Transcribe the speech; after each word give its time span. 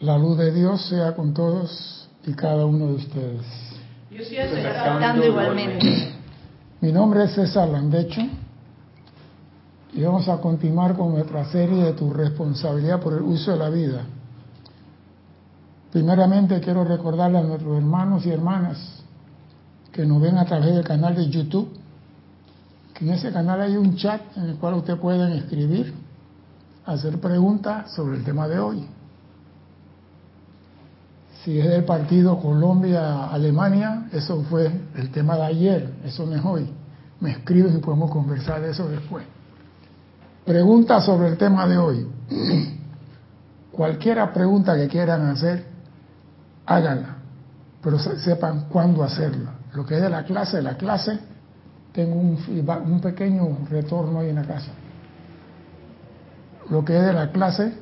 La 0.00 0.18
luz 0.18 0.36
de 0.36 0.52
Dios 0.52 0.84
sea 0.88 1.14
con 1.14 1.32
todos 1.32 2.08
y 2.26 2.32
cada 2.32 2.66
uno 2.66 2.86
de 2.88 2.94
ustedes. 2.94 3.46
Yo 4.10 4.18
estoy 4.18 4.38
aceptando 4.38 5.24
igualmente. 5.24 6.14
Mi 6.80 6.90
nombre 6.90 7.24
es 7.24 7.32
César 7.32 7.68
Landecho 7.68 8.20
y 9.92 10.02
vamos 10.02 10.28
a 10.28 10.38
continuar 10.38 10.96
con 10.96 11.12
nuestra 11.12 11.44
serie 11.46 11.84
de 11.84 11.92
tu 11.92 12.12
responsabilidad 12.12 13.00
por 13.00 13.12
el 13.12 13.22
uso 13.22 13.52
de 13.52 13.56
la 13.56 13.70
vida. 13.70 14.02
Primeramente 15.92 16.60
quiero 16.60 16.84
recordarle 16.84 17.38
a 17.38 17.42
nuestros 17.42 17.76
hermanos 17.76 18.26
y 18.26 18.30
hermanas 18.30 19.04
que 19.92 20.04
nos 20.04 20.20
ven 20.20 20.36
a 20.38 20.44
través 20.44 20.74
del 20.74 20.84
canal 20.84 21.14
de 21.14 21.28
YouTube, 21.28 21.68
que 22.92 23.04
en 23.04 23.12
ese 23.12 23.32
canal 23.32 23.60
hay 23.60 23.76
un 23.76 23.94
chat 23.94 24.20
en 24.36 24.50
el 24.50 24.56
cual 24.56 24.74
ustedes 24.74 24.98
pueden 24.98 25.32
escribir, 25.34 25.94
hacer 26.84 27.20
preguntas 27.20 27.94
sobre 27.94 28.16
el 28.16 28.24
tema 28.24 28.48
de 28.48 28.58
hoy 28.58 28.88
si 31.44 31.60
es 31.60 31.68
del 31.68 31.84
partido 31.84 32.40
Colombia-Alemania, 32.40 34.08
eso 34.12 34.42
fue 34.48 34.70
el 34.96 35.10
tema 35.10 35.36
de 35.36 35.42
ayer, 35.42 35.94
eso 36.04 36.24
no 36.24 36.34
es 36.34 36.42
hoy. 36.42 36.72
Me 37.20 37.32
escriben 37.32 37.76
y 37.76 37.80
podemos 37.80 38.10
conversar 38.10 38.62
de 38.62 38.70
eso 38.70 38.88
después. 38.88 39.26
Pregunta 40.46 41.02
sobre 41.02 41.28
el 41.28 41.36
tema 41.36 41.66
de 41.66 41.76
hoy. 41.76 42.06
Cualquiera 43.72 44.32
pregunta 44.32 44.74
que 44.74 44.88
quieran 44.88 45.28
hacer, 45.28 45.66
háganla, 46.64 47.16
pero 47.82 47.98
sepan 47.98 48.66
cuándo 48.70 49.02
hacerla. 49.04 49.52
Lo 49.74 49.84
que 49.84 49.96
es 49.96 50.02
de 50.02 50.08
la 50.08 50.24
clase, 50.24 50.62
la 50.62 50.78
clase, 50.78 51.18
tengo 51.92 52.14
un, 52.14 52.38
un 52.86 53.00
pequeño 53.00 53.58
retorno 53.68 54.20
ahí 54.20 54.30
en 54.30 54.36
la 54.36 54.44
casa. 54.44 54.70
Lo 56.70 56.82
que 56.84 56.96
es 56.96 57.04
de 57.04 57.12
la 57.12 57.30
clase, 57.32 57.74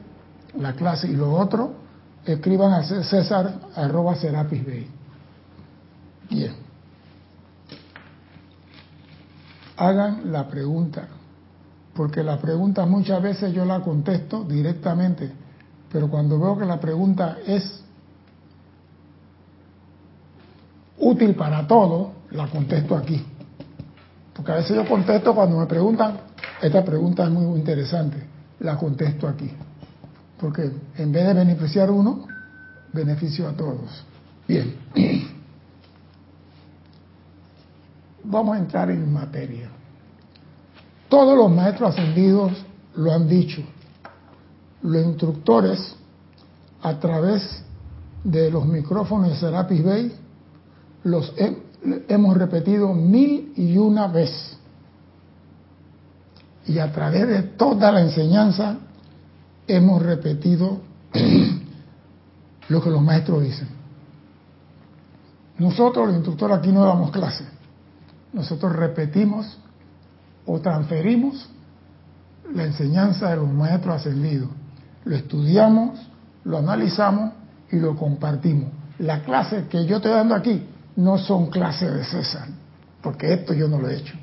la 0.58 0.72
clase 0.72 1.06
y 1.06 1.14
lo 1.14 1.32
otro, 1.32 1.81
escriban 2.24 2.72
a 2.72 2.82
César 2.82 3.60
arroba 3.74 4.14
Serapis 4.14 4.64
Bay. 4.64 4.86
Bien. 6.30 6.54
Hagan 9.76 10.32
la 10.32 10.46
pregunta, 10.48 11.08
porque 11.94 12.22
la 12.22 12.38
pregunta 12.38 12.86
muchas 12.86 13.22
veces 13.22 13.52
yo 13.52 13.64
la 13.64 13.80
contesto 13.80 14.44
directamente, 14.44 15.32
pero 15.90 16.08
cuando 16.08 16.38
veo 16.38 16.58
que 16.58 16.64
la 16.64 16.78
pregunta 16.78 17.38
es 17.46 17.82
útil 20.98 21.34
para 21.34 21.66
todo, 21.66 22.12
la 22.30 22.46
contesto 22.46 22.96
aquí. 22.96 23.24
Porque 24.32 24.52
a 24.52 24.56
veces 24.56 24.76
yo 24.76 24.88
contesto 24.88 25.34
cuando 25.34 25.58
me 25.58 25.66
preguntan, 25.66 26.18
esta 26.60 26.84
pregunta 26.84 27.24
es 27.24 27.30
muy 27.30 27.58
interesante, 27.58 28.24
la 28.60 28.76
contesto 28.76 29.26
aquí 29.26 29.50
porque 30.42 30.72
en 30.96 31.12
vez 31.12 31.24
de 31.24 31.34
beneficiar 31.34 31.88
a 31.88 31.92
uno, 31.92 32.26
beneficio 32.92 33.48
a 33.48 33.52
todos. 33.52 34.04
Bien, 34.48 34.74
vamos 38.24 38.56
a 38.56 38.58
entrar 38.58 38.90
en 38.90 39.10
materia. 39.12 39.70
Todos 41.08 41.38
los 41.38 41.48
maestros 41.48 41.90
ascendidos 41.90 42.52
lo 42.96 43.12
han 43.12 43.28
dicho. 43.28 43.62
Los 44.82 45.06
instructores, 45.06 45.94
a 46.82 46.98
través 46.98 47.62
de 48.24 48.50
los 48.50 48.66
micrófonos 48.66 49.30
de 49.30 49.36
Serapis 49.36 49.84
Bay, 49.84 50.12
los 51.04 51.32
hemos 52.08 52.36
repetido 52.36 52.92
mil 52.92 53.52
y 53.56 53.78
una 53.78 54.08
vez. 54.08 54.58
Y 56.66 56.80
a 56.80 56.90
través 56.90 57.28
de 57.28 57.42
toda 57.42 57.92
la 57.92 58.00
enseñanza 58.00 58.78
hemos 59.66 60.02
repetido 60.02 60.80
lo 62.68 62.82
que 62.82 62.90
los 62.90 63.02
maestros 63.02 63.42
dicen. 63.42 63.68
Nosotros, 65.58 66.06
los 66.06 66.16
instructores, 66.16 66.58
aquí 66.58 66.72
no 66.72 66.84
damos 66.84 67.10
clase. 67.10 67.44
Nosotros 68.32 68.72
repetimos 68.72 69.58
o 70.46 70.60
transferimos 70.60 71.48
la 72.52 72.64
enseñanza 72.64 73.30
de 73.30 73.36
los 73.36 73.48
maestros 73.48 73.96
ascendidos. 73.96 74.48
Lo 75.04 75.16
estudiamos, 75.16 76.00
lo 76.44 76.58
analizamos 76.58 77.32
y 77.70 77.76
lo 77.76 77.96
compartimos. 77.96 78.70
Las 78.98 79.22
clases 79.22 79.68
que 79.68 79.84
yo 79.86 79.96
estoy 79.96 80.12
dando 80.12 80.34
aquí 80.34 80.66
no 80.96 81.18
son 81.18 81.50
clases 81.50 81.92
de 81.92 82.04
César, 82.04 82.48
porque 83.02 83.32
esto 83.32 83.54
yo 83.54 83.68
no 83.68 83.78
lo 83.78 83.88
he 83.88 83.96
hecho, 83.96 84.14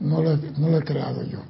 no 0.00 0.22
lo, 0.22 0.36
no 0.36 0.68
lo 0.68 0.78
he 0.78 0.82
creado 0.82 1.22
yo. 1.24 1.40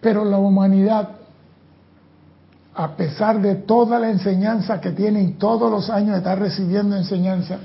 Pero 0.00 0.24
la 0.24 0.38
humanidad, 0.38 1.08
a 2.74 2.96
pesar 2.96 3.40
de 3.40 3.56
toda 3.56 3.98
la 3.98 4.10
enseñanza 4.10 4.80
que 4.80 4.92
tienen 4.92 5.38
todos 5.38 5.70
los 5.70 5.90
años 5.90 6.16
estar 6.16 6.38
recibiendo 6.38 6.96
enseñanza, 6.96 7.58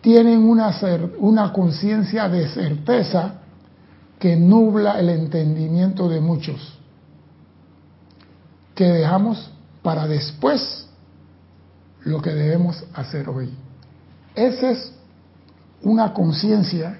tienen 0.00 0.40
una, 0.40 0.74
una 1.18 1.52
conciencia 1.52 2.28
de 2.28 2.48
certeza 2.48 3.34
que 4.18 4.36
nubla 4.36 4.98
el 4.98 5.08
entendimiento 5.08 6.08
de 6.08 6.20
muchos, 6.20 6.78
que 8.74 8.84
dejamos 8.84 9.50
para 9.82 10.06
después 10.06 10.88
lo 12.04 12.20
que 12.20 12.30
debemos 12.30 12.84
hacer 12.94 13.28
hoy. 13.28 13.50
Esa 14.34 14.70
es 14.70 14.92
una 15.82 16.12
conciencia 16.12 16.98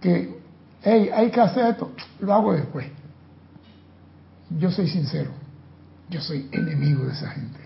que 0.00 0.41
hey, 0.82 1.10
hay 1.14 1.30
que 1.30 1.40
hacer 1.40 1.66
esto, 1.66 1.92
lo 2.20 2.32
hago 2.32 2.52
después. 2.52 2.86
Yo 4.58 4.70
soy 4.70 4.88
sincero, 4.88 5.30
yo 6.08 6.20
soy 6.20 6.48
enemigo 6.52 7.04
de 7.04 7.12
esa 7.12 7.30
gente. 7.30 7.58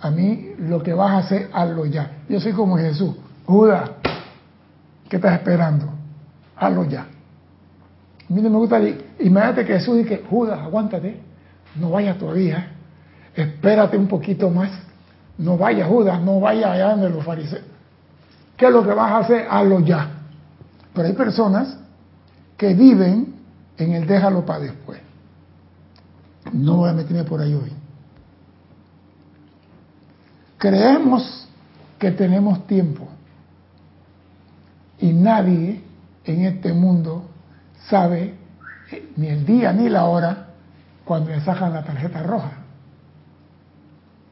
A 0.00 0.10
mí 0.10 0.52
lo 0.58 0.82
que 0.82 0.92
vas 0.92 1.10
a 1.10 1.18
hacer, 1.18 1.50
hazlo 1.52 1.86
ya. 1.86 2.18
Yo 2.28 2.38
soy 2.40 2.52
como 2.52 2.76
Jesús. 2.76 3.16
Judas, 3.46 3.90
¿qué 5.08 5.16
estás 5.16 5.32
esperando? 5.34 5.88
Hazlo 6.56 6.84
ya. 6.84 7.02
A 7.02 8.32
mí 8.32 8.42
no 8.42 8.50
me 8.50 8.58
gusta, 8.58 8.80
imagínate 9.20 9.64
que 9.64 9.72
Jesús 9.74 9.96
dice, 9.96 10.22
Judas, 10.28 10.60
aguántate, 10.60 11.18
no 11.76 11.90
vayas 11.90 12.18
todavía, 12.18 12.72
espérate 13.34 13.96
un 13.96 14.06
poquito 14.06 14.50
más, 14.50 14.70
no 15.38 15.56
vayas 15.56 15.88
Judas, 15.88 16.20
no 16.20 16.38
vayas 16.40 16.70
allá 16.72 16.90
donde 16.90 17.08
los 17.08 17.24
fariseos. 17.24 17.64
¿Qué 18.56 18.66
es 18.66 18.72
lo 18.72 18.84
que 18.84 18.92
vas 18.92 19.12
a 19.12 19.18
hacer? 19.18 19.46
Hazlo 19.48 19.80
ya. 19.80 20.17
Pero 20.98 21.10
hay 21.10 21.14
personas 21.14 21.76
que 22.56 22.74
viven 22.74 23.36
en 23.76 23.92
el 23.92 24.04
déjalo 24.04 24.44
para 24.44 24.58
después. 24.58 24.98
No 26.52 26.78
voy 26.78 26.90
a 26.90 26.92
meterme 26.92 27.22
por 27.22 27.40
ahí 27.40 27.54
hoy. 27.54 27.72
Creemos 30.56 31.46
que 32.00 32.10
tenemos 32.10 32.66
tiempo 32.66 33.06
y 34.98 35.12
nadie 35.12 35.84
en 36.24 36.44
este 36.46 36.72
mundo 36.72 37.30
sabe 37.88 38.34
eh, 38.90 39.12
ni 39.14 39.28
el 39.28 39.46
día 39.46 39.72
ni 39.72 39.88
la 39.88 40.06
hora 40.06 40.48
cuando 41.04 41.30
le 41.30 41.40
sacan 41.42 41.74
la 41.74 41.84
tarjeta 41.84 42.24
roja. 42.24 42.54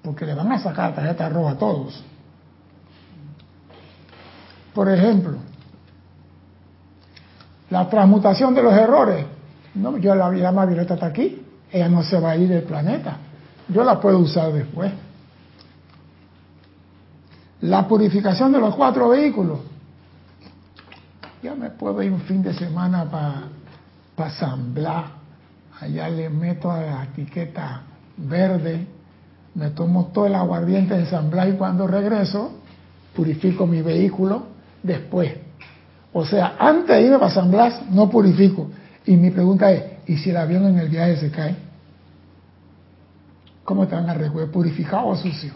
Porque 0.03 0.27
le 0.27 0.35
van 0.35 0.51
a 0.51 0.59
sacar 0.59 0.91
la 0.91 0.97
tarjeta 0.97 1.29
roja 1.29 1.53
a 1.53 1.59
todos. 1.59 2.05
Por 4.75 4.91
ejemplo, 4.91 5.46
la 7.71 7.89
transmutación 7.89 8.55
de 8.55 8.63
los 8.63 8.73
errores. 8.73 9.25
No, 9.75 9.97
yo 9.99 10.15
la 10.15 10.33
llama 10.33 10.67
Violeta 10.67 10.95
está 10.95 11.07
aquí. 11.07 11.43
Ella 11.71 11.89
no 11.89 12.03
se 12.03 12.19
va 12.19 12.31
a 12.31 12.37
ir 12.37 12.49
del 12.49 12.63
planeta. 12.63 13.17
Yo 13.69 13.85
la 13.85 14.01
puedo 14.01 14.19
usar 14.19 14.53
después. 14.53 14.93
La 17.63 17.87
purificación 17.89 18.53
de 18.53 18.61
los 18.61 18.75
cuatro 18.75 19.09
vehículos. 19.09 19.59
Ya 21.43 21.55
me 21.55 21.71
puedo 21.71 22.03
ir 22.03 22.13
un 22.13 22.21
fin 22.21 22.43
de 22.43 22.55
semana 22.55 23.05
para 23.05 23.45
pa 24.15 24.31
Allá 25.79 26.09
le 26.09 26.31
meto 26.31 26.69
la 26.69 27.05
etiqueta 27.05 27.83
verde. 28.17 28.87
Me 29.55 29.71
tomo 29.71 30.07
todo 30.07 30.27
el 30.27 30.35
aguardiente 30.35 30.97
de 30.97 31.07
San 31.07 31.31
y 31.49 31.53
cuando 31.53 31.87
regreso 31.87 32.53
purifico 33.15 33.67
mi 33.67 33.83
vehículo 33.83 34.45
después 34.83 35.46
o 36.19 36.25
sea, 36.25 36.57
antes 36.59 36.97
de 36.97 37.03
irme 37.03 37.19
para 37.19 37.31
San 37.31 37.51
Blas, 37.51 37.91
no 37.91 38.09
purifico. 38.09 38.71
Y 39.05 39.19
mi 39.19 39.31
pregunta 39.31 39.71
es, 39.71 39.85
¿y 40.07 40.17
si 40.17 40.31
el 40.31 40.39
avión 40.39 40.65
en 40.65 40.79
el 40.79 40.89
viaje 40.89 41.19
se 41.19 41.31
cae? 41.31 41.55
¿Cómo 43.63 43.87
te 43.87 43.97
van 43.97 44.09
a 44.09 44.15
recoger? 44.15 44.51
¿Purificado 44.51 45.09
o 45.09 45.15
sucio? 45.15 45.53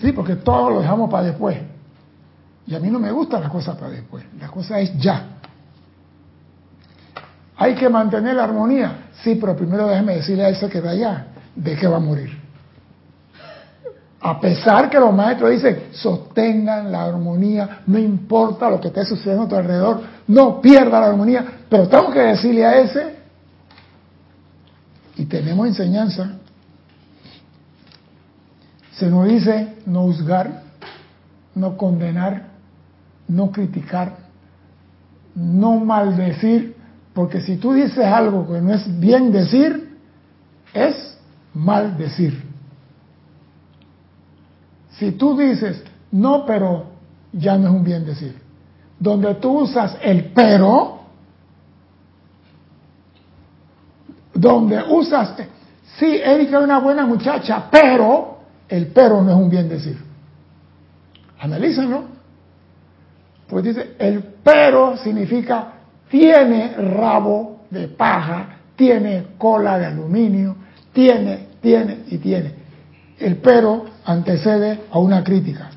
Sí, 0.00 0.10
porque 0.10 0.34
todo 0.34 0.70
lo 0.70 0.80
dejamos 0.80 1.08
para 1.08 1.28
después. 1.28 1.56
Y 2.66 2.74
a 2.74 2.80
mí 2.80 2.90
no 2.90 2.98
me 2.98 3.12
gusta 3.12 3.38
la 3.38 3.48
cosa 3.48 3.78
para 3.78 3.90
después. 3.92 4.24
La 4.40 4.48
cosa 4.48 4.80
es 4.80 4.92
ya. 4.98 5.24
Hay 7.58 7.76
que 7.76 7.88
mantener 7.88 8.34
la 8.34 8.42
armonía. 8.42 9.10
Sí, 9.22 9.36
pero 9.36 9.54
primero 9.54 9.86
déjeme 9.86 10.16
decirle 10.16 10.46
a 10.46 10.48
ese 10.48 10.68
que 10.68 10.80
de 10.80 10.88
allá 10.88 11.26
de 11.54 11.76
que 11.76 11.86
va 11.86 11.98
a 11.98 12.00
morir. 12.00 12.35
A 14.28 14.40
pesar 14.40 14.90
que 14.90 14.98
los 14.98 15.14
maestros 15.14 15.52
dicen, 15.52 15.84
sostengan 15.92 16.90
la 16.90 17.04
armonía, 17.04 17.82
no 17.86 17.96
importa 17.96 18.68
lo 18.68 18.80
que 18.80 18.88
esté 18.88 19.04
sucediendo 19.04 19.44
a 19.44 19.48
tu 19.48 19.54
alrededor, 19.54 20.00
no 20.26 20.60
pierda 20.60 20.98
la 20.98 21.06
armonía, 21.06 21.44
pero 21.68 21.86
tengo 21.86 22.10
que 22.10 22.18
decirle 22.18 22.66
a 22.66 22.80
ese, 22.80 23.14
y 25.14 25.26
tenemos 25.26 25.68
enseñanza, 25.68 26.38
se 28.94 29.08
nos 29.08 29.28
dice 29.28 29.76
no 29.86 30.02
juzgar, 30.02 30.64
no 31.54 31.76
condenar, 31.76 32.48
no 33.28 33.52
criticar, 33.52 34.16
no 35.36 35.78
maldecir, 35.78 36.74
porque 37.14 37.42
si 37.42 37.58
tú 37.58 37.74
dices 37.74 38.04
algo 38.04 38.44
que 38.52 38.60
no 38.60 38.74
es 38.74 38.98
bien 38.98 39.30
decir, 39.30 39.96
es 40.74 41.16
mal 41.54 41.96
decir. 41.96 42.45
Si 44.98 45.12
tú 45.12 45.36
dices, 45.36 45.82
no, 46.12 46.44
pero 46.46 46.86
ya 47.32 47.56
no 47.58 47.68
es 47.68 47.74
un 47.74 47.84
bien 47.84 48.04
decir. 48.04 48.34
Donde 48.98 49.34
tú 49.34 49.60
usas 49.60 49.98
el 50.02 50.24
pero, 50.32 51.00
donde 54.32 54.82
usas, 54.88 55.34
sí, 55.98 56.06
Erika 56.06 56.58
es 56.58 56.64
una 56.64 56.78
buena 56.78 57.04
muchacha, 57.04 57.68
pero 57.70 58.38
el 58.68 58.86
pero 58.88 59.22
no 59.22 59.30
es 59.30 59.36
un 59.36 59.50
bien 59.50 59.68
decir. 59.68 59.98
Analízalo. 61.38 62.04
Pues 63.48 63.64
dice, 63.64 63.94
el 63.98 64.22
pero 64.42 64.96
significa 64.96 65.72
tiene 66.08 66.74
rabo 66.74 67.66
de 67.70 67.88
paja, 67.88 68.58
tiene 68.74 69.26
cola 69.38 69.78
de 69.78 69.86
aluminio, 69.86 70.56
tiene, 70.92 71.48
tiene 71.60 72.04
y 72.08 72.18
tiene. 72.18 72.65
El 73.18 73.36
pero 73.36 73.86
antecede 74.04 74.84
a 74.90 74.98
una 74.98 75.24
crítica. 75.24 75.70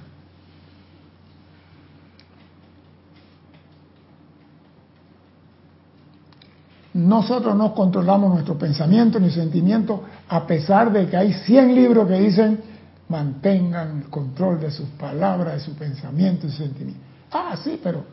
Nosotros 6.94 7.56
no 7.56 7.74
controlamos 7.74 8.33
nuestro 8.33 8.57
pensamiento 8.57 9.19
ni 9.19 9.30
sentimiento, 9.30 10.03
a 10.27 10.45
pesar 10.45 10.91
de 10.91 11.07
que 11.07 11.15
hay 11.15 11.33
100 11.33 11.75
libros 11.75 12.07
que 12.07 12.19
dicen 12.19 12.59
mantengan 13.07 13.97
el 13.97 14.09
control 14.09 14.59
de 14.59 14.71
sus 14.71 14.88
palabras, 14.89 15.56
de 15.56 15.59
su 15.62 15.74
pensamiento 15.74 16.47
y 16.47 16.51
sentimiento. 16.51 17.01
Ah, 17.31 17.56
sí, 17.63 17.80
pero 17.81 18.03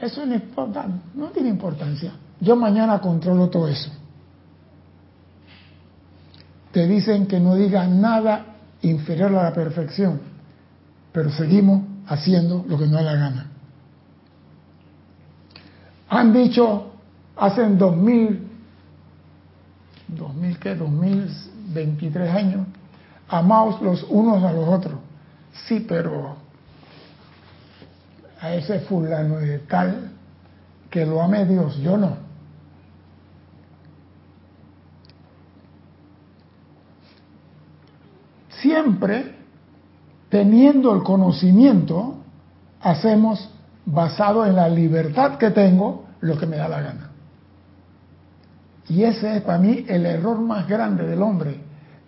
eso 0.00 0.22
no 1.14 1.26
tiene 1.28 1.48
importancia. 1.48 2.12
Yo 2.40 2.56
mañana 2.56 3.00
controlo 3.00 3.48
todo 3.48 3.68
eso. 3.68 3.90
Te 6.78 6.86
dicen 6.86 7.26
que 7.26 7.40
no 7.40 7.56
digas 7.56 7.88
nada 7.88 8.54
inferior 8.82 9.34
a 9.34 9.42
la 9.42 9.52
perfección, 9.52 10.20
pero 11.10 11.28
seguimos 11.28 11.82
haciendo 12.06 12.64
lo 12.68 12.78
que 12.78 12.86
no 12.86 13.00
es 13.00 13.04
la 13.04 13.14
gana. 13.14 13.46
Han 16.08 16.32
dicho 16.32 16.92
hace 17.36 17.64
en 17.64 17.78
2000, 17.78 18.48
2000 20.06 20.58
qué, 20.60 20.76
2023 20.76 22.30
años, 22.32 22.68
amaos 23.26 23.82
los 23.82 24.04
unos 24.04 24.44
a 24.44 24.52
los 24.52 24.68
otros. 24.68 25.00
Sí, 25.66 25.80
pero 25.80 26.36
a 28.40 28.54
ese 28.54 28.78
fulano 28.82 29.38
de 29.38 29.58
tal 29.58 30.12
que 30.88 31.04
lo 31.04 31.20
ame 31.22 31.44
Dios, 31.44 31.76
yo 31.78 31.96
no. 31.96 32.27
Siempre 38.60 39.36
teniendo 40.28 40.94
el 40.94 41.02
conocimiento, 41.02 42.16
hacemos 42.80 43.48
basado 43.86 44.44
en 44.44 44.54
la 44.56 44.68
libertad 44.68 45.38
que 45.38 45.50
tengo 45.50 46.06
lo 46.20 46.38
que 46.38 46.46
me 46.46 46.56
da 46.56 46.68
la 46.68 46.80
gana. 46.80 47.10
Y 48.88 49.02
ese 49.02 49.36
es 49.36 49.42
para 49.42 49.58
mí 49.58 49.84
el 49.88 50.06
error 50.06 50.38
más 50.40 50.66
grande 50.66 51.06
del 51.06 51.22
hombre, 51.22 51.56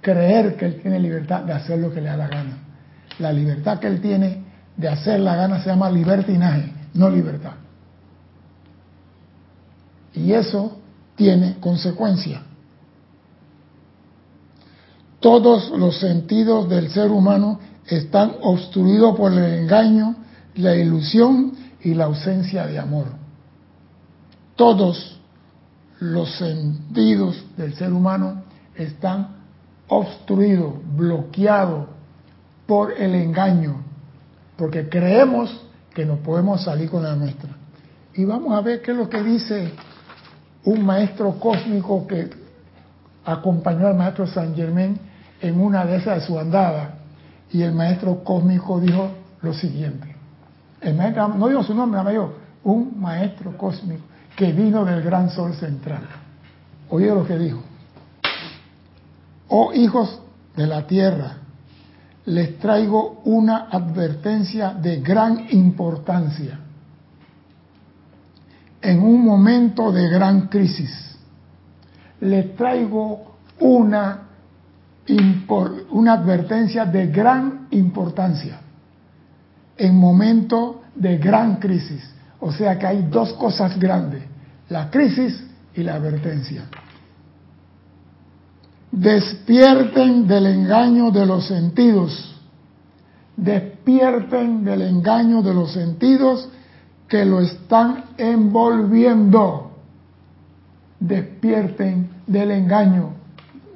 creer 0.00 0.56
que 0.56 0.66
él 0.66 0.80
tiene 0.80 0.98
libertad 0.98 1.42
de 1.42 1.52
hacer 1.52 1.78
lo 1.78 1.92
que 1.92 2.00
le 2.00 2.08
da 2.08 2.16
la 2.16 2.28
gana. 2.28 2.58
La 3.18 3.32
libertad 3.32 3.78
que 3.78 3.86
él 3.86 4.00
tiene 4.00 4.44
de 4.76 4.88
hacer 4.88 5.20
la 5.20 5.36
gana 5.36 5.62
se 5.62 5.68
llama 5.68 5.90
libertinaje, 5.90 6.72
no 6.94 7.10
libertad. 7.10 7.52
Y 10.14 10.32
eso 10.32 10.78
tiene 11.16 11.56
consecuencia. 11.60 12.42
Todos 15.20 15.70
los 15.70 16.00
sentidos 16.00 16.68
del 16.68 16.90
ser 16.90 17.10
humano 17.10 17.60
están 17.86 18.36
obstruidos 18.40 19.16
por 19.16 19.32
el 19.32 19.60
engaño, 19.60 20.16
la 20.54 20.74
ilusión 20.74 21.52
y 21.82 21.92
la 21.92 22.04
ausencia 22.04 22.66
de 22.66 22.78
amor. 22.78 23.06
Todos 24.56 25.20
los 26.00 26.30
sentidos 26.36 27.44
del 27.58 27.74
ser 27.74 27.92
humano 27.92 28.42
están 28.74 29.36
obstruidos, 29.88 30.74
bloqueados 30.96 31.86
por 32.66 32.92
el 32.92 33.14
engaño, 33.14 33.82
porque 34.56 34.88
creemos 34.88 35.54
que 35.94 36.06
no 36.06 36.16
podemos 36.16 36.62
salir 36.62 36.88
con 36.88 37.02
la 37.02 37.14
nuestra. 37.14 37.50
Y 38.14 38.24
vamos 38.24 38.54
a 38.54 38.62
ver 38.62 38.80
qué 38.80 38.92
es 38.92 38.96
lo 38.96 39.10
que 39.10 39.22
dice 39.22 39.72
un 40.64 40.84
maestro 40.84 41.38
cósmico 41.38 42.06
que 42.06 42.30
acompañó 43.24 43.86
al 43.86 43.96
maestro 43.96 44.26
San 44.26 44.54
Germán 44.54 45.09
en 45.40 45.60
una 45.60 45.84
de 45.84 45.96
esas 45.96 46.20
de 46.20 46.26
su 46.26 46.38
andada. 46.38 46.94
Y 47.52 47.62
el 47.62 47.72
maestro 47.72 48.22
cósmico 48.22 48.80
dijo 48.80 49.10
lo 49.42 49.52
siguiente. 49.54 50.14
El 50.80 50.94
maestro, 50.94 51.28
no 51.28 51.48
digo 51.48 51.62
su 51.62 51.74
nombre, 51.74 52.14
yo, 52.14 52.34
un 52.64 53.00
maestro 53.00 53.56
cósmico 53.56 54.04
que 54.36 54.52
vino 54.52 54.84
del 54.84 55.02
gran 55.02 55.30
sol 55.30 55.54
central. 55.54 56.02
Oye 56.88 57.08
lo 57.08 57.26
que 57.26 57.38
dijo. 57.38 57.62
Oh 59.48 59.72
hijos 59.74 60.20
de 60.56 60.66
la 60.66 60.86
tierra, 60.86 61.36
les 62.26 62.58
traigo 62.58 63.22
una 63.24 63.68
advertencia 63.70 64.72
de 64.74 65.00
gran 65.00 65.46
importancia. 65.50 66.58
En 68.82 69.02
un 69.02 69.24
momento 69.24 69.92
de 69.92 70.08
gran 70.08 70.48
crisis, 70.48 71.16
les 72.20 72.54
traigo 72.56 73.36
una, 73.58 74.28
una 75.90 76.12
advertencia 76.12 76.84
de 76.84 77.06
gran 77.08 77.66
importancia. 77.70 78.60
En 79.76 79.98
momento 79.98 80.82
de 80.94 81.18
gran 81.18 81.56
crisis. 81.56 82.02
O 82.40 82.52
sea 82.52 82.78
que 82.78 82.86
hay 82.86 83.08
dos 83.10 83.32
cosas 83.34 83.78
grandes, 83.78 84.22
la 84.68 84.90
crisis 84.90 85.42
y 85.74 85.82
la 85.82 85.94
advertencia. 85.94 86.64
Despierten 88.90 90.26
del 90.26 90.46
engaño 90.46 91.10
de 91.10 91.26
los 91.26 91.46
sentidos. 91.46 92.36
Despierten 93.36 94.64
del 94.64 94.82
engaño 94.82 95.42
de 95.42 95.54
los 95.54 95.72
sentidos 95.72 96.48
que 97.08 97.24
lo 97.24 97.40
están 97.40 98.04
envolviendo. 98.16 99.72
Despierten 100.98 102.10
del 102.26 102.50
engaño 102.50 103.14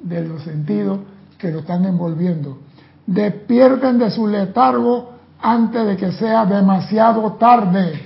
de 0.03 0.27
los 0.27 0.43
sentidos 0.43 0.99
que 1.45 1.51
lo 1.51 1.59
están 1.59 1.85
envolviendo. 1.85 2.57
Despierten 3.05 3.99
de 3.99 4.09
su 4.09 4.27
letargo 4.27 5.11
antes 5.39 5.85
de 5.85 5.95
que 5.95 6.11
sea 6.11 6.43
demasiado 6.43 7.33
tarde. 7.33 8.01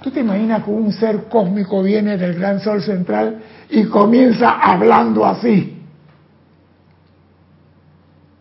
¿Tú 0.00 0.10
te 0.10 0.20
imaginas 0.20 0.64
que 0.64 0.70
un 0.70 0.90
ser 0.90 1.24
cósmico 1.24 1.82
viene 1.82 2.16
del 2.16 2.34
gran 2.38 2.60
sol 2.60 2.82
central 2.82 3.42
y 3.68 3.84
comienza 3.84 4.52
hablando 4.52 5.26
así? 5.26 5.80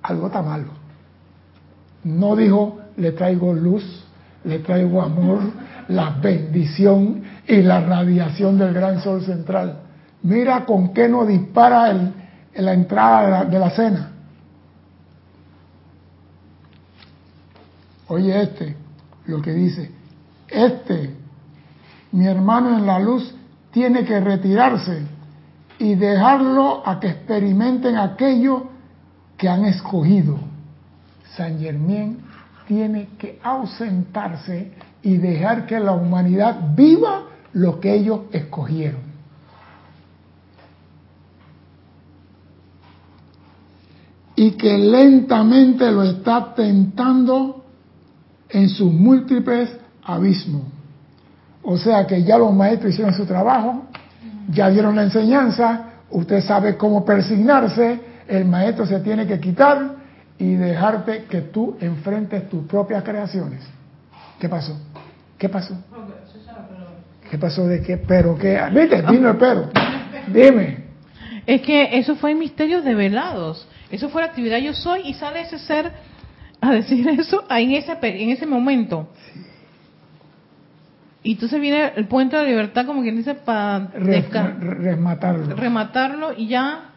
algo 0.04 0.28
está 0.28 0.42
malo. 0.42 0.70
No 2.04 2.36
dijo, 2.36 2.80
le 2.98 3.12
traigo 3.12 3.54
luz, 3.54 3.84
le 4.46 4.60
traigo 4.60 5.02
amor, 5.02 5.42
la 5.90 6.10
bendición 6.22 7.22
y 7.48 7.62
la 7.62 7.82
radiación 7.82 8.58
del 8.58 8.74
gran 8.74 9.02
sol 9.02 9.22
central. 9.24 9.82
Mira 10.24 10.66
con 10.66 10.94
qué 10.94 11.08
nos 11.08 11.28
dispara 11.28 11.92
en 11.92 12.14
la 12.56 12.74
entrada 12.74 13.46
de 13.46 13.60
la 13.60 13.70
cena. 13.70 14.11
Oye 18.12 18.42
este, 18.42 18.76
lo 19.28 19.42
que 19.42 19.54
dice, 19.54 19.90
este, 20.50 21.16
mi 22.12 22.28
hermano 22.28 22.78
en 22.78 22.86
la 22.86 23.00
luz, 23.00 23.34
tiene 23.72 24.04
que 24.04 24.20
retirarse 24.20 25.04
y 25.80 25.96
dejarlo 25.96 26.86
a 26.86 27.00
que 27.00 27.08
experimenten 27.08 27.96
aquello 27.96 28.66
que 29.38 29.48
han 29.48 29.64
escogido. 29.64 30.38
San 31.38 31.58
Germán 31.58 32.18
tiene 32.68 33.12
que 33.18 33.40
ausentarse 33.42 34.74
y 35.02 35.16
dejar 35.16 35.66
que 35.66 35.80
la 35.80 35.94
humanidad 35.94 36.76
viva 36.76 37.28
lo 37.54 37.80
que 37.80 37.96
ellos 37.96 38.24
escogieron. 38.34 39.04
Y 44.36 44.52
que 44.52 44.78
lentamente 44.78 45.90
lo 45.90 46.04
está 46.04 46.54
tentando 46.54 47.61
en 48.52 48.70
sus 48.70 48.92
múltiples 48.92 49.70
abismos. 50.04 50.64
O 51.64 51.78
sea 51.78 52.08
que 52.08 52.24
ya 52.24 52.38
los 52.38 52.54
maestros 52.54 52.94
hicieron 52.94 53.14
su 53.14 53.26
trabajo, 53.26 53.86
ya 54.50 54.70
dieron 54.70 54.96
la 54.96 55.04
enseñanza, 55.04 55.92
usted 56.10 56.42
sabe 56.42 56.76
cómo 56.76 57.06
persignarse, 57.06 58.00
el 58.28 58.46
maestro 58.46 58.86
se 58.86 59.00
tiene 59.00 59.28
que 59.28 59.40
quitar 59.40 59.96
y 60.38 60.56
dejarte 60.56 61.26
que 61.26 61.42
tú 61.42 61.78
enfrentes 61.80 62.50
tus 62.50 62.66
propias 62.66 63.04
creaciones. 63.04 63.62
¿Qué 64.40 64.50
pasó? 64.50 64.76
¿Qué 65.38 65.50
pasó? 65.50 65.76
¿Qué 67.30 67.38
pasó 67.38 67.68
de 67.68 67.82
qué? 67.82 67.98
¿Pero 67.98 68.38
qué? 68.38 68.60
¿Viste? 68.74 69.02
Vino 69.04 69.30
el 69.30 69.38
pero. 69.38 69.70
Dime. 70.28 70.86
Es 71.46 71.62
que 71.62 71.98
eso 71.98 72.16
fue 72.16 72.32
en 72.32 72.40
misterios 72.40 72.84
develados. 72.84 73.68
Eso 73.92 74.10
fue 74.10 74.22
la 74.22 74.28
actividad 74.30 74.58
yo 74.58 74.74
soy 74.74 75.02
y 75.06 75.14
sale 75.14 75.42
ese 75.42 75.60
ser 75.60 75.92
a 76.62 76.72
decir 76.72 77.08
eso 77.10 77.44
en 77.50 77.72
ese, 77.72 77.98
en 78.02 78.30
ese 78.30 78.46
momento. 78.46 79.10
Y 81.24 81.34
entonces 81.34 81.60
viene 81.60 81.92
el 81.96 82.08
puente 82.08 82.36
de 82.36 82.46
libertad 82.46 82.86
como 82.86 83.02
quien 83.02 83.18
dice 83.18 83.36
para 83.36 83.88
rematarlo. 83.88 85.56
Rematarlo 85.56 86.34
y 86.34 86.48
ya 86.48 86.92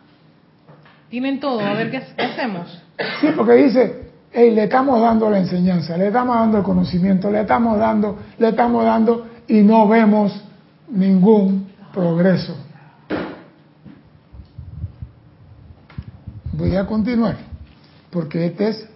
tienen 1.11 1.40
todo. 1.40 1.61
A 1.61 1.75
ver 1.75 1.90
qué, 1.90 1.99
hacemos. 2.23 2.83
Sí, 3.21 3.28
porque 3.37 3.52
dice, 3.54 4.11
hey, 4.33 4.50
le 4.50 4.64
estamos 4.64 5.00
dando 5.00 5.28
la 5.28 5.38
enseñanza, 5.38 5.97
le 5.97 6.06
estamos 6.06 6.37
dando 6.37 6.59
el 6.59 6.64
conocimiento, 6.64 7.30
le 7.30 7.40
estamos 7.40 7.78
dando, 7.78 8.18
le 8.38 8.49
estamos 8.49 8.85
dando 8.85 9.26
y 9.47 9.61
no 9.61 9.87
vemos 9.88 10.42
ningún 10.88 11.68
progreso. 11.92 12.56
Voy 16.52 16.76
a 16.76 16.87
continuar, 16.87 17.37
porque 18.11 18.47
este 18.47 18.68
es 18.68 18.88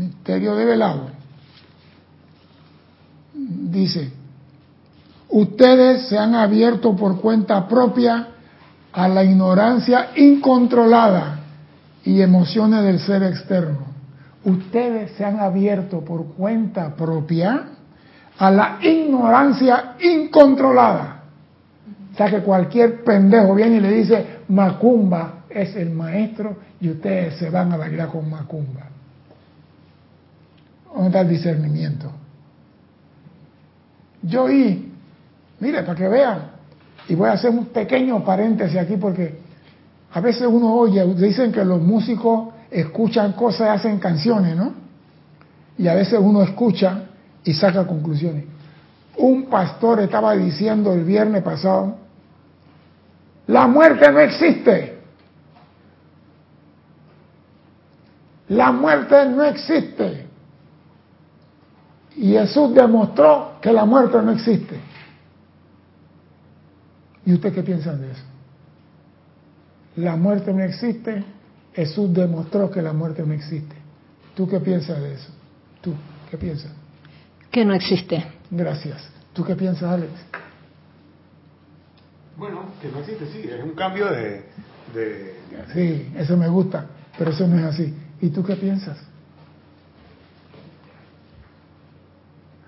misterio 0.00 0.56
de 0.56 0.64
velado. 0.64 1.10
Dice, 3.34 4.10
ustedes 5.28 6.08
se 6.08 6.18
han 6.18 6.34
abierto 6.34 6.96
por 6.96 7.20
cuenta 7.20 7.68
propia 7.68 8.28
a 8.92 9.08
la 9.08 9.22
ignorancia 9.22 10.10
incontrolada 10.16 11.40
y 12.04 12.20
emociones 12.22 12.82
del 12.82 12.98
ser 12.98 13.22
externo. 13.22 13.90
Ustedes 14.44 15.12
se 15.12 15.24
han 15.24 15.38
abierto 15.38 16.00
por 16.00 16.32
cuenta 16.34 16.96
propia 16.96 17.66
a 18.38 18.50
la 18.50 18.78
ignorancia 18.80 19.96
incontrolada. 20.00 21.24
O 22.12 22.16
sea 22.16 22.30
que 22.30 22.40
cualquier 22.40 23.04
pendejo 23.04 23.54
viene 23.54 23.76
y 23.76 23.80
le 23.80 23.92
dice, 23.92 24.26
Macumba 24.48 25.44
es 25.48 25.76
el 25.76 25.90
maestro 25.90 26.56
y 26.80 26.90
ustedes 26.90 27.36
se 27.36 27.50
van 27.50 27.72
a 27.72 27.76
bailar 27.76 28.08
con 28.08 28.28
Macumba. 28.28 28.89
¿Dónde 30.92 31.08
está 31.08 31.20
el 31.20 31.28
discernimiento? 31.28 32.10
Yo 34.22 34.44
oí, 34.44 34.92
mire, 35.60 35.82
para 35.82 35.94
que 35.96 36.08
vean, 36.08 36.50
y 37.08 37.14
voy 37.14 37.28
a 37.28 37.32
hacer 37.32 37.50
un 37.50 37.66
pequeño 37.66 38.24
paréntesis 38.24 38.76
aquí 38.76 38.96
porque 38.96 39.38
a 40.12 40.20
veces 40.20 40.46
uno 40.46 40.74
oye, 40.74 41.04
dicen 41.14 41.52
que 41.52 41.64
los 41.64 41.80
músicos 41.80 42.48
escuchan 42.70 43.32
cosas 43.32 43.60
y 43.60 43.70
hacen 43.70 43.98
canciones, 43.98 44.56
¿no? 44.56 44.74
Y 45.78 45.88
a 45.88 45.94
veces 45.94 46.18
uno 46.20 46.42
escucha 46.42 47.04
y 47.44 47.54
saca 47.54 47.86
conclusiones. 47.86 48.44
Un 49.16 49.46
pastor 49.46 50.00
estaba 50.00 50.34
diciendo 50.34 50.92
el 50.92 51.04
viernes 51.04 51.42
pasado, 51.42 51.96
la 53.46 53.66
muerte 53.66 54.10
no 54.12 54.20
existe. 54.20 54.98
La 58.48 58.72
muerte 58.72 59.26
no 59.26 59.44
existe. 59.44 60.29
Y 62.16 62.32
Jesús 62.32 62.74
demostró 62.74 63.58
que 63.60 63.72
la 63.72 63.84
muerte 63.84 64.20
no 64.22 64.32
existe. 64.32 64.78
¿Y 67.24 67.34
usted 67.34 67.52
qué 67.54 67.62
piensa 67.62 67.94
de 67.94 68.10
eso? 68.10 68.22
La 69.96 70.16
muerte 70.16 70.52
no 70.52 70.62
existe. 70.62 71.24
Jesús 71.74 72.12
demostró 72.12 72.70
que 72.70 72.82
la 72.82 72.92
muerte 72.92 73.24
no 73.24 73.32
existe. 73.32 73.76
¿Tú 74.34 74.48
qué 74.48 74.60
piensas 74.60 75.00
de 75.00 75.14
eso? 75.14 75.28
¿Tú 75.80 75.94
qué 76.30 76.36
piensas? 76.36 76.72
Que 77.50 77.64
no 77.64 77.74
existe. 77.74 78.24
Gracias. 78.50 79.08
¿Tú 79.32 79.44
qué 79.44 79.54
piensas, 79.54 79.84
Alex? 79.84 80.12
Bueno, 82.36 82.64
que 82.80 82.88
no 82.88 83.00
existe, 83.00 83.26
sí, 83.26 83.48
es 83.48 83.62
un 83.62 83.74
cambio 83.74 84.06
de, 84.06 84.46
de... 84.94 85.36
Sí, 85.74 86.10
eso 86.16 86.36
me 86.36 86.48
gusta, 86.48 86.86
pero 87.18 87.32
eso 87.32 87.46
no 87.46 87.58
es 87.58 87.64
así. 87.64 87.94
¿Y 88.22 88.30
tú 88.30 88.42
qué 88.42 88.56
piensas? 88.56 88.96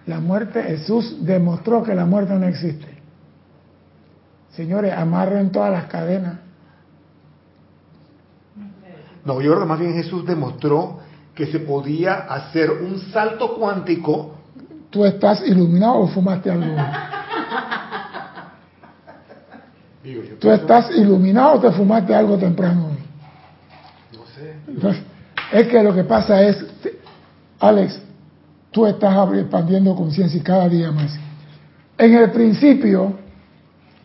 La 0.06 0.20
muerte, 0.20 0.62
Jesús 0.62 1.24
demostró 1.24 1.82
que 1.82 1.94
la 1.94 2.04
muerte 2.04 2.34
no 2.34 2.46
existe. 2.46 2.88
Señores, 4.50 4.92
amarren 4.92 5.50
todas 5.50 5.72
las 5.72 5.84
cadenas. 5.86 6.36
No, 9.24 9.40
yo 9.40 9.52
creo 9.52 9.60
que 9.60 9.68
más 9.68 9.78
bien 9.78 9.94
Jesús 9.94 10.26
demostró 10.26 10.98
que 11.34 11.46
se 11.46 11.60
podía 11.60 12.14
hacer 12.14 12.70
un 12.70 12.98
salto 12.98 13.54
cuántico. 13.54 14.34
¿Tú 14.90 15.04
estás 15.04 15.46
iluminado 15.46 16.00
o 16.00 16.08
fumaste 16.08 16.50
algo? 16.50 16.76
¿Tú 20.40 20.50
estás 20.50 20.90
iluminado 20.90 21.54
o 21.54 21.60
te 21.60 21.70
fumaste 21.70 22.14
algo 22.14 22.36
temprano 22.36 22.88
hoy? 22.88 22.98
No 24.76 24.92
sé. 24.92 25.02
Es 25.52 25.68
que 25.68 25.82
lo 25.82 25.94
que 25.94 26.04
pasa 26.04 26.42
es, 26.42 26.64
Alex, 27.60 28.00
tú 28.72 28.86
estás 28.86 29.14
expandiendo 29.34 29.94
conciencia 29.94 30.42
cada 30.42 30.68
día 30.68 30.90
más. 30.90 31.16
En 31.96 32.14
el 32.14 32.30
principio, 32.32 33.14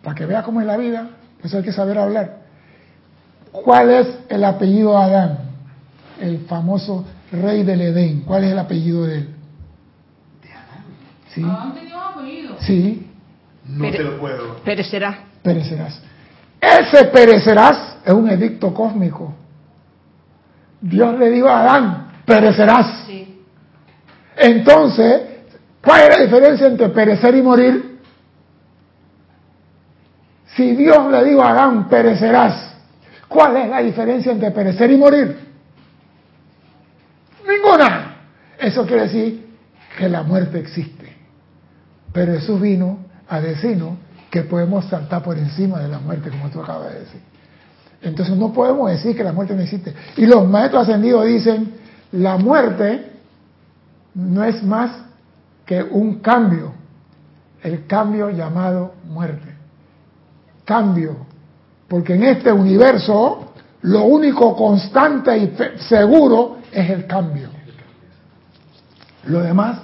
para 0.04 0.16
que 0.16 0.26
veas 0.26 0.44
cómo 0.44 0.62
es 0.62 0.68
la 0.68 0.78
vida, 0.78 1.10
pues 1.42 1.54
hay 1.56 1.64
que 1.64 1.72
saber 1.72 1.98
hablar. 1.98 2.42
¿Cuál 3.52 3.90
es 3.90 4.08
el 4.30 4.44
apellido 4.44 4.92
de 4.92 4.98
Adán? 4.98 5.40
El 6.20 6.40
famoso 6.42 7.06
rey 7.32 7.64
del 7.64 7.82
Edén. 7.82 8.22
¿Cuál 8.22 8.44
es 8.44 8.52
el 8.52 8.60
apellido 8.60 9.06
de 9.06 9.18
él? 9.18 9.30
¿De 10.44 10.52
Adán? 10.52 10.84
Sí. 11.34 11.44
¿Adán 11.44 11.74
tenía 11.74 11.96
un 11.96 12.14
apellido? 12.14 12.56
Sí. 12.60 13.08
No 13.66 13.90
te 13.90 14.04
lo 14.04 14.20
puedo. 14.20 14.58
Perecerá. 14.64 15.20
Perecerás. 15.42 16.02
Ese 16.60 17.06
perecerás 17.06 17.98
es 18.06 18.14
un 18.14 18.30
edicto 18.30 18.74
cósmico. 18.74 19.34
Dios 20.82 21.18
le 21.18 21.30
dijo 21.30 21.48
a 21.48 21.62
Adán, 21.62 22.08
perecerás. 22.26 23.06
Sí. 23.08 23.37
Entonces, 24.38 25.22
¿cuál 25.84 26.04
es 26.04 26.18
la 26.18 26.24
diferencia 26.24 26.68
entre 26.68 26.90
perecer 26.90 27.36
y 27.36 27.42
morir? 27.42 28.00
Si 30.56 30.76
Dios 30.76 31.12
le 31.12 31.24
dijo 31.24 31.42
a 31.42 31.52
Adán, 31.52 31.90
perecerás, 31.90 32.76
¿cuál 33.28 33.58
es 33.58 33.70
la 33.70 33.82
diferencia 33.82 34.32
entre 34.32 34.52
perecer 34.52 34.92
y 34.92 34.98
morir? 34.98 35.38
Ninguna. 37.48 38.16
Eso 38.60 38.86
quiere 38.86 39.04
decir 39.04 39.48
que 39.98 40.10
la 40.10 40.24
muerte 40.24 40.60
existe. 40.60 41.16
Pero 42.12 42.34
Jesús 42.34 42.60
vino 42.62 43.00
a 43.28 43.40
decirnos 43.40 43.98
que 44.30 44.44
podemos 44.44 44.86
saltar 44.86 45.24
por 45.24 45.38
encima 45.38 45.80
de 45.80 45.88
la 45.88 46.00
muerte, 46.00 46.30
como 46.30 46.50
tú 46.50 46.62
acabas 46.62 46.94
de 46.94 47.00
decir. 47.00 47.22
Entonces 48.02 48.36
no 48.36 48.54
podemos 48.54 48.90
decir 48.92 49.16
que 49.16 49.24
la 49.24 49.34
muerte 49.34 49.56
no 49.56 49.62
existe. 49.62 49.94
Y 50.16 50.26
los 50.26 50.48
maestros 50.48 50.84
ascendidos 50.84 51.26
dicen, 51.26 51.74
la 52.12 52.38
muerte 52.38 53.17
no 54.18 54.44
es 54.44 54.64
más 54.64 54.92
que 55.66 55.84
un 55.84 56.20
cambio, 56.20 56.74
el 57.62 57.86
cambio 57.86 58.32
llamado 58.32 58.96
muerte. 59.06 59.56
Cambio, 60.66 61.18
porque 61.88 62.16
en 62.16 62.24
este 62.24 62.52
universo 62.52 63.54
lo 63.84 64.06
único 64.06 64.56
constante 64.56 65.38
y 65.38 65.56
seguro 65.88 66.58
es 66.72 66.90
el 66.90 67.06
cambio. 67.06 67.50
Lo 69.28 69.40
demás 69.42 69.82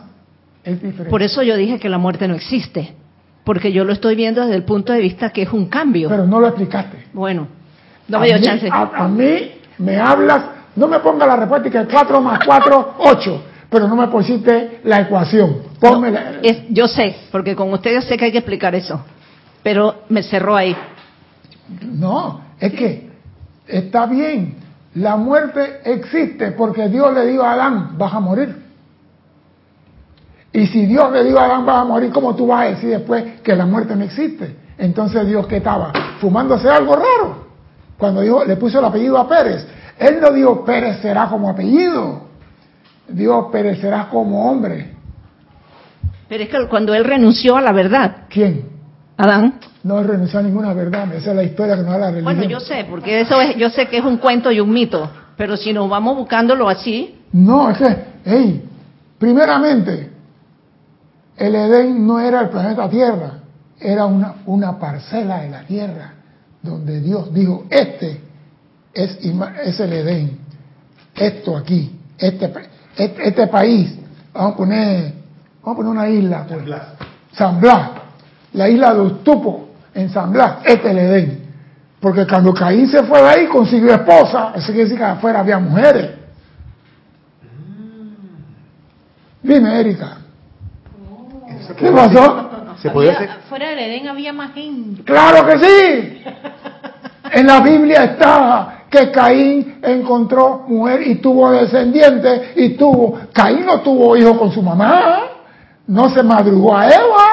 es 0.63 0.81
diferente. 0.81 1.11
Por 1.11 1.21
eso 1.21 1.43
yo 1.43 1.55
dije 1.55 1.79
que 1.79 1.89
la 1.89 1.99
muerte 1.99 2.27
no 2.27 2.33
existe, 2.33 2.95
porque 3.43 3.71
yo 3.71 3.83
lo 3.83 3.93
estoy 3.93 4.15
viendo 4.15 4.41
desde 4.41 4.55
el 4.55 4.63
punto 4.63 4.93
de 4.93 4.99
vista 4.99 5.29
que 5.29 5.43
es 5.43 5.53
un 5.53 5.67
cambio. 5.67 6.09
Pero 6.09 6.25
no 6.25 6.39
lo 6.39 6.47
explicaste. 6.47 7.05
Bueno, 7.13 7.47
no 8.07 8.19
me 8.19 8.27
dio 8.27 8.41
chance. 8.41 8.67
A, 8.71 8.89
a, 8.95 9.07
mí 9.07 9.51
me 9.77 9.97
hablas, 9.99 10.43
no 10.75 10.87
me 10.87 10.99
ponga 10.99 11.27
la 11.27 11.35
respuesta 11.35 11.69
que 11.69 11.85
4 11.85 12.21
más 12.21 12.39
4, 12.43 12.95
8, 12.97 13.43
pero 13.73 13.87
no 13.87 13.95
me 13.95 14.07
pusiste 14.07 14.81
la 14.83 15.01
ecuación. 15.01 15.63
Ponme 15.79 16.11
no, 16.11 16.19
la... 16.19 16.31
es, 16.43 16.63
yo 16.69 16.87
sé, 16.87 17.15
porque 17.31 17.55
con 17.55 17.73
ustedes 17.73 18.05
sé 18.05 18.15
que 18.15 18.25
hay 18.25 18.31
que 18.31 18.37
explicar 18.37 18.75
eso, 18.75 19.03
pero 19.63 20.03
me 20.09 20.21
cerró 20.21 20.55
ahí. 20.55 20.77
No, 21.81 22.39
es 22.59 22.71
que 22.73 23.09
está 23.67 24.05
bien, 24.05 24.57
la 24.93 25.15
muerte 25.15 25.81
existe 25.85 26.51
porque 26.51 26.87
Dios 26.87 27.11
le 27.13 27.25
dijo 27.25 27.41
a 27.41 27.53
Adán, 27.53 27.97
vas 27.97 28.13
a 28.13 28.19
morir. 28.19 28.63
Y 30.51 30.67
si 30.67 30.85
Dios 30.85 31.11
le 31.11 31.23
dijo 31.23 31.39
a 31.39 31.45
Adán, 31.45 31.65
vas 31.65 31.77
a 31.77 31.85
morir, 31.85 32.11
¿cómo 32.11 32.35
tú 32.35 32.45
vas 32.45 32.67
a 32.67 32.69
decir 32.69 32.91
después 32.91 33.41
que 33.41 33.55
la 33.55 33.65
muerte 33.65 33.95
no 33.95 34.03
existe? 34.03 34.55
Entonces 34.77 35.25
Dios 35.25 35.47
que 35.47 35.57
estaba 35.57 35.91
fumándose 36.21 36.69
algo 36.69 36.95
raro 36.95 37.47
cuando 37.97 38.21
dijo, 38.21 38.45
le 38.45 38.55
puso 38.55 38.77
el 38.77 38.85
apellido 38.85 39.17
a 39.17 39.27
Pérez. 39.27 39.65
Él 39.97 40.19
no 40.21 40.31
dijo 40.31 40.63
perecerá 40.63 41.27
como 41.27 41.49
apellido, 41.49 42.32
dijo 43.07 43.51
perecerá 43.51 44.09
como 44.09 44.49
hombre. 44.49 44.93
Pero 46.29 46.43
es 46.43 46.49
que 46.49 46.67
cuando 46.67 46.93
él 46.93 47.03
renunció 47.03 47.57
a 47.57 47.61
la 47.61 47.71
verdad, 47.71 48.23
¿Quién? 48.29 48.69
Adán, 49.17 49.59
No 49.83 50.01
renunció 50.01 50.39
a 50.39 50.43
ninguna 50.43 50.73
verdad, 50.73 51.13
esa 51.13 51.31
es 51.31 51.35
la 51.35 51.43
historia 51.43 51.75
que 51.75 51.83
nos 51.83 51.91
da 51.91 51.97
la 51.99 52.11
religión. 52.11 52.35
bueno, 52.35 52.49
yo 52.49 52.59
sé, 52.59 52.85
porque 52.89 53.21
eso 53.21 53.39
es, 53.39 53.55
yo 53.57 53.69
sé 53.69 53.87
que 53.87 53.97
es 53.97 54.03
un 54.03 54.17
cuento 54.17 54.51
y 54.51 54.59
un 54.59 54.71
mito, 54.71 55.09
pero 55.37 55.55
si 55.57 55.71
nos 55.73 55.89
vamos 55.89 56.17
buscándolo 56.17 56.67
así, 56.69 57.19
No, 57.31 57.69
es 57.69 57.77
que, 57.77 57.97
hey, 58.25 58.63
primeramente, 59.19 60.09
el 61.37 61.55
Edén 61.55 62.05
no 62.07 62.19
era 62.19 62.41
el 62.41 62.49
planeta 62.49 62.89
Tierra, 62.89 63.39
era 63.79 64.05
una, 64.05 64.35
una 64.45 64.79
parcela 64.79 65.41
de 65.41 65.49
la 65.49 65.63
Tierra, 65.63 66.13
donde 66.61 67.01
Dios 67.01 67.31
dijo, 67.33 67.65
este 67.69 68.21
es, 68.93 69.17
es 69.65 69.79
el 69.79 69.93
Edén, 69.93 70.39
esto 71.15 71.57
aquí, 71.57 71.99
este, 72.17 72.51
este, 72.95 73.27
este 73.27 73.47
país, 73.47 73.97
vamos 74.33 74.53
a 74.53 74.57
poner, 74.57 75.13
vamos 75.61 75.73
a 75.73 75.75
poner 75.75 75.91
una 75.91 76.09
isla, 76.09 76.45
pues, 76.47 76.57
San 76.57 76.65
Blas. 76.65 76.81
San 77.31 77.59
Blas, 77.59 77.89
la 78.53 78.69
isla 78.69 78.93
de 78.93 79.01
Ustupo, 79.01 79.69
en 79.93 80.09
San 80.09 80.31
Blas, 80.31 80.57
este 80.65 80.87
es 80.87 80.91
el 80.91 80.97
Edén. 80.97 81.43
Porque 81.99 82.27
cuando 82.27 82.53
Caín 82.53 82.87
se 82.87 83.03
fue 83.03 83.21
de 83.21 83.29
ahí, 83.29 83.47
consiguió 83.47 83.93
esposa, 83.93 84.51
eso 84.55 84.67
quiere 84.67 84.83
decir 84.83 84.97
que 84.97 85.03
afuera 85.03 85.39
había 85.39 85.57
mujeres. 85.59 86.11
Dime, 89.41 89.79
Erika, 89.79 90.17
Eso 91.49 91.75
¿qué 91.75 91.91
pasó? 91.91 92.49
Se 92.81 92.89
hacer. 92.89 93.29
Fuera 93.47 93.69
del 93.69 93.79
Edén 93.79 94.07
había 94.09 94.33
más 94.33 94.53
gente. 94.53 95.03
¡Claro 95.03 95.47
que 95.47 95.59
sí! 95.59 96.23
En 97.31 97.47
la 97.47 97.61
Biblia 97.61 98.03
está 98.03 98.83
que 98.89 99.09
Caín 99.09 99.62
encontró 99.83 100.63
mujer 100.67 101.05
y 101.07 101.15
tuvo 101.15 101.51
descendientes 101.51 102.51
y 102.55 102.69
tuvo. 102.77 103.19
Caín 103.33 103.65
no 103.65 103.81
tuvo 103.81 104.15
hijo 104.17 104.37
con 104.37 104.51
su 104.51 104.61
mamá, 104.61 105.23
no 105.87 106.09
se 106.09 106.23
madrugó 106.23 106.75
a 106.75 106.87
Eva. 106.87 107.25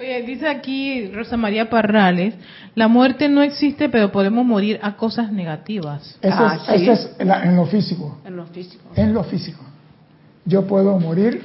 Oye, 0.00 0.22
dice 0.22 0.48
aquí 0.48 1.08
Rosa 1.12 1.36
María 1.36 1.70
Parrales, 1.70 2.34
la 2.74 2.88
muerte 2.88 3.28
no 3.28 3.42
existe, 3.42 3.88
pero 3.88 4.10
podemos 4.10 4.44
morir 4.44 4.80
a 4.82 4.96
cosas 4.96 5.30
negativas. 5.30 6.18
Eso 6.20 6.36
Ah, 6.38 6.56
es, 6.56 6.62
sí. 6.80 6.88
eso 6.88 6.92
es 6.92 7.16
en, 7.20 7.28
la- 7.28 7.44
en 7.44 7.56
lo 7.56 7.66
físico. 7.66 8.18
en 8.24 8.36
lo 8.36 8.46
físico. 8.46 8.84
En 8.96 9.12
lo 9.14 9.22
físico. 9.24 9.60
Yo 10.44 10.66
puedo 10.66 10.98
morir 10.98 11.42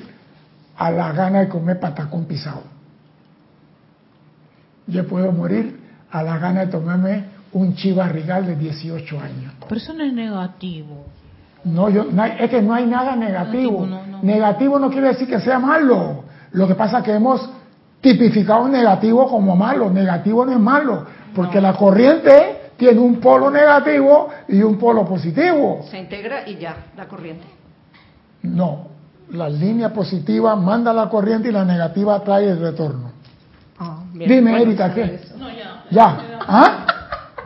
a 0.78 0.90
la 0.92 1.12
gana 1.12 1.42
de 1.42 1.50
comer 1.50 1.80
patacón 1.80 2.26
pisado. 2.26 2.64
Yo 4.88 5.08
puedo 5.08 5.32
morir 5.32 5.80
a 6.12 6.24
la 6.24 6.38
gana 6.38 6.62
de 6.62 6.68
tomarme 6.68 7.26
un 7.54 7.76
chivarrigal 7.76 8.46
de 8.46 8.56
18 8.56 9.20
años. 9.20 9.54
Pero 9.68 9.76
eso 9.80 9.94
no 9.94 10.04
es 10.04 10.14
negativo. 10.14 11.06
No, 11.64 11.90
yo, 11.90 12.06
no 12.10 12.24
hay- 12.24 12.34
es 12.40 12.50
que 12.50 12.62
no 12.62 12.74
hay 12.74 12.86
nada 12.86 13.16
negativo. 13.16 13.86
Negativo, 13.86 13.86
no, 13.86 14.08
no. 14.18 14.24
Negativo 14.24 14.80
no 14.80 14.90
quiere 14.90 15.10
decir 15.10 15.28
que 15.28 15.40
sea 15.40 15.60
malo. 15.60 16.24
Lo 16.52 16.68
que 16.68 16.76
pasa 16.76 17.00
es 17.00 17.04
que 17.04 17.14
hemos 17.14 17.50
tipificado 18.00 18.68
negativo 18.70 19.28
como 19.28 19.56
malo. 19.56 19.90
Negativo 19.90 20.46
no 20.46 20.52
es 20.54 20.60
malo, 20.60 21.06
porque 21.36 21.60
la 21.60 21.74
corriente 21.74 22.72
tiene 22.78 23.00
un 23.00 23.20
polo 23.20 23.50
negativo 23.50 24.30
y 24.48 24.62
un 24.62 24.78
polo 24.78 25.04
positivo. 25.06 25.82
Se 25.90 25.98
integra 26.00 26.48
y 26.48 26.58
ya, 26.58 26.86
la 26.96 27.06
corriente. 27.08 27.46
No, 28.44 28.88
la 29.32 29.50
línea 29.50 29.92
positiva 29.92 30.56
manda 30.56 30.94
la 30.94 31.10
corriente 31.10 31.50
y 31.50 31.52
la 31.52 31.66
negativa 31.66 32.24
trae 32.24 32.50
el 32.52 32.60
retorno. 32.60 33.07
Bien. 34.18 34.30
Dime, 34.30 34.52
Bueno, 34.52 34.66
Erika, 34.66 34.94
¿qué? 34.94 35.20
No, 35.38 35.50
ya. 35.50 35.84
¿Ya? 35.90 36.18
¿Ah? 36.48 36.86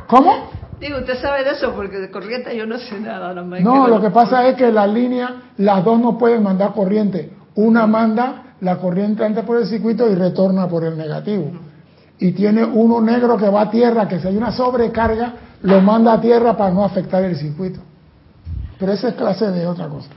¿Cómo? 0.07 0.49
Digo, 0.79 0.97
usted 0.99 1.21
sabe 1.21 1.43
de 1.43 1.51
eso 1.51 1.73
porque 1.75 1.97
de 1.97 2.09
corriente 2.09 2.55
yo 2.57 2.65
no 2.65 2.77
sé 2.79 2.99
nada. 2.99 3.33
No, 3.33 3.85
que- 3.85 3.89
lo 3.91 4.01
que 4.01 4.09
pasa 4.09 4.47
es 4.47 4.55
que 4.55 4.71
la 4.71 4.87
línea, 4.87 5.35
las 5.57 5.83
dos 5.85 5.99
no 5.99 6.17
pueden 6.17 6.41
mandar 6.43 6.73
corriente. 6.73 7.31
Una 7.55 7.85
manda 7.85 8.55
la 8.61 8.77
corriente 8.77 9.23
antes 9.23 9.43
por 9.43 9.57
el 9.57 9.65
circuito 9.67 10.09
y 10.09 10.15
retorna 10.15 10.67
por 10.67 10.83
el 10.83 10.97
negativo. 10.97 11.51
Y 12.19 12.31
tiene 12.31 12.63
uno 12.63 13.01
negro 13.01 13.37
que 13.37 13.49
va 13.49 13.61
a 13.61 13.69
tierra, 13.69 14.07
que 14.07 14.19
si 14.19 14.27
hay 14.27 14.37
una 14.37 14.51
sobrecarga, 14.51 15.33
lo 15.63 15.81
manda 15.81 16.13
a 16.13 16.21
tierra 16.21 16.55
para 16.57 16.71
no 16.71 16.83
afectar 16.83 17.23
el 17.23 17.35
circuito. 17.35 17.79
Pero 18.79 18.91
esa 18.93 19.09
es 19.09 19.13
clase 19.15 19.51
de 19.51 19.67
otra 19.67 19.87
cosa. 19.87 20.09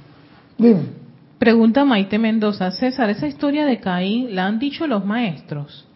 Dime. 0.56 0.82
Pregunta 1.38 1.84
Maite 1.84 2.18
Mendoza, 2.18 2.70
César, 2.70 3.10
esa 3.10 3.26
historia 3.26 3.66
de 3.66 3.80
Caín 3.80 4.34
la 4.34 4.46
han 4.46 4.58
dicho 4.58 4.86
los 4.86 5.04
maestros. 5.04 5.86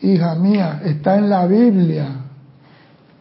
Hija 0.00 0.34
mía, 0.34 0.80
está 0.84 1.16
en 1.16 1.30
la 1.30 1.46
Biblia. 1.46 2.08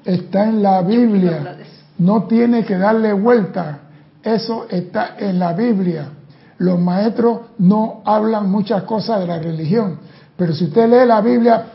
Está 0.04 0.44
en 0.44 0.62
la 0.62 0.82
Biblia. 0.82 1.58
No 1.98 2.24
tiene 2.24 2.64
que 2.66 2.78
darle 2.78 3.14
vuelta. 3.14 3.80
Eso 4.22 4.68
está 4.70 5.16
en 5.18 5.40
la 5.40 5.54
Biblia. 5.54 6.10
Los 6.58 6.80
maestros 6.80 7.42
no 7.60 8.02
hablan 8.06 8.50
muchas 8.50 8.84
cosas 8.84 9.20
de 9.22 9.28
la 9.28 9.40
religión. 9.40 10.00
Pero 10.38 10.54
si 10.54 10.66
usted 10.66 10.90
lee 10.90 11.08
la 11.08 11.22
Biblia, 11.22 11.66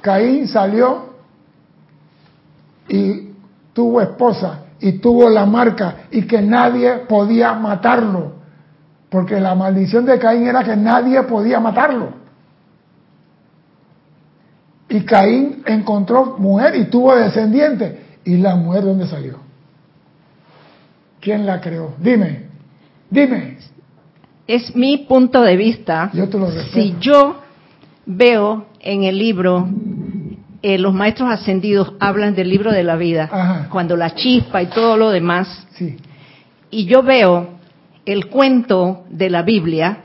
Caín 0.00 0.48
salió 0.48 1.10
y 2.88 3.30
tuvo 3.72 4.00
esposa 4.00 4.60
y 4.80 4.92
tuvo 4.92 5.28
la 5.28 5.46
marca 5.46 6.06
y 6.10 6.22
que 6.22 6.42
nadie 6.42 6.98
podía 7.08 7.52
matarlo. 7.54 8.32
Porque 9.08 9.40
la 9.40 9.54
maldición 9.54 10.04
de 10.04 10.18
Caín 10.18 10.46
era 10.46 10.64
que 10.64 10.76
nadie 10.76 11.22
podía 11.24 11.60
matarlo. 11.60 12.19
Y 14.90 15.00
Caín 15.02 15.62
encontró 15.66 16.36
mujer 16.38 16.74
y 16.76 16.84
tuvo 16.86 17.14
descendiente. 17.14 18.00
¿Y 18.24 18.36
la 18.36 18.56
mujer 18.56 18.84
dónde 18.84 19.06
salió? 19.06 19.38
¿Quién 21.20 21.46
la 21.46 21.60
creó? 21.60 21.94
Dime, 21.98 22.44
dime. 23.08 23.58
Es 24.46 24.74
mi 24.74 24.98
punto 24.98 25.42
de 25.42 25.56
vista. 25.56 26.10
Yo 26.12 26.28
te 26.28 26.38
lo. 26.38 26.50
Si 26.50 26.96
yo 27.00 27.40
veo 28.04 28.66
en 28.80 29.04
el 29.04 29.16
libro, 29.18 29.68
eh, 30.62 30.78
los 30.78 30.92
maestros 30.92 31.30
ascendidos 31.30 31.92
hablan 32.00 32.34
del 32.34 32.48
libro 32.50 32.72
de 32.72 32.82
la 32.82 32.96
vida, 32.96 33.28
Ajá. 33.30 33.68
cuando 33.70 33.96
la 33.96 34.14
chispa 34.14 34.60
y 34.62 34.66
todo 34.66 34.96
lo 34.96 35.10
demás, 35.10 35.66
Sí, 35.72 35.96
y 36.70 36.86
yo 36.86 37.02
veo 37.02 37.50
el 38.06 38.26
cuento 38.26 39.04
de 39.10 39.30
la 39.30 39.42
Biblia, 39.42 39.98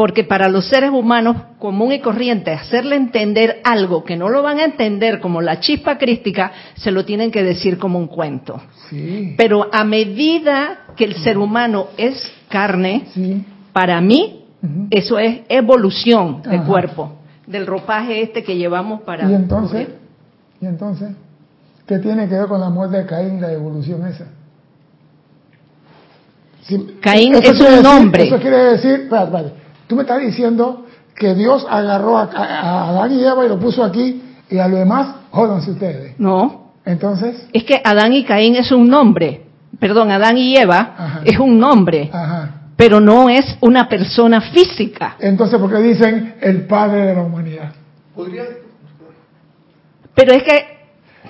porque 0.00 0.24
para 0.24 0.48
los 0.48 0.64
seres 0.66 0.88
humanos 0.92 1.36
común 1.58 1.92
y 1.92 1.98
corriente, 2.00 2.50
hacerle 2.52 2.96
entender 2.96 3.60
algo 3.64 4.02
que 4.02 4.16
no 4.16 4.30
lo 4.30 4.42
van 4.42 4.58
a 4.58 4.64
entender 4.64 5.20
como 5.20 5.42
la 5.42 5.60
chispa 5.60 5.98
crística, 5.98 6.52
se 6.74 6.90
lo 6.90 7.04
tienen 7.04 7.30
que 7.30 7.42
decir 7.42 7.76
como 7.76 7.98
un 7.98 8.06
cuento. 8.06 8.62
sí, 8.88 9.34
Pero 9.36 9.68
a 9.70 9.84
medida 9.84 10.86
que 10.96 11.04
el 11.04 11.16
ser 11.16 11.36
humano 11.36 11.88
es 11.98 12.14
carne, 12.48 13.08
sí. 13.12 13.44
para 13.74 14.00
mí 14.00 14.46
eso 14.88 15.18
es 15.18 15.40
evolución 15.50 16.40
de 16.44 16.56
Ajá. 16.56 16.64
cuerpo, 16.64 17.12
del 17.46 17.66
ropaje 17.66 18.22
este 18.22 18.42
que 18.42 18.56
llevamos 18.56 19.02
para... 19.02 19.30
¿Y 19.30 19.34
entonces? 19.34 19.84
cubrir. 19.86 19.98
¿Y 20.62 20.66
entonces? 20.66 21.10
¿Qué 21.86 21.98
tiene 21.98 22.26
que 22.26 22.36
ver 22.36 22.46
con 22.46 22.58
la 22.58 22.70
muerte 22.70 22.96
de 22.96 23.04
Caín, 23.04 23.38
la 23.38 23.52
evolución 23.52 24.06
esa? 24.06 24.28
Caín 27.02 27.34
es 27.34 27.50
un 27.50 27.66
decir- 27.66 27.86
hombre. 27.86 28.24
Eso 28.28 28.38
quiere 28.38 28.64
decir. 28.64 29.08
Tú 29.90 29.96
me 29.96 30.02
estás 30.02 30.20
diciendo 30.20 30.86
que 31.16 31.34
Dios 31.34 31.66
agarró 31.68 32.16
a, 32.16 32.22
a 32.32 32.90
Adán 32.90 33.12
y 33.12 33.24
Eva 33.24 33.44
y 33.44 33.48
lo 33.48 33.58
puso 33.58 33.82
aquí 33.82 34.22
y 34.48 34.58
a 34.58 34.68
lo 34.68 34.76
demás, 34.76 35.16
jódanse 35.32 35.72
ustedes. 35.72 36.14
No, 36.18 36.70
Entonces, 36.84 37.48
es 37.52 37.64
que 37.64 37.80
Adán 37.84 38.12
y 38.12 38.24
Caín 38.24 38.54
es 38.54 38.70
un 38.70 38.88
nombre. 38.88 39.46
Perdón, 39.80 40.12
Adán 40.12 40.38
y 40.38 40.56
Eva 40.56 40.94
Ajá. 40.96 41.20
es 41.24 41.38
un 41.40 41.58
nombre, 41.58 42.08
ajá. 42.12 42.50
pero 42.76 43.00
no 43.00 43.28
es 43.28 43.56
una 43.60 43.88
persona 43.88 44.40
física. 44.40 45.16
Entonces, 45.18 45.58
¿por 45.58 45.70
qué 45.70 45.78
dicen 45.82 46.36
el 46.40 46.66
padre 46.68 47.06
de 47.06 47.14
la 47.16 47.22
humanidad? 47.22 47.72
Podría. 48.14 48.44
Pero 50.14 50.32
es 50.32 50.42
que 50.44 50.78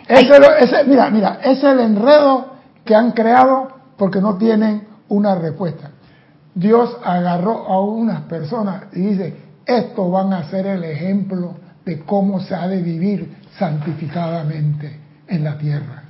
Ese, 0.08 0.36
ese- 0.60 0.84
mira, 0.84 1.08
mira, 1.10 1.38
es 1.42 1.62
el 1.64 1.80
enredo 1.80 2.54
que 2.84 2.94
han 2.94 3.12
creado 3.12 3.68
porque 3.96 4.20
no 4.20 4.36
tienen 4.36 4.86
una 5.08 5.34
respuesta. 5.34 5.90
Dios 6.54 6.96
agarró 7.04 7.66
a 7.68 7.80
unas 7.80 8.22
personas 8.22 8.84
y 8.92 9.00
dice, 9.00 9.36
estos 9.64 10.10
van 10.10 10.32
a 10.32 10.44
ser 10.44 10.66
el 10.66 10.84
ejemplo 10.84 11.54
de 11.84 12.00
cómo 12.00 12.40
se 12.40 12.54
ha 12.54 12.66
de 12.66 12.82
vivir 12.82 13.36
santificadamente 13.58 14.98
en 15.28 15.44
la 15.44 15.56
tierra. 15.56 16.04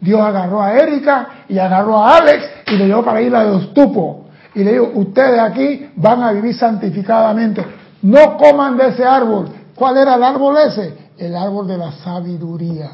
Dios 0.00 0.20
agarró 0.20 0.60
a 0.62 0.74
Erika 0.74 1.28
y 1.48 1.58
agarró 1.58 1.98
a 1.98 2.18
Alex 2.18 2.44
y 2.66 2.76
le 2.76 2.86
llevó 2.86 3.04
para 3.04 3.22
ir 3.22 3.34
a 3.34 3.44
los 3.44 3.72
tupos. 3.72 4.26
Y 4.54 4.62
le 4.62 4.72
dijo, 4.72 4.90
ustedes 4.94 5.40
aquí 5.40 5.90
van 5.96 6.22
a 6.22 6.32
vivir 6.32 6.54
santificadamente. 6.54 7.64
No 8.02 8.36
coman 8.36 8.76
de 8.76 8.88
ese 8.88 9.04
árbol. 9.04 9.48
¿Cuál 9.74 9.96
era 9.96 10.14
el 10.14 10.22
árbol 10.22 10.56
ese? 10.58 10.94
El 11.16 11.34
árbol 11.34 11.66
de 11.66 11.78
la 11.78 11.90
sabiduría. 11.92 12.90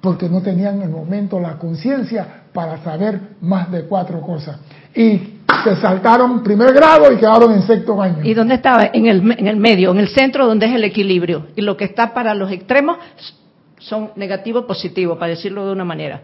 Porque 0.00 0.28
no 0.28 0.40
tenían 0.42 0.76
en 0.76 0.82
el 0.82 0.90
momento 0.90 1.38
la 1.38 1.56
conciencia 1.58 2.26
para 2.52 2.82
saber 2.82 3.36
más 3.40 3.70
de 3.70 3.84
cuatro 3.84 4.20
cosas. 4.20 4.58
Y 4.94 5.39
se 5.64 5.76
saltaron 5.76 6.42
primer 6.42 6.72
grado 6.72 7.10
y 7.12 7.16
quedaron 7.16 7.52
en 7.52 7.62
sexto 7.62 8.00
año. 8.00 8.18
¿Y 8.22 8.34
dónde 8.34 8.54
estaba? 8.54 8.86
En 8.92 9.06
el, 9.06 9.18
en 9.38 9.46
el 9.46 9.56
medio, 9.56 9.90
en 9.90 9.98
el 9.98 10.08
centro 10.08 10.46
donde 10.46 10.66
es 10.66 10.72
el 10.74 10.84
equilibrio. 10.84 11.46
Y 11.56 11.62
lo 11.62 11.76
que 11.76 11.84
está 11.84 12.12
para 12.14 12.34
los 12.34 12.50
extremos 12.50 12.98
son 13.78 14.10
negativo 14.16 14.66
positivo, 14.66 15.18
para 15.18 15.30
decirlo 15.30 15.66
de 15.66 15.72
una 15.72 15.84
manera. 15.84 16.20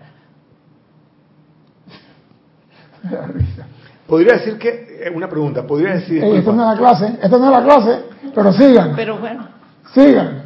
Podría 4.07 4.35
decir 4.35 4.57
que, 4.59 4.69
eh, 5.07 5.11
una 5.15 5.29
pregunta, 5.29 5.67
podría 5.67 5.95
decir, 5.95 6.19
Ey, 6.23 6.37
esto 6.37 6.53
disculpa, 6.53 6.57
no 6.65 6.73
es 6.73 6.79
la 6.79 6.87
clase, 6.87 7.19
esto 7.23 7.39
no 7.39 7.45
es 7.47 7.51
la 7.51 7.65
clase, 7.65 8.01
pero 8.35 8.53
sigan, 8.53 8.93
Pero 8.95 9.19
bueno, 9.19 9.49
sigan. 9.93 10.43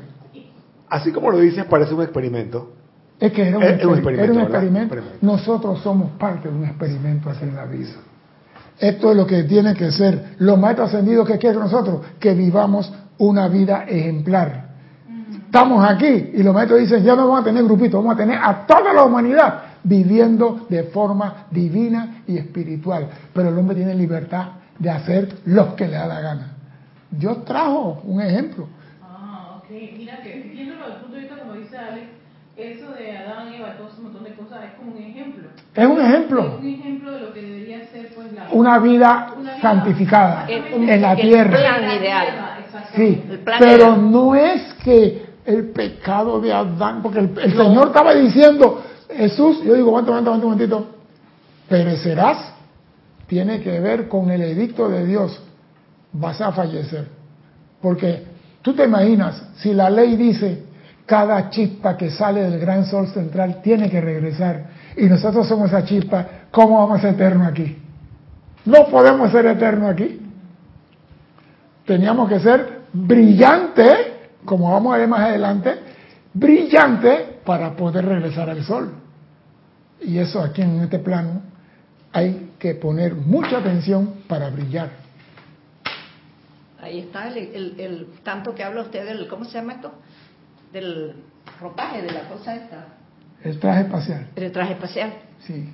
así 0.89 1.13
como 1.13 1.31
lo 1.31 1.39
dices, 1.39 1.65
parece 1.67 1.93
un 1.93 2.03
experimento. 2.03 2.73
Es 3.19 3.33
que 3.33 3.49
era 3.49 3.59
un, 3.59 3.63
Es- 3.63 3.79
es 3.81 3.85
un 3.85 3.93
exper- 3.93 3.97
experimento, 3.99 4.33
era 4.33 4.33
un 4.33 4.77
experimento. 4.77 4.97
Nosotros 5.21 5.81
somos 5.83 6.13
parte 6.13 6.49
de 6.49 6.55
un 6.55 6.65
experimento 6.65 7.29
aquí 7.29 7.45
en 7.45 7.55
la 7.55 7.67
vida. 7.67 7.91
Esto 8.81 9.11
es 9.11 9.17
lo 9.17 9.27
que 9.27 9.43
tiene 9.45 9.75
que 9.75 9.93
ser. 9.93 10.37
Los 10.39 10.59
maestros 10.59 10.89
ascendidos 10.89 11.29
que 11.29 11.39
quieren 11.39 11.61
nosotros, 11.61 12.01
que 12.19 12.33
vivamos 12.35 12.93
una 13.19 13.49
vida 13.49 13.85
ejemplar. 13.87 14.71
Estamos 15.47 15.85
aquí 15.89 16.31
y 16.35 16.43
los 16.43 16.55
maestros 16.55 16.81
dicen, 16.81 17.03
ya 17.05 17.15
no 17.17 17.27
vamos 17.27 17.41
a 17.41 17.45
tener 17.45 17.65
grupitos, 17.65 17.95
vamos 18.03 18.15
a 18.15 18.17
tener 18.17 18.39
a 18.41 18.65
toda 18.67 18.93
la 18.95 19.05
humanidad 19.05 19.63
viviendo 19.83 20.67
de 20.69 20.85
forma 20.85 21.47
divina 21.51 22.23
y 22.27 22.39
espiritual. 22.39 23.09
Pero 23.35 23.49
el 23.49 23.59
hombre 23.59 23.75
tiene 23.77 23.95
libertad 23.95 24.47
de 24.79 24.91
hacer 24.91 25.29
lo 25.47 25.75
que 25.75 25.87
le 25.89 25.95
da 25.95 26.07
la 26.07 26.21
gana. 26.21 26.53
Dios 27.11 27.45
trajo 27.45 28.01
un 28.05 28.21
ejemplo. 28.23 28.69
Ah, 29.03 29.57
ok. 29.59 29.69
Mira 29.99 30.23
que 30.23 30.41
viéndolo 30.55 30.85
desde 30.85 30.95
el 30.95 31.01
punto 31.03 31.17
de 31.17 31.21
vista, 31.23 31.37
como 31.41 31.53
dice 31.55 31.77
Alex, 31.77 32.07
eso 32.57 32.93
de 32.93 33.17
Adán, 33.17 33.53
Eva, 33.53 33.77
todo 33.77 33.89
ese 33.89 34.01
montón 34.03 34.23
de 34.25 34.35
cosas 34.35 34.61
es 34.65 34.71
como 34.79 34.93
un 34.93 34.99
ejemplo. 34.99 35.49
Es 35.75 35.87
un 35.87 35.99
Es 36.01 36.05
ejemplo. 36.09 36.59
un 36.61 36.67
ejemplo 36.67 37.11
de 37.13 37.21
lo 37.21 37.33
que 37.33 37.43
debería. 37.43 37.70
Una 38.53 38.79
vida 38.79 39.35
santificada 39.61 40.47
un- 40.77 40.89
en 40.89 41.03
la 41.03 41.17
tierra. 41.17 41.59
plan 41.59 41.97
ideal. 42.01 42.27
Sí, 42.95 43.23
pero 43.59 43.97
no 43.97 44.35
es 44.35 44.75
que 44.83 45.27
el 45.45 45.71
pecado 45.71 46.41
de 46.41 46.53
Adán, 46.53 47.03
porque 47.03 47.21
el, 47.21 47.31
el 47.43 47.57
Señor 47.57 47.89
estaba 47.89 48.15
diciendo, 48.15 48.83
Jesús, 49.09 49.63
yo 49.65 49.75
digo, 49.75 49.89
aguanta, 49.89 50.11
aguanta, 50.11 50.31
aguanta 50.31 50.47
un 50.47 50.53
momentito, 50.53 50.87
perecerás, 51.69 52.53
tiene 53.27 53.61
que 53.61 53.79
ver 53.81 54.09
con 54.09 54.31
el 54.31 54.43
edicto 54.43 54.89
de 54.89 55.05
Dios, 55.07 55.41
vas 56.13 56.41
a 56.41 56.53
fallecer. 56.53 57.07
Porque 57.81 58.25
tú 58.63 58.75
te 58.75 58.85
imaginas, 58.85 59.43
si 59.57 59.73
la 59.73 59.89
ley 59.91 60.17
dice, 60.17 60.65
cada 61.07 61.51
chispa 61.51 61.97
que 61.97 62.11
sale 62.11 62.43
del 62.43 62.59
gran 62.61 62.85
sol 62.87 63.09
central 63.09 63.61
tiene 63.63 63.89
que 63.91 64.01
regresar, 64.01 64.65
y 64.97 65.05
nosotros 65.07 65.47
somos 65.47 65.69
esa 65.69 65.85
chispa, 65.85 66.27
¿cómo 66.51 66.79
vamos 66.79 66.99
a 66.99 67.03
ser 67.03 67.15
eternos 67.15 67.47
aquí? 67.49 67.77
No 68.65 68.87
podemos 68.89 69.31
ser 69.33 69.47
eternos 69.47 69.91
aquí 69.91 70.21
teníamos 71.87 72.29
que 72.29 72.39
ser 72.39 72.83
brillante, 72.93 74.29
como 74.45 74.71
vamos 74.71 74.95
a 74.95 74.99
ver 74.99 75.09
más 75.09 75.21
adelante, 75.21 75.75
brillante 76.33 77.39
para 77.45 77.73
poder 77.75 78.05
regresar 78.07 78.49
al 78.49 78.63
sol. 78.63 78.93
Y 80.01 80.19
eso 80.19 80.41
aquí 80.41 80.63
en 80.63 80.81
este 80.83 81.01
plano 81.01 81.43
hay 82.13 82.51
que 82.61 82.75
poner 82.77 83.15
mucha 83.15 83.59
atención 83.59 84.15
para 84.29 84.51
brillar. 84.51 84.91
ahí 86.81 87.01
está 87.01 87.29
el, 87.29 87.37
el- 87.39 87.81
el 87.81 88.07
tanto 88.23 88.55
que 88.55 88.65
habla 88.65 88.83
usted 88.83 89.05
del, 89.07 89.29
¿cómo 89.29 89.45
se 89.45 89.53
llama 89.53 89.75
esto? 89.75 89.93
Del 90.73 91.15
ropaje, 91.61 92.01
de 92.03 92.11
la 92.13 92.23
cosa 92.29 92.55
esta, 92.57 92.87
El 93.45 93.59
traje 93.59 93.81
espacial, 93.83 94.27
del 94.35 94.53
traje 94.53 94.73
espacial. 94.75 95.13
sí. 95.47 95.69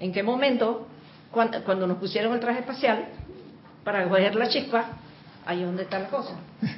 ¿En 0.00 0.12
qué 0.12 0.22
momento, 0.22 0.86
cuando, 1.30 1.62
cuando 1.64 1.86
nos 1.86 1.98
pusieron 1.98 2.32
el 2.32 2.40
traje 2.40 2.60
espacial, 2.60 3.06
para 3.84 4.08
coger 4.08 4.34
la 4.34 4.48
chispa, 4.48 4.84
ahí 5.46 5.60
es 5.60 5.66
donde 5.66 5.84
está 5.84 5.98
la 5.98 6.08
cosa? 6.08 6.34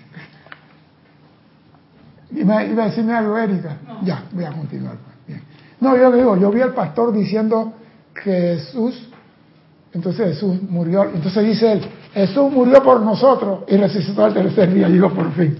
Iba, 2.33 2.65
iba 2.65 2.85
a 2.85 2.87
decirme 2.87 3.13
algo, 3.13 3.37
Erika. 3.37 3.77
Ya, 4.03 4.23
voy 4.31 4.45
a 4.45 4.53
continuar. 4.53 4.97
pues. 4.99 5.17
Bien. 5.27 5.43
No, 5.81 5.97
yo 5.97 6.13
digo, 6.13 6.37
yo 6.37 6.51
vi 6.51 6.61
al 6.61 6.75
pastor 6.75 7.13
diciendo 7.13 7.73
que 8.15 8.57
Jesús, 8.59 9.09
entonces 9.93 10.35
Jesús 10.35 10.63
murió, 10.63 11.05
entonces 11.05 11.45
dice 11.45 11.73
él, 11.73 11.81
Jesús 12.15 12.53
murió 12.53 12.83
por 12.83 13.01
nosotros 13.01 13.65
y 13.67 13.77
resucitó 13.77 14.25
al 14.25 14.35
tercer 14.35 14.73
día. 14.73 14.89
Digo, 14.89 15.11
por 15.11 15.33
fin. 15.33 15.59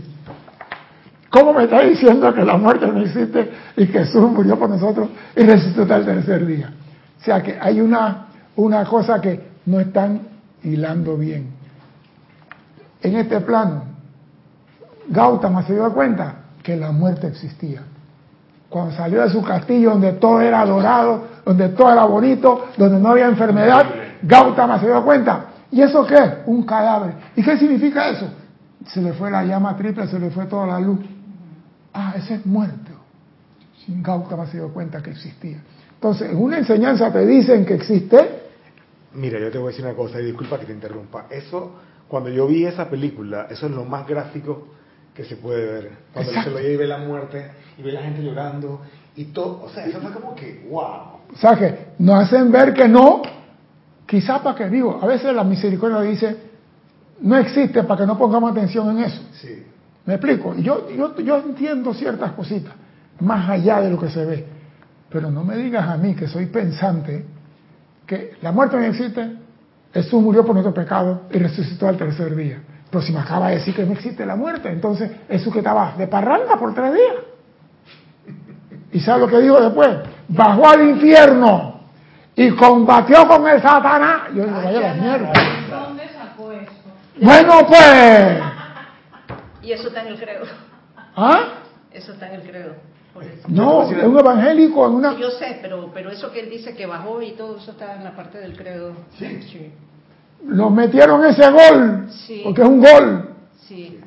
¿Cómo 1.31 1.53
me 1.53 1.65
está 1.65 1.81
diciendo 1.83 2.33
que 2.35 2.45
la 2.45 2.57
muerte 2.57 2.87
no 2.89 3.01
existe 3.01 3.51
y 3.77 3.87
que 3.87 4.05
Jesús 4.05 4.31
murió 4.31 4.59
por 4.59 4.69
nosotros 4.69 5.09
y 5.37 5.43
resucitó 5.43 5.95
al 5.95 6.05
tercer 6.05 6.45
día? 6.45 6.73
O 7.21 7.25
sea 7.25 7.43
que 7.43 7.57
hay 7.61 7.81
una, 7.81 8.27
una 8.61 8.85
cosa 8.85 9.21
que 9.21 9.41
no 9.67 9.81
están 9.81 10.21
hilando 10.63 11.17
bien. 11.17 11.49
En 13.03 13.17
este 13.17 13.41
plano, 13.41 13.85
Gautama 15.09 15.63
se 15.63 15.75
dio 15.75 15.93
cuenta 15.93 16.35
que 16.63 16.77
la 16.77 16.93
muerte 16.93 17.27
existía. 17.27 17.83
Cuando 18.69 18.95
salió 18.95 19.23
de 19.23 19.31
su 19.31 19.43
castillo 19.43 19.91
donde 19.91 20.13
todo 20.13 20.41
era 20.41 20.65
dorado, 20.65 21.25
donde 21.45 21.71
todo 21.71 21.91
era 21.91 22.05
bonito, 22.05 22.67
donde 22.77 23.01
no 23.01 23.09
había 23.09 23.27
enfermedad, 23.27 23.87
Gautama 24.23 24.79
se 24.79 24.87
dio 24.87 25.03
cuenta. 25.05 25.47
¿Y 25.73 25.81
eso 25.81 26.07
qué? 26.07 26.43
Un 26.47 26.63
cadáver. 26.65 27.15
¿Y 27.35 27.43
qué 27.43 27.57
significa 27.57 28.11
eso? 28.11 28.29
Se 28.87 29.01
le 29.01 29.13
fue 29.15 29.31
la 29.31 29.45
llama 29.45 29.77
triple, 29.77 30.07
se 30.07 30.19
le 30.19 30.31
fue 30.31 30.47
toda 30.47 30.67
la 30.67 30.81
luz. 30.81 31.01
Ah, 31.93 32.13
ese 32.17 32.35
es 32.35 32.47
muerto. 32.47 32.93
Gautama 33.87 34.47
se 34.47 34.59
dio 34.59 34.73
cuenta 34.73 35.03
que 35.03 35.11
existía. 35.11 35.59
Entonces, 35.95 36.31
en 36.31 36.37
una 36.37 36.59
enseñanza 36.59 37.13
te 37.13 37.27
dicen 37.27 37.65
que 37.65 37.75
existe, 37.75 38.40
Mira, 39.15 39.39
yo 39.39 39.51
te 39.51 39.59
voy 39.59 39.69
a 39.69 39.71
decir 39.71 39.85
una 39.85 39.95
cosa, 39.95 40.21
y 40.21 40.27
disculpa 40.27 40.59
que 40.59 40.67
te 40.67 40.73
interrumpa. 40.73 41.27
Eso, 41.31 41.77
cuando 42.09 42.31
yo 42.31 42.47
vi 42.47 42.65
esa 42.65 42.89
película, 42.89 43.47
eso 43.51 43.67
es 43.67 43.73
lo 43.73 43.85
más 43.85 44.07
gráfico 44.07 44.69
que 45.15 45.25
se 45.25 45.37
puede 45.37 45.67
ver. 45.67 45.91
Cuando 46.13 46.31
Exacto. 46.31 46.51
se 46.51 46.57
lo 46.57 46.63
lleva 46.63 46.75
y 46.75 46.77
ve 46.77 46.87
la 46.87 46.99
muerte, 46.99 47.51
y 47.79 47.83
ve 47.83 47.93
la 47.93 48.03
gente 48.03 48.23
llorando, 48.23 48.83
y 49.17 49.25
todo, 49.27 49.63
o 49.65 49.69
sea, 49.69 49.87
eso 49.87 50.01
fue 50.01 50.13
como 50.13 50.35
que, 50.35 50.67
wow. 50.71 51.21
O 51.33 51.37
sea 51.37 51.57
que 51.57 51.89
nos 51.99 52.25
hacen 52.25 52.51
ver 52.51 52.73
que 52.73 52.89
no, 52.89 53.23
quizás 54.07 54.41
para 54.41 54.57
que 54.57 54.69
digo, 54.69 54.99
a 55.03 55.07
veces 55.07 55.35
la 55.35 55.45
misericordia 55.45 56.01
dice, 56.01 56.37
no 57.21 57.37
existe 57.37 57.83
para 57.83 58.01
que 58.01 58.07
no 58.07 58.17
pongamos 58.17 58.53
atención 58.53 58.97
en 58.97 59.05
eso. 59.05 59.23
Sí. 59.33 59.65
¿Me 60.07 60.15
explico? 60.15 60.55
Yo, 60.57 60.89
yo, 60.91 61.17
yo 61.19 61.39
entiendo 61.39 61.93
ciertas 61.93 62.33
cositas, 62.33 62.73
más 63.21 63.51
allá 63.51 63.81
de 63.81 63.91
lo 63.91 64.01
que 64.01 64.09
se 64.09 64.25
ve. 64.25 64.47
Pero 65.11 65.31
no 65.31 65.45
me 65.45 65.57
digas 65.57 65.89
a 65.89 65.97
mí, 65.97 66.15
que 66.15 66.29
soy 66.29 66.47
pensante, 66.47 67.25
que 68.11 68.35
la 68.43 68.51
muerte 68.51 68.77
no 68.77 68.83
existe, 68.83 69.37
Jesús 69.95 70.21
murió 70.21 70.45
por 70.45 70.53
nuestro 70.53 70.75
pecado 70.75 71.23
y 71.31 71.39
resucitó 71.39 71.87
al 71.87 71.97
tercer 71.97 72.35
día. 72.35 72.61
Pero 72.91 73.03
si 73.03 73.13
me 73.13 73.21
acaba 73.21 73.51
de 73.51 73.59
decir 73.59 73.73
que 73.73 73.85
no 73.85 73.93
existe 73.93 74.27
la 74.27 74.35
muerte, 74.35 74.69
entonces 74.69 75.13
Jesús 75.29 75.53
que 75.53 75.61
estaba 75.61 75.95
de 75.97 76.09
parranda 76.09 76.57
por 76.57 76.75
tres 76.75 76.93
días. 76.93 77.15
¿Y 78.91 78.99
sabe 78.99 79.21
lo 79.21 79.29
que 79.29 79.41
dijo 79.41 79.61
después? 79.61 79.91
Bajó 80.27 80.69
al 80.69 80.89
infierno 80.89 81.83
y 82.35 82.51
combatió 82.51 83.29
con 83.29 83.47
el 83.47 83.63
Satanás. 83.63 84.23
Yo 84.35 84.45
digo, 84.45 84.57
vaya 84.57 84.81
la 84.81 84.95
mierda. 84.95 85.33
¿Dónde 85.71 86.09
sacó 86.09 86.51
eso? 86.51 86.73
Bueno, 87.21 87.67
pues. 87.69 88.43
Y 89.63 89.71
eso 89.71 89.87
está 89.87 90.03
en 90.03 90.09
el 90.09 90.19
credo. 90.19 90.47
¿Ah? 91.15 91.45
Eso 91.93 92.13
está 92.13 92.27
en 92.27 92.41
el 92.41 92.51
credo. 92.51 92.75
No, 93.49 93.83
es 93.83 94.05
un 94.05 94.19
evangélico 94.19 94.87
en 94.87 94.93
una. 94.95 95.17
Yo 95.19 95.31
sé, 95.31 95.59
pero, 95.61 95.91
pero 95.93 96.11
eso 96.11 96.31
que 96.31 96.41
él 96.41 96.51
dice 96.51 96.75
que 96.75 96.87
bajó 96.87 97.21
y 97.21 97.33
todo 97.33 97.57
eso 97.57 97.73
está 97.73 97.97
en 97.97 98.05
la 98.05 98.15
parte 98.15 98.39
del 98.39 98.57
credo. 98.57 98.93
Sí. 99.19 99.41
Sí. 99.51 99.73
Lo 100.47 100.71
metieron 100.71 101.25
ese 101.25 101.51
gol, 101.51 102.07
Sí. 102.11 102.41
porque 102.45 102.63
es 102.63 102.69
un 102.69 102.81
gol. 102.81 103.31
sí. 103.67 104.01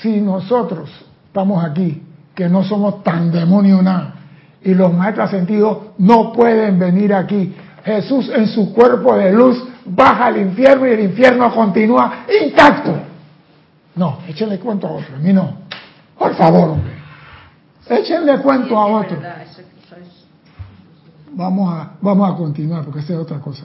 Si 0.00 0.20
nosotros 0.20 0.90
estamos 1.26 1.62
aquí, 1.64 2.02
que 2.34 2.48
no 2.48 2.64
somos 2.64 3.02
tan 3.04 3.30
demonios 3.30 3.82
nada, 3.82 4.14
y 4.62 4.74
los 4.74 4.92
maestros 4.92 5.30
sentidos 5.30 5.78
no 5.98 6.32
pueden 6.32 6.78
venir 6.78 7.12
aquí, 7.12 7.54
Jesús 7.84 8.30
en 8.34 8.46
su 8.46 8.72
cuerpo 8.72 9.16
de 9.16 9.32
luz 9.32 9.62
baja 9.84 10.26
al 10.26 10.38
infierno 10.38 10.86
y 10.86 10.92
el 10.92 11.00
infierno 11.00 11.52
continúa 11.54 12.24
intacto. 12.42 12.94
No, 13.96 14.18
échenle 14.28 14.58
cuento 14.58 14.86
a 14.86 14.92
otro, 14.92 15.16
a 15.16 15.18
mí 15.18 15.32
no. 15.32 15.58
Por 16.18 16.34
favor, 16.34 16.70
hombre. 16.70 16.92
Échenle 17.88 18.40
cuento 18.40 18.78
a 18.78 18.86
otro. 18.86 19.18
Vamos 21.34 21.74
a, 21.74 21.92
vamos 22.00 22.32
a 22.32 22.36
continuar 22.36 22.84
porque 22.84 23.00
esa 23.00 23.14
es 23.14 23.18
otra 23.18 23.40
cosa. 23.40 23.64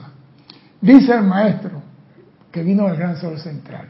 Dice 0.80 1.12
el 1.14 1.24
maestro 1.24 1.82
que 2.50 2.62
vino 2.62 2.84
del 2.86 2.96
gran 2.96 3.16
sol 3.16 3.38
central. 3.38 3.88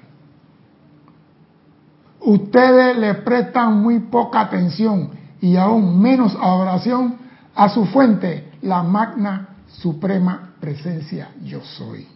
Ustedes 2.20 2.96
le 2.98 3.14
prestan 3.14 3.80
muy 3.80 4.00
poca 4.00 4.40
atención 4.40 5.10
y 5.40 5.56
aún 5.56 6.00
menos 6.00 6.34
adoración 6.34 7.16
a 7.54 7.68
su 7.68 7.86
fuente, 7.86 8.52
la 8.62 8.82
magna 8.82 9.48
suprema 9.66 10.54
presencia 10.60 11.30
yo 11.44 11.60
soy. 11.62 12.06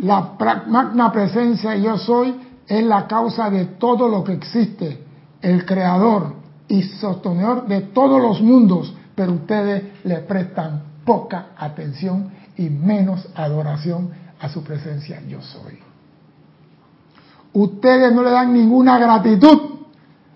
La 0.00 0.32
magna 0.66 1.12
presencia 1.12 1.76
yo 1.76 1.98
soy 1.98 2.34
es 2.66 2.84
la 2.84 3.06
causa 3.06 3.50
de 3.50 3.66
todo 3.66 4.08
lo 4.08 4.24
que 4.24 4.32
existe, 4.32 5.04
el 5.40 5.66
creador 5.66 6.34
y 6.68 6.82
sostenedor 6.82 7.66
de 7.66 7.82
todos 7.82 8.20
los 8.20 8.40
mundos, 8.40 8.94
pero 9.14 9.32
ustedes 9.32 10.04
le 10.04 10.18
prestan 10.18 10.82
poca 11.04 11.48
atención 11.56 12.30
y 12.56 12.70
menos 12.70 13.28
adoración 13.34 14.10
a 14.40 14.48
su 14.48 14.62
presencia 14.62 15.20
yo 15.28 15.40
soy. 15.42 15.78
Ustedes 17.52 18.12
no 18.12 18.22
le 18.22 18.30
dan 18.30 18.52
ninguna 18.52 18.98
gratitud 18.98 19.74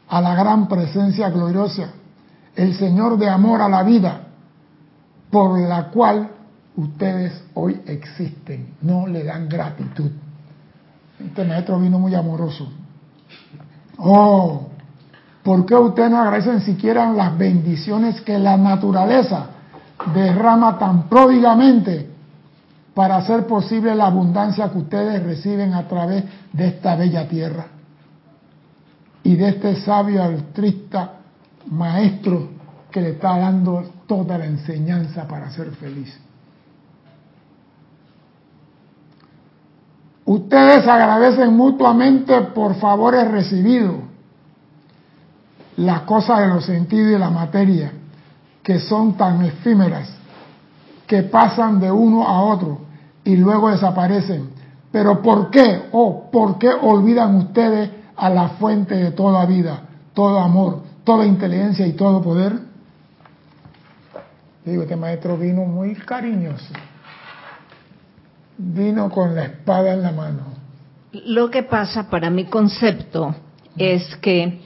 a 0.09 0.21
la 0.21 0.35
gran 0.35 0.69
presencia 0.69 1.31
gloriosa, 1.31 1.91
el 2.55 2.75
Señor 2.75 3.19
de 3.19 3.29
amor 3.29 3.61
a 3.61 3.69
la 3.69 3.83
vida, 3.83 4.29
por 5.31 5.59
la 5.59 5.89
cual 5.91 6.31
ustedes 6.77 7.45
hoy 7.55 7.81
existen. 7.87 8.75
No 8.83 9.07
le 9.07 9.25
dan 9.25 9.49
gratitud. 9.49 10.11
Este 11.25 11.45
maestro 11.45 11.81
vino 11.81 11.99
muy 11.99 12.15
amoroso. 12.15 12.69
Oh, 13.99 14.69
¿por 15.43 15.67
qué 15.67 15.75
ustedes 15.75 16.11
no 16.11 16.21
agradecen 16.21 16.61
siquiera 16.61 17.11
las 17.13 17.37
bendiciones 17.37 18.21
que 18.21 18.39
la 18.39 18.57
naturaleza 18.57 19.47
derrama 20.15 20.79
tan 20.79 21.09
pródigamente 21.09 22.09
para 22.95 23.17
hacer 23.17 23.47
posible 23.47 23.95
la 23.95 24.07
abundancia 24.07 24.71
que 24.71 24.79
ustedes 24.79 25.23
reciben 25.23 25.75
a 25.75 25.89
través 25.89 26.25
de 26.53 26.69
esta 26.69 26.95
bella 26.95 27.29
tierra? 27.29 27.67
Y 29.25 29.35
de 29.35 29.49
este 29.49 29.77
sabio 29.81 30.23
altrista 30.23 31.15
maestro 31.67 32.51
que 32.91 33.01
le 33.01 33.11
está 33.11 33.37
dando 33.37 33.85
toda 34.07 34.39
la 34.39 34.47
enseñanza 34.47 35.27
para 35.27 35.51
ser 35.51 35.73
feliz. 35.73 36.28
Ustedes 40.29 40.87
agradecen 40.87 41.57
mutuamente 41.57 42.39
por 42.55 42.75
favores 42.75 43.31
recibidos 43.31 43.97
las 45.79 46.03
cosas 46.03 46.41
de 46.41 46.49
los 46.49 46.67
sentidos 46.67 47.13
y 47.13 47.19
la 47.19 47.31
materia, 47.31 47.93
que 48.63 48.79
son 48.79 49.17
tan 49.17 49.43
efímeras, 49.43 50.11
que 51.07 51.23
pasan 51.23 51.81
de 51.81 51.91
uno 51.91 52.29
a 52.29 52.43
otro 52.43 52.81
y 53.25 53.37
luego 53.37 53.71
desaparecen. 53.71 54.51
Pero 54.93 55.23
¿por 55.23 55.49
qué? 55.49 55.85
¿O 55.93 56.03
oh, 56.03 56.31
por 56.31 56.59
qué 56.59 56.69
olvidan 56.69 57.37
ustedes 57.37 57.89
a 58.15 58.29
la 58.29 58.51
fuente 58.51 58.97
de 58.97 59.13
toda 59.13 59.47
vida, 59.47 59.81
todo 60.13 60.41
amor, 60.41 60.83
toda 61.05 61.25
inteligencia 61.25 61.87
y 61.87 61.95
todo 61.95 62.21
poder? 62.21 62.53
Digo, 64.63 64.83
este 64.83 64.97
maestro 64.97 65.39
vino 65.39 65.65
muy 65.65 65.95
cariñoso 65.95 66.75
vino 68.59 69.09
con 69.09 69.35
la 69.35 69.45
espada 69.45 69.95
en 69.95 70.03
la 70.03 70.13
mano. 70.13 70.41
Lo 71.13 71.51
que 71.51 71.63
pasa 71.63 72.11
para 72.11 72.29
mi 72.29 72.45
concepto 72.45 73.35
es 73.77 74.17
que 74.17 74.61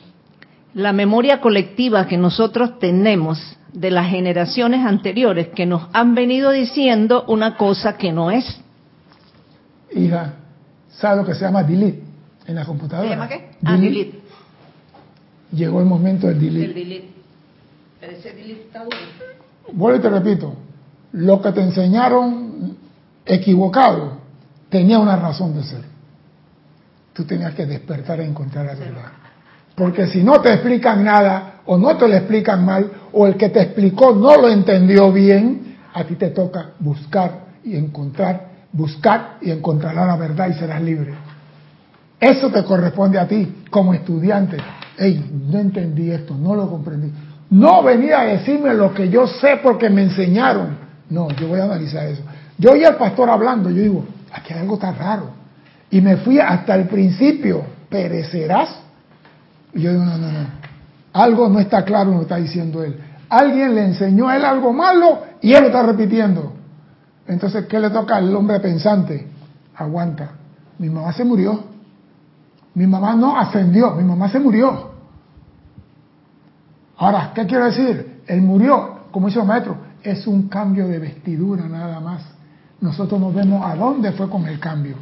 la 0.74 0.92
memoria 0.92 1.40
colectiva 1.40 2.06
que 2.06 2.16
nosotros 2.16 2.78
tenemos 2.78 3.38
de 3.72 3.90
las 3.90 4.08
generaciones 4.08 4.84
anteriores 4.84 5.48
que 5.48 5.66
nos 5.66 5.88
han 5.92 6.14
venido 6.14 6.50
diciendo 6.50 7.24
una 7.28 7.56
cosa 7.56 7.96
que 7.96 8.12
no 8.12 8.30
es. 8.30 8.60
Hija, 9.94 10.34
¿sabe 10.90 11.18
lo 11.18 11.26
que 11.26 11.34
se 11.34 11.42
llama 11.42 11.62
delete 11.62 12.02
en 12.46 12.54
la 12.54 12.64
computadora? 12.64 13.08
¿Se 13.08 13.14
llama 13.14 13.28
qué? 13.28 13.50
Ah, 13.64 13.76
delete. 13.76 14.20
Llegó 15.52 15.80
el 15.80 15.86
momento 15.86 16.26
del 16.26 16.40
delete. 16.40 16.64
El 16.64 16.74
delete. 16.74 17.08
ese 18.00 18.32
delete 18.32 18.62
está 18.62 18.84
duro. 18.84 18.96
Vuelvo 19.74 19.98
y 19.98 20.02
te 20.02 20.08
repito, 20.08 20.54
lo 21.12 21.40
que 21.42 21.52
te 21.52 21.62
enseñaron 21.62 22.76
equivocado, 23.24 24.18
tenía 24.68 24.98
una 24.98 25.16
razón 25.16 25.54
de 25.54 25.64
ser. 25.64 25.82
Tú 27.12 27.24
tenías 27.24 27.54
que 27.54 27.66
despertar 27.66 28.20
e 28.20 28.24
encontrar 28.24 28.66
la 28.66 28.74
verdad. 28.74 29.12
Porque 29.74 30.06
si 30.06 30.22
no 30.22 30.40
te 30.40 30.52
explican 30.52 31.04
nada, 31.04 31.60
o 31.66 31.78
no 31.78 31.96
te 31.96 32.08
lo 32.08 32.14
explican 32.14 32.64
mal, 32.64 32.90
o 33.12 33.26
el 33.26 33.36
que 33.36 33.48
te 33.48 33.60
explicó 33.60 34.14
no 34.14 34.36
lo 34.36 34.48
entendió 34.48 35.12
bien, 35.12 35.76
a 35.94 36.04
ti 36.04 36.16
te 36.16 36.28
toca 36.28 36.70
buscar 36.78 37.46
y 37.64 37.76
encontrar, 37.76 38.48
buscar 38.72 39.36
y 39.40 39.50
encontrarás 39.50 40.06
la 40.06 40.16
verdad 40.16 40.48
y 40.48 40.54
serás 40.54 40.82
libre. 40.82 41.14
Eso 42.18 42.50
te 42.50 42.64
corresponde 42.64 43.18
a 43.18 43.26
ti 43.26 43.64
como 43.70 43.92
estudiante. 43.94 44.56
Hey, 44.96 45.42
no 45.50 45.58
entendí 45.58 46.10
esto, 46.10 46.34
no 46.34 46.54
lo 46.54 46.70
comprendí. 46.70 47.12
No 47.50 47.82
venía 47.82 48.20
a 48.20 48.24
decirme 48.24 48.72
lo 48.74 48.94
que 48.94 49.08
yo 49.08 49.26
sé 49.26 49.58
porque 49.62 49.90
me 49.90 50.02
enseñaron. 50.04 50.78
No, 51.10 51.28
yo 51.30 51.48
voy 51.48 51.60
a 51.60 51.64
analizar 51.64 52.06
eso. 52.06 52.22
Yo 52.62 52.70
oí 52.70 52.84
al 52.84 52.94
pastor 52.94 53.28
hablando, 53.28 53.70
yo 53.70 53.82
digo, 53.82 54.04
aquí 54.32 54.54
hay 54.54 54.60
algo 54.60 54.78
tan 54.78 54.96
raro. 54.96 55.30
Y 55.90 56.00
me 56.00 56.18
fui 56.18 56.38
hasta 56.38 56.76
el 56.76 56.86
principio, 56.86 57.64
perecerás. 57.88 58.68
Y 59.74 59.80
yo 59.80 59.90
digo, 59.90 60.04
no, 60.04 60.16
no, 60.16 60.30
no. 60.30 60.46
Algo 61.12 61.48
no 61.48 61.58
está 61.58 61.84
claro 61.84 62.12
lo 62.12 62.22
está 62.22 62.36
diciendo 62.36 62.84
él. 62.84 62.96
Alguien 63.28 63.74
le 63.74 63.86
enseñó 63.86 64.28
a 64.28 64.36
él 64.36 64.44
algo 64.44 64.72
malo 64.72 65.22
y 65.40 65.52
él 65.52 65.62
lo 65.62 65.66
está 65.66 65.82
repitiendo. 65.82 66.52
Entonces, 67.26 67.66
¿qué 67.66 67.80
le 67.80 67.90
toca 67.90 68.14
al 68.14 68.32
hombre 68.32 68.60
pensante? 68.60 69.26
Aguanta. 69.74 70.30
Mi 70.78 70.88
mamá 70.88 71.12
se 71.12 71.24
murió. 71.24 71.64
Mi 72.74 72.86
mamá 72.86 73.16
no 73.16 73.36
ascendió, 73.36 73.90
mi 73.96 74.04
mamá 74.04 74.28
se 74.28 74.38
murió. 74.38 74.92
Ahora, 76.96 77.32
¿qué 77.34 77.44
quiero 77.44 77.64
decir? 77.64 78.22
Él 78.24 78.40
murió, 78.40 78.98
como 79.10 79.26
dice 79.26 79.40
el 79.40 79.46
maestro, 79.46 79.78
es 80.00 80.28
un 80.28 80.48
cambio 80.48 80.86
de 80.86 81.00
vestidura 81.00 81.66
nada 81.66 81.98
más 81.98 82.22
nosotros 82.82 83.18
nos 83.20 83.32
vemos 83.32 83.64
a 83.64 83.76
dónde 83.76 84.12
fue 84.12 84.28
con 84.28 84.44
el 84.46 84.58
cambio. 84.58 84.96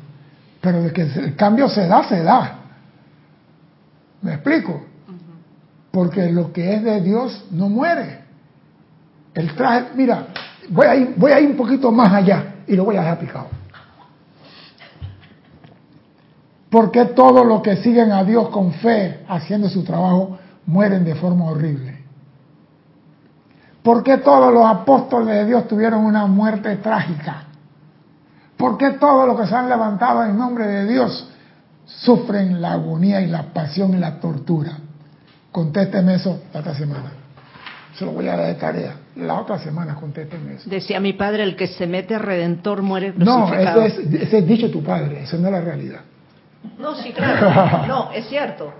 Pero 0.60 0.82
de 0.82 0.92
que 0.92 1.02
el 1.02 1.34
cambio 1.34 1.68
se 1.68 1.86
da, 1.86 2.06
se 2.06 2.22
da. 2.22 2.58
¿Me 4.20 4.34
explico? 4.34 4.82
Porque 5.90 6.30
lo 6.30 6.52
que 6.52 6.74
es 6.74 6.84
de 6.84 7.00
Dios 7.00 7.46
no 7.50 7.70
muere. 7.70 8.20
El 9.32 9.54
traje, 9.56 9.86
mira, 9.94 10.26
voy 10.68 10.86
a 10.86 10.94
ir, 10.94 11.14
voy 11.16 11.32
a 11.32 11.40
ir 11.40 11.50
un 11.50 11.56
poquito 11.56 11.90
más 11.90 12.12
allá 12.12 12.56
y 12.66 12.76
lo 12.76 12.84
voy 12.84 12.96
a 12.96 13.00
dejar 13.00 13.18
picado. 13.18 13.46
Porque 16.68 17.06
todos 17.06 17.46
los 17.46 17.62
que 17.62 17.76
siguen 17.76 18.12
a 18.12 18.22
Dios 18.22 18.50
con 18.50 18.74
fe, 18.74 19.24
haciendo 19.26 19.70
su 19.70 19.82
trabajo, 19.82 20.38
mueren 20.66 21.02
de 21.04 21.14
forma 21.14 21.46
horrible? 21.46 21.98
¿Por 23.82 24.04
qué 24.04 24.18
todos 24.18 24.52
los 24.52 24.66
apóstoles 24.66 25.34
de 25.34 25.46
Dios 25.46 25.66
tuvieron 25.66 26.04
una 26.04 26.26
muerte 26.26 26.76
trágica? 26.76 27.46
¿Por 28.60 28.76
qué 28.76 28.90
todos 28.90 29.26
los 29.26 29.40
que 29.40 29.46
se 29.46 29.54
han 29.54 29.70
levantado 29.70 30.22
en 30.22 30.36
nombre 30.36 30.66
de 30.66 30.86
Dios 30.86 31.26
sufren 31.86 32.60
la 32.60 32.72
agonía 32.72 33.22
y 33.22 33.26
la 33.26 33.54
pasión 33.54 33.94
y 33.94 33.96
la 33.96 34.20
tortura? 34.20 34.72
Contésteme 35.50 36.16
eso 36.16 36.42
la 36.52 36.60
otra 36.60 36.74
semana. 36.74 37.10
Se 37.94 38.04
lo 38.04 38.12
voy 38.12 38.28
a 38.28 38.36
dar 38.36 38.48
de 38.48 38.54
tarea. 38.56 38.96
La 39.16 39.40
otra 39.40 39.58
semana 39.58 39.94
contésteme 39.94 40.56
eso. 40.56 40.68
Decía 40.68 41.00
mi 41.00 41.14
padre, 41.14 41.42
el 41.42 41.56
que 41.56 41.68
se 41.68 41.86
mete 41.86 42.18
redentor 42.18 42.82
muere 42.82 43.14
crucificado. 43.14 43.80
No, 43.80 43.86
ese 43.86 44.02
es, 44.02 44.22
ese 44.22 44.38
es 44.38 44.46
dicho 44.46 44.70
tu 44.70 44.82
padre, 44.82 45.22
eso 45.22 45.38
no 45.38 45.46
es 45.46 45.52
la 45.52 45.60
realidad. 45.62 46.00
No, 46.78 46.94
sí, 46.96 47.12
claro. 47.12 47.86
No, 47.88 48.12
es 48.12 48.28
cierto. 48.28 48.74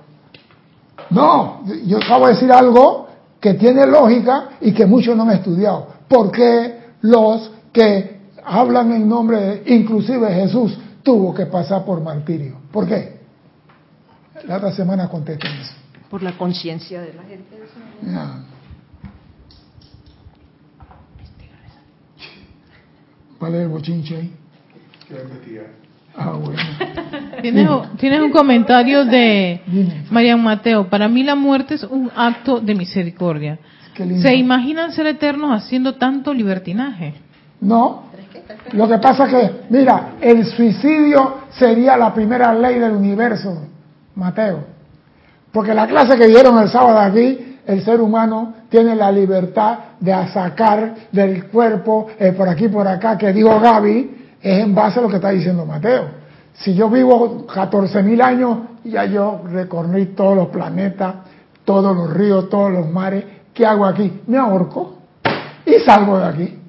No, 1.09 1.63
yo 1.87 1.97
acabo 1.97 2.27
de 2.27 2.35
decir 2.35 2.53
algo 2.53 3.09
que 3.41 3.55
tiene 3.55 3.87
lógica 3.87 4.51
y 4.61 4.73
que 4.73 4.85
muchos 4.85 5.17
no 5.17 5.23
han 5.23 5.31
estudiado. 5.31 5.89
¿Por 6.07 6.31
qué 6.31 6.81
los 7.01 7.51
que 7.73 8.20
hablan 8.45 8.93
en 8.93 9.09
nombre 9.09 9.41
de, 9.41 9.75
inclusive 9.75 10.33
Jesús 10.35 10.79
tuvo 11.03 11.35
que 11.35 11.47
pasar 11.47 11.85
por 11.85 12.03
martirio. 12.03 12.57
¿Por 12.71 12.87
qué? 12.87 13.21
La 14.47 14.57
otra 14.57 14.73
semana 14.73 15.09
contesten 15.09 15.53
eso. 15.53 15.75
Por 16.09 16.23
la 16.23 16.37
conciencia 16.37 17.01
de 17.01 17.15
la 17.15 17.23
gente. 17.23 17.57
¿Cuál 23.39 23.55
es 23.55 23.61
el 23.63 23.69
bochinche 23.69 24.17
ahí? 24.17 24.33
Ah, 26.17 26.33
bueno. 26.33 26.61
¿Tienes, 27.99 28.21
un 28.21 28.31
comentario 28.31 29.05
de 29.05 29.61
Marian 30.11 30.43
Mateo. 30.43 30.89
Para 30.89 31.09
mí 31.09 31.23
la 31.23 31.35
muerte 31.35 31.75
es 31.75 31.85
un 31.85 32.11
acto 32.15 32.61
de 32.61 32.75
misericordia. 32.75 33.59
¿Se 33.97 34.35
imaginan 34.35 34.93
ser 34.93 35.07
eternos 35.07 35.51
haciendo 35.53 35.95
tanto 35.95 36.33
libertinaje? 36.33 37.15
No, 37.61 38.10
lo 38.73 38.89
que 38.89 38.99
pasa 38.99 39.25
es 39.25 39.31
que, 39.31 39.61
mira, 39.71 40.13
el 40.21 40.45
suicidio 40.47 41.39
sería 41.51 41.97
la 41.97 42.15
primera 42.15 42.53
ley 42.55 42.79
del 42.79 42.93
universo, 42.93 43.67
Mateo. 44.15 44.65
Porque 45.53 45.75
la 45.75 45.87
clase 45.87 46.17
que 46.17 46.27
dieron 46.27 46.59
el 46.59 46.69
sábado 46.69 46.99
aquí, 46.99 47.59
el 47.67 47.83
ser 47.85 48.01
humano 48.01 48.55
tiene 48.69 48.95
la 48.95 49.11
libertad 49.11 49.79
de 49.99 50.13
sacar 50.29 50.95
del 51.11 51.47
cuerpo, 51.49 52.09
eh, 52.19 52.33
por 52.33 52.49
aquí, 52.49 52.69
por 52.69 52.87
acá, 52.87 53.19
que 53.19 53.33
dijo 53.33 53.61
Gaby, 53.61 54.37
es 54.41 54.65
en 54.65 54.75
base 54.75 55.01
a 55.01 55.03
lo 55.03 55.09
que 55.09 55.17
está 55.17 55.31
diciendo 55.31 55.67
Mateo. 55.67 56.21
Si 56.55 56.75
yo 56.75 56.89
vivo 56.89 57.47
14 57.47 58.03
mil 58.03 58.21
años, 58.23 58.59
ya 58.85 59.05
yo 59.05 59.43
recorrí 59.51 60.07
todos 60.07 60.37
los 60.37 60.49
planetas, 60.49 61.15
todos 61.65 61.95
los 61.97 62.13
ríos, 62.13 62.49
todos 62.49 62.71
los 62.71 62.89
mares, 62.89 63.25
¿qué 63.53 63.67
hago 63.67 63.85
aquí? 63.85 64.21
Me 64.27 64.39
ahorco 64.39 64.97
y 65.67 65.75
salgo 65.85 66.19
de 66.19 66.27
aquí. 66.27 66.60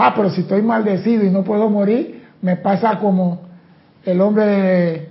Ah, 0.00 0.12
pero 0.14 0.30
si 0.30 0.42
estoy 0.42 0.62
maldecido 0.62 1.24
y 1.24 1.30
no 1.30 1.42
puedo 1.42 1.68
morir, 1.68 2.24
me 2.40 2.54
pasa 2.54 3.00
como 3.00 3.40
el 4.04 4.20
hombre 4.20 5.08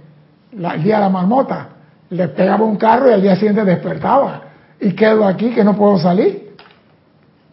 el 0.54 0.84
día 0.84 0.96
de 0.96 1.02
la 1.02 1.10
marmota. 1.10 1.68
Le 2.10 2.30
pegaba 2.30 2.64
un 2.64 2.78
carro 2.78 3.10
y 3.10 3.14
al 3.14 3.22
día 3.22 3.36
siguiente 3.36 3.66
despertaba. 3.66 4.44
Y 4.80 4.94
quedo 4.94 5.26
aquí 5.26 5.50
que 5.50 5.66
no 5.66 5.76
puedo 5.76 6.00
salir. 6.00 6.56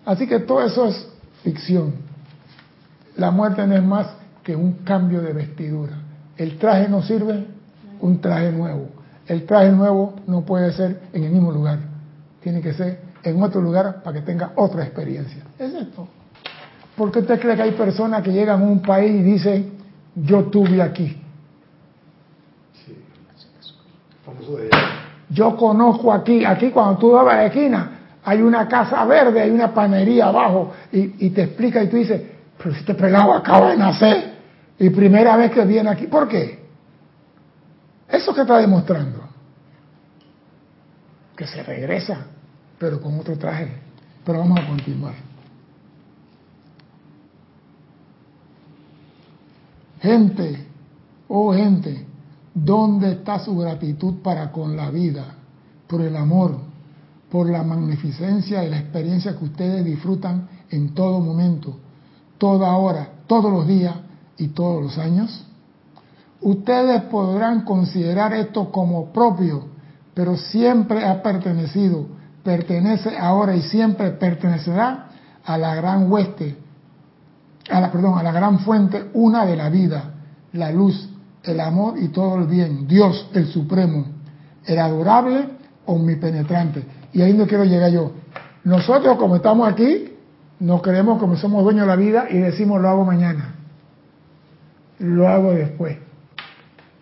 Así 0.07 0.29
que 0.29 0.39
todo 0.39 0.65
eso 0.65 0.87
es 0.87 1.09
ficción. 1.43 1.95
La 3.17 3.33
muerte 3.33 3.67
no 3.67 3.75
es 3.75 3.83
más 3.83 4.07
que 4.45 4.55
un 4.55 4.85
cambio 4.85 5.21
de 5.21 5.33
vestidura. 5.33 5.95
El 6.37 6.57
traje 6.57 6.89
no 6.89 7.03
sirve, 7.03 7.47
un 8.01 8.21
traje 8.21 8.53
nuevo. 8.53 8.91
El 9.27 9.45
traje 9.45 9.73
nuevo 9.73 10.15
no 10.29 10.43
puede 10.43 10.71
ser 10.73 11.01
en 11.13 11.25
el 11.25 11.33
mismo 11.33 11.51
lugar, 11.51 11.81
tiene 12.43 12.61
que 12.61 12.75
ser 12.75 13.01
en 13.25 13.43
otro 13.43 13.61
lugar 13.61 14.05
para 14.05 14.21
que 14.21 14.25
tenga 14.25 14.53
otra 14.55 14.85
experiencia. 14.85 15.43
Es 15.59 15.75
esto. 15.75 16.07
¿Por 16.97 17.11
qué 17.11 17.21
usted 17.21 17.41
cree 17.41 17.57
que 17.57 17.63
hay 17.63 17.73
personas 17.73 18.23
que 18.23 18.33
llegan 18.33 18.61
a 18.61 18.65
un 18.65 18.81
país 18.81 19.11
y 19.11 19.23
dicen, 19.23 19.73
yo 20.15 20.45
tuve 20.45 20.81
aquí? 20.81 21.21
Yo 25.31 25.57
conozco 25.57 26.13
aquí, 26.13 26.45
aquí 26.45 26.71
cuando 26.71 26.99
tú 26.99 27.13
vas 27.13 27.27
a 27.27 27.37
la 27.37 27.47
esquina, 27.47 27.91
hay 28.25 28.41
una 28.41 28.69
casa 28.69 29.05
verde, 29.05 29.41
hay 29.41 29.51
una 29.51 29.73
panería 29.75 30.27
abajo, 30.27 30.73
y, 30.93 31.31
te 31.31 31.43
explica 31.43 31.83
y 31.83 31.89
tú 31.89 31.97
dices, 31.97 32.23
pero 32.57 32.73
si 32.73 32.81
este 32.81 32.95
pelado 32.95 33.33
acaba 33.35 33.71
de 33.71 33.77
nacer, 33.77 34.35
y 34.79 34.91
primera 34.91 35.37
vez 35.37 35.51
que 35.51 35.65
viene 35.65 35.91
aquí, 35.91 36.07
¿por 36.07 36.29
qué? 36.29 36.65
Eso 38.09 38.35
que 38.35 38.43
está 38.43 38.59
demostrando, 38.59 39.21
que 41.37 41.47
se 41.47 41.63
regresa, 41.63 42.27
pero 42.79 43.01
con 43.01 43.19
otro 43.19 43.37
traje. 43.37 43.69
Pero 44.25 44.39
vamos 44.39 44.61
a 44.61 44.67
continuar. 44.67 45.15
Gente, 50.05 50.67
oh 51.29 51.55
gente, 51.55 52.05
¿dónde 52.53 53.13
está 53.13 53.39
su 53.39 53.57
gratitud 53.57 54.17
para 54.23 54.53
con 54.53 54.77
la 54.77 54.91
vida, 54.91 55.25
por 55.87 56.03
el 56.03 56.15
amor, 56.15 56.59
por 57.31 57.49
la 57.49 57.63
magnificencia 57.63 58.63
y 58.63 58.69
la 58.69 58.81
experiencia 58.81 59.35
que 59.35 59.47
ustedes 59.47 59.83
disfrutan 59.83 60.47
en 60.69 60.93
todo 60.93 61.21
momento, 61.21 61.77
toda 62.37 62.77
hora, 62.77 63.13
todos 63.27 63.51
los 63.51 63.67
días 63.67 63.95
y 64.37 64.49
todos 64.49 64.83
los 64.83 64.99
años? 64.99 65.47
Ustedes 66.43 67.01
podrán 67.05 67.63
considerar 67.63 68.35
esto 68.35 68.71
como 68.71 69.07
propio, 69.07 69.69
pero 70.13 70.37
siempre 70.37 71.03
ha 71.07 71.23
pertenecido, 71.23 72.09
pertenece 72.43 73.17
ahora 73.17 73.57
y 73.57 73.63
siempre 73.63 74.11
pertenecerá 74.11 75.09
a 75.47 75.57
la 75.57 75.75
gran 75.75 76.13
hueste 76.13 76.59
a 77.71 77.81
la, 77.81 77.91
perdón, 77.91 78.19
a 78.19 78.23
la 78.23 78.33
gran 78.33 78.61
fuente, 78.61 79.11
una 79.15 79.47
de 79.47 79.57
la 79.57 79.71
vida, 79.71 80.15
la 80.53 80.71
luz, 80.71 81.09
el 81.43 81.61
amor 81.61 81.95
y 81.99 82.09
todo 82.09 82.37
el 82.37 82.47
bien, 82.47 82.87
Dios 82.87 83.29
el 83.35 83.47
Supremo, 83.47 84.07
el 84.65 84.79
adorable, 84.79 85.49
omnipenetrante. 85.87 86.85
Y 87.13 87.23
ahí 87.23 87.33
no 87.33 87.47
quiero 87.47 87.65
llegar 87.65 87.91
yo. 87.91 88.13
Nosotros 88.65 89.17
como 89.19 89.37
estamos 89.37 89.71
aquí, 89.71 90.13
nos 90.61 90.83
creemos 90.83 91.19
como 91.19 91.37
somos 91.37 91.63
dueños 91.65 91.83
de 91.83 91.89
la 91.89 91.97
vida 91.97 92.27
y 92.31 92.39
decimos 92.39 92.81
lo 92.81 92.89
hago 92.89 93.05
mañana, 93.05 93.55
lo 94.99 95.29
hago 95.29 95.53
después. 95.53 95.99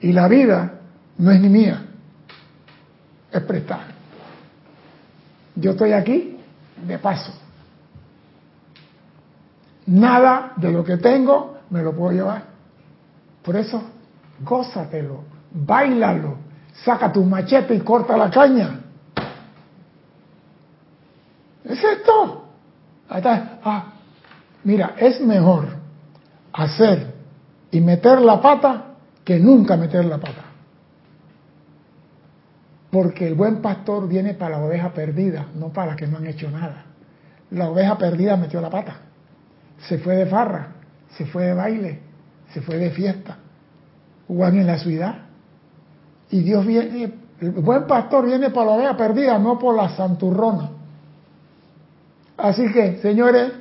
Y 0.00 0.12
la 0.12 0.26
vida 0.26 0.80
no 1.18 1.30
es 1.30 1.40
ni 1.40 1.48
mía, 1.48 1.86
es 3.30 3.42
prestada. 3.42 3.86
Yo 5.54 5.72
estoy 5.72 5.92
aquí 5.92 6.36
de 6.86 6.98
paso. 6.98 7.32
Nada 9.86 10.52
de 10.56 10.70
lo 10.70 10.84
que 10.84 10.96
tengo 10.96 11.58
me 11.70 11.82
lo 11.82 11.92
puedo 11.92 12.12
llevar. 12.12 12.44
Por 13.42 13.56
eso, 13.56 13.82
gózatelo, 14.40 15.24
bailalo, 15.52 16.36
saca 16.84 17.12
tu 17.12 17.24
machete 17.24 17.74
y 17.74 17.80
corta 17.80 18.16
la 18.16 18.30
caña. 18.30 18.80
Es 21.64 21.82
esto. 21.82 22.44
Ah, 23.08 23.92
mira, 24.64 24.94
es 24.96 25.20
mejor 25.20 25.66
hacer 26.52 27.12
y 27.70 27.80
meter 27.80 28.20
la 28.20 28.40
pata 28.40 28.94
que 29.24 29.38
nunca 29.38 29.76
meter 29.76 30.04
la 30.04 30.18
pata. 30.18 30.44
Porque 32.90 33.26
el 33.26 33.34
buen 33.34 33.60
pastor 33.60 34.06
viene 34.06 34.34
para 34.34 34.58
la 34.58 34.64
oveja 34.64 34.92
perdida, 34.92 35.46
no 35.54 35.70
para 35.70 35.92
la 35.92 35.96
que 35.96 36.06
no 36.06 36.18
han 36.18 36.26
hecho 36.26 36.50
nada. 36.50 36.84
La 37.50 37.68
oveja 37.68 37.98
perdida 37.98 38.36
metió 38.36 38.60
la 38.60 38.70
pata 38.70 39.11
se 39.88 39.98
fue 39.98 40.16
de 40.16 40.26
farra, 40.26 40.68
se 41.16 41.26
fue 41.26 41.46
de 41.46 41.54
baile, 41.54 41.98
se 42.52 42.60
fue 42.60 42.76
de 42.76 42.90
fiesta, 42.90 43.36
Juan 44.28 44.56
en 44.56 44.66
la 44.66 44.78
ciudad. 44.78 45.14
Y 46.30 46.42
Dios 46.42 46.64
viene, 46.64 47.12
el 47.40 47.50
buen 47.50 47.86
pastor 47.86 48.26
viene 48.26 48.50
por 48.50 48.64
la 48.64 48.72
oveja 48.72 48.96
perdida, 48.96 49.38
no 49.38 49.58
por 49.58 49.76
la 49.76 49.90
santurrona. 49.90 50.70
Así 52.36 52.72
que, 52.72 52.98
señores, 52.98 53.52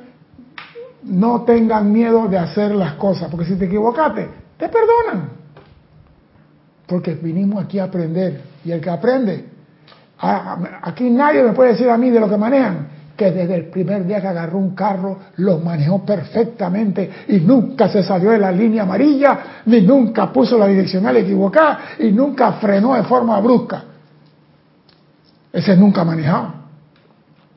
no 1.03 1.41
tengan 1.41 1.91
miedo 1.91 2.27
de 2.27 2.37
hacer 2.37 2.73
las 2.73 2.93
cosas, 2.93 3.29
porque 3.29 3.45
si 3.45 3.55
te 3.55 3.65
equivocaste, 3.65 4.29
te 4.57 4.69
perdonan. 4.69 5.29
Porque 6.87 7.15
vinimos 7.15 7.63
aquí 7.63 7.79
a 7.79 7.85
aprender. 7.85 8.41
Y 8.63 8.71
el 8.71 8.79
que 8.79 8.89
aprende, 8.89 9.45
aquí 10.17 11.09
nadie 11.09 11.43
me 11.43 11.53
puede 11.53 11.71
decir 11.71 11.89
a 11.89 11.97
mí 11.97 12.09
de 12.09 12.19
lo 12.19 12.29
que 12.29 12.37
manejan 12.37 13.00
que 13.21 13.31
desde 13.31 13.53
el 13.53 13.65
primer 13.65 14.03
día 14.07 14.19
que 14.19 14.29
agarró 14.29 14.57
un 14.57 14.73
carro 14.73 15.19
lo 15.37 15.59
manejó 15.59 16.03
perfectamente 16.03 17.07
y 17.27 17.39
nunca 17.41 17.87
se 17.87 18.01
salió 18.01 18.31
de 18.31 18.39
la 18.39 18.51
línea 18.51 18.81
amarilla, 18.81 19.61
ni 19.67 19.81
nunca 19.81 20.33
puso 20.33 20.57
la 20.57 20.65
direccional 20.65 21.15
equivocada 21.17 21.79
y 21.99 22.11
nunca 22.11 22.53
frenó 22.53 22.95
de 22.95 23.03
forma 23.03 23.39
brusca. 23.39 23.83
Ese 25.53 25.77
nunca 25.77 26.01
ha 26.01 26.05
manejado. 26.05 26.53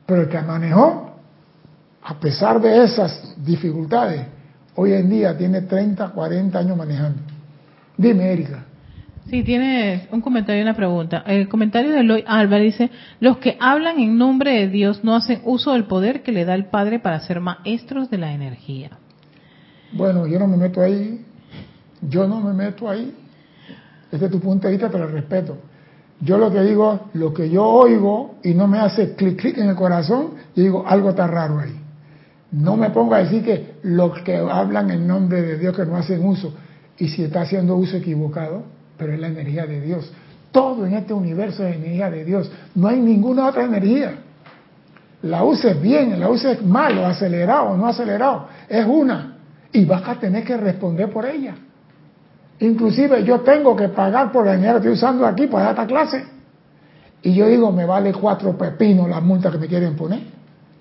Pero 0.05 0.21
el 0.21 0.29
que 0.29 0.39
manejó, 0.39 1.15
a 2.03 2.13
pesar 2.19 2.61
de 2.61 2.83
esas 2.83 3.33
dificultades, 3.43 4.21
hoy 4.75 4.93
en 4.93 5.09
día 5.09 5.35
tiene 5.35 5.63
30, 5.63 6.09
40 6.09 6.59
años 6.59 6.77
manejando. 6.77 7.23
Dime, 7.97 8.31
Erika. 8.31 8.63
Sí, 9.29 9.41
tiene 9.41 10.07
un 10.11 10.21
comentario 10.21 10.61
y 10.61 10.63
una 10.63 10.75
pregunta. 10.75 11.23
El 11.25 11.49
comentario 11.49 11.91
de 11.91 12.01
Eloy 12.01 12.23
Alba 12.27 12.57
dice, 12.57 12.91
los 13.19 13.37
que 13.37 13.57
hablan 13.59 13.99
en 13.99 14.19
nombre 14.19 14.51
de 14.51 14.67
Dios 14.67 15.03
no 15.03 15.15
hacen 15.15 15.41
uso 15.45 15.73
del 15.73 15.85
poder 15.85 16.21
que 16.21 16.31
le 16.31 16.45
da 16.45 16.53
el 16.53 16.65
Padre 16.65 16.99
para 16.99 17.19
ser 17.21 17.39
maestros 17.39 18.11
de 18.11 18.19
la 18.19 18.33
energía. 18.33 18.91
Bueno, 19.93 20.27
yo 20.27 20.37
no 20.37 20.45
me 20.45 20.57
meto 20.57 20.79
ahí, 20.79 21.25
yo 22.07 22.27
no 22.27 22.39
me 22.39 22.53
meto 22.53 22.87
ahí. 22.87 23.15
Este 24.11 24.25
es 24.25 24.31
tu 24.31 24.39
punto 24.39 24.67
de 24.67 24.77
vista, 24.77 24.89
respeto. 24.89 25.57
Yo 26.21 26.37
lo 26.37 26.51
que 26.51 26.61
digo, 26.61 27.09
lo 27.13 27.33
que 27.33 27.49
yo 27.49 27.65
oigo 27.65 28.35
y 28.43 28.53
no 28.53 28.67
me 28.67 28.77
hace 28.77 29.15
clic 29.15 29.39
clic 29.39 29.57
en 29.57 29.69
el 29.69 29.75
corazón, 29.75 30.35
yo 30.55 30.63
digo, 30.63 30.83
algo 30.87 31.09
está 31.09 31.25
raro 31.25 31.59
ahí. 31.59 31.75
No 32.51 32.77
me 32.77 32.91
ponga 32.91 33.17
a 33.17 33.23
decir 33.23 33.43
que 33.43 33.73
los 33.81 34.19
que 34.19 34.37
hablan 34.37 34.91
en 34.91 35.07
nombre 35.07 35.41
de 35.41 35.57
Dios 35.57 35.75
que 35.75 35.85
no 35.85 35.95
hacen 35.95 36.23
uso, 36.23 36.53
y 36.97 37.09
si 37.09 37.23
está 37.23 37.41
haciendo 37.41 37.75
uso 37.75 37.97
equivocado, 37.97 38.74
pero 38.97 39.13
es 39.13 39.19
la 39.19 39.27
energía 39.27 39.65
de 39.65 39.81
Dios. 39.81 40.11
Todo 40.51 40.85
en 40.85 40.93
este 40.93 41.13
universo 41.13 41.65
es 41.65 41.75
energía 41.75 42.09
de 42.09 42.23
Dios. 42.23 42.49
No 42.75 42.87
hay 42.87 42.99
ninguna 42.99 43.47
otra 43.47 43.65
energía. 43.65 44.15
La 45.23 45.43
uses 45.43 45.81
bien, 45.81 46.19
la 46.19 46.29
uses 46.29 46.63
mal, 46.63 46.97
o 46.97 47.05
acelerado, 47.05 47.71
o 47.71 47.77
no 47.77 47.87
acelerado. 47.87 48.47
Es 48.69 48.85
una. 48.85 49.37
Y 49.71 49.85
vas 49.85 50.07
a 50.07 50.15
tener 50.15 50.43
que 50.43 50.55
responder 50.55 51.09
por 51.09 51.25
ella. 51.25 51.55
Inclusive 52.59 53.23
yo 53.23 53.41
tengo 53.41 53.75
que 53.75 53.89
pagar 53.89 54.31
por 54.31 54.45
la 54.45 54.53
energía 54.53 54.73
que 54.73 54.77
estoy 54.77 54.93
usando 54.93 55.25
aquí 55.25 55.47
para 55.47 55.65
dar 55.65 55.73
esta 55.73 55.87
clase. 55.87 56.23
Y 57.21 57.33
yo 57.33 57.47
digo, 57.47 57.71
me 57.71 57.85
vale 57.85 58.13
cuatro 58.13 58.57
pepinos 58.57 59.09
la 59.09 59.19
multa 59.19 59.51
que 59.51 59.57
me 59.57 59.67
quieren 59.67 59.95
poner. 59.95 60.21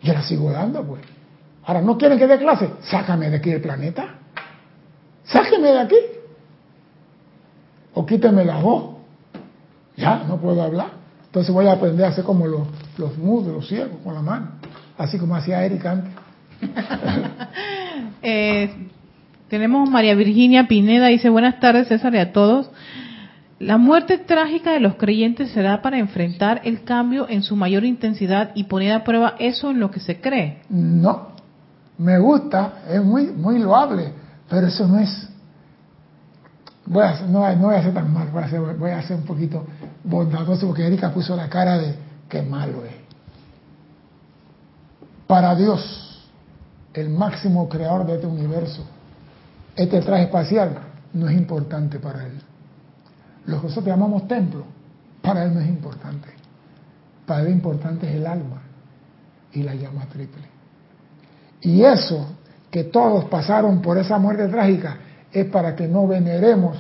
Yo 0.02 0.12
la 0.12 0.22
sigo 0.22 0.52
dando, 0.52 0.84
pues. 0.84 1.00
Ahora, 1.64 1.80
¿no 1.80 1.96
quieren 1.96 2.18
que 2.18 2.26
dé 2.26 2.38
clase? 2.38 2.68
Sácame 2.82 3.30
de 3.30 3.36
aquí 3.36 3.50
del 3.50 3.62
planeta. 3.62 4.04
Sáqueme 5.24 5.72
de 5.72 5.80
aquí 5.80 5.96
o 7.94 8.04
quíteme 8.04 8.44
la 8.44 8.58
voz. 8.58 8.96
Ya, 9.96 10.24
no 10.26 10.38
puedo 10.38 10.62
hablar. 10.62 10.88
Entonces 11.26 11.52
voy 11.52 11.66
a 11.66 11.72
aprender 11.72 12.06
a 12.06 12.08
hacer 12.10 12.24
como 12.24 12.46
los, 12.46 12.62
los 12.98 13.16
mudos, 13.18 13.52
los 13.52 13.66
ciegos, 13.66 13.98
con 14.02 14.14
la 14.14 14.22
mano. 14.22 14.48
Así 14.98 15.18
como 15.18 15.34
hacía 15.34 15.64
Erika 15.64 15.92
antes. 15.92 16.12
Eh, 18.26 18.70
tenemos 19.48 19.88
María 19.90 20.14
Virginia 20.14 20.66
Pineda, 20.66 21.08
dice 21.08 21.28
buenas 21.28 21.60
tardes 21.60 21.88
César 21.88 22.14
y 22.14 22.18
a 22.18 22.32
todos. 22.32 22.70
La 23.58 23.76
muerte 23.76 24.16
trágica 24.16 24.72
de 24.72 24.80
los 24.80 24.94
creyentes 24.96 25.50
será 25.50 25.82
para 25.82 25.98
enfrentar 25.98 26.62
el 26.64 26.84
cambio 26.84 27.28
en 27.28 27.42
su 27.42 27.54
mayor 27.54 27.84
intensidad 27.84 28.52
y 28.54 28.64
poner 28.64 28.92
a 28.92 29.04
prueba 29.04 29.34
eso 29.38 29.70
en 29.70 29.78
lo 29.78 29.90
que 29.90 30.00
se 30.00 30.20
cree. 30.20 30.62
No, 30.70 31.28
me 31.98 32.18
gusta, 32.18 32.82
es 32.90 33.04
muy, 33.04 33.26
muy 33.26 33.58
loable, 33.58 34.12
pero 34.48 34.66
eso 34.66 34.88
no 34.88 34.98
es 34.98 35.28
voy 36.86 37.02
a, 37.02 37.20
no, 37.22 37.40
voy 37.40 37.74
a 37.74 37.82
ser 37.82 37.94
tan 37.94 38.12
mal, 38.12 38.28
voy 38.30 38.42
a, 38.42 38.48
ser, 38.48 38.60
voy 38.60 38.90
a 38.90 39.02
un 39.10 39.22
poquito 39.22 39.64
bondadoso 40.02 40.66
porque 40.66 40.86
Erika 40.86 41.12
puso 41.12 41.34
la 41.36 41.48
cara 41.48 41.78
de 41.78 41.94
qué 42.28 42.42
malo 42.42 42.84
es. 42.84 42.94
Para 45.26 45.54
Dios, 45.54 46.22
el 46.92 47.08
máximo 47.10 47.68
creador 47.68 48.06
de 48.06 48.14
este 48.14 48.26
universo, 48.26 48.84
este 49.74 50.00
traje 50.00 50.24
espacial 50.24 50.78
no 51.14 51.28
es 51.28 51.36
importante 51.36 51.98
para 51.98 52.26
Él. 52.26 52.40
Lo 53.46 53.60
que 53.60 53.68
nosotros 53.68 53.86
llamamos 53.86 54.28
templo, 54.28 54.64
para 55.22 55.44
Él 55.44 55.54
no 55.54 55.60
es 55.60 55.68
importante. 55.68 56.28
Para 57.26 57.42
Él 57.42 57.52
importante 57.52 58.08
es 58.08 58.16
el 58.16 58.26
alma 58.26 58.62
y 59.52 59.62
la 59.62 59.74
llama 59.74 60.06
triple. 60.06 60.44
Y 61.62 61.82
eso, 61.82 62.26
que 62.70 62.84
todos 62.84 63.24
pasaron 63.24 63.80
por 63.80 63.96
esa 63.96 64.18
muerte 64.18 64.48
trágica, 64.48 64.98
es 65.34 65.46
para 65.46 65.74
que 65.74 65.88
no 65.88 66.06
veneremos 66.06 66.78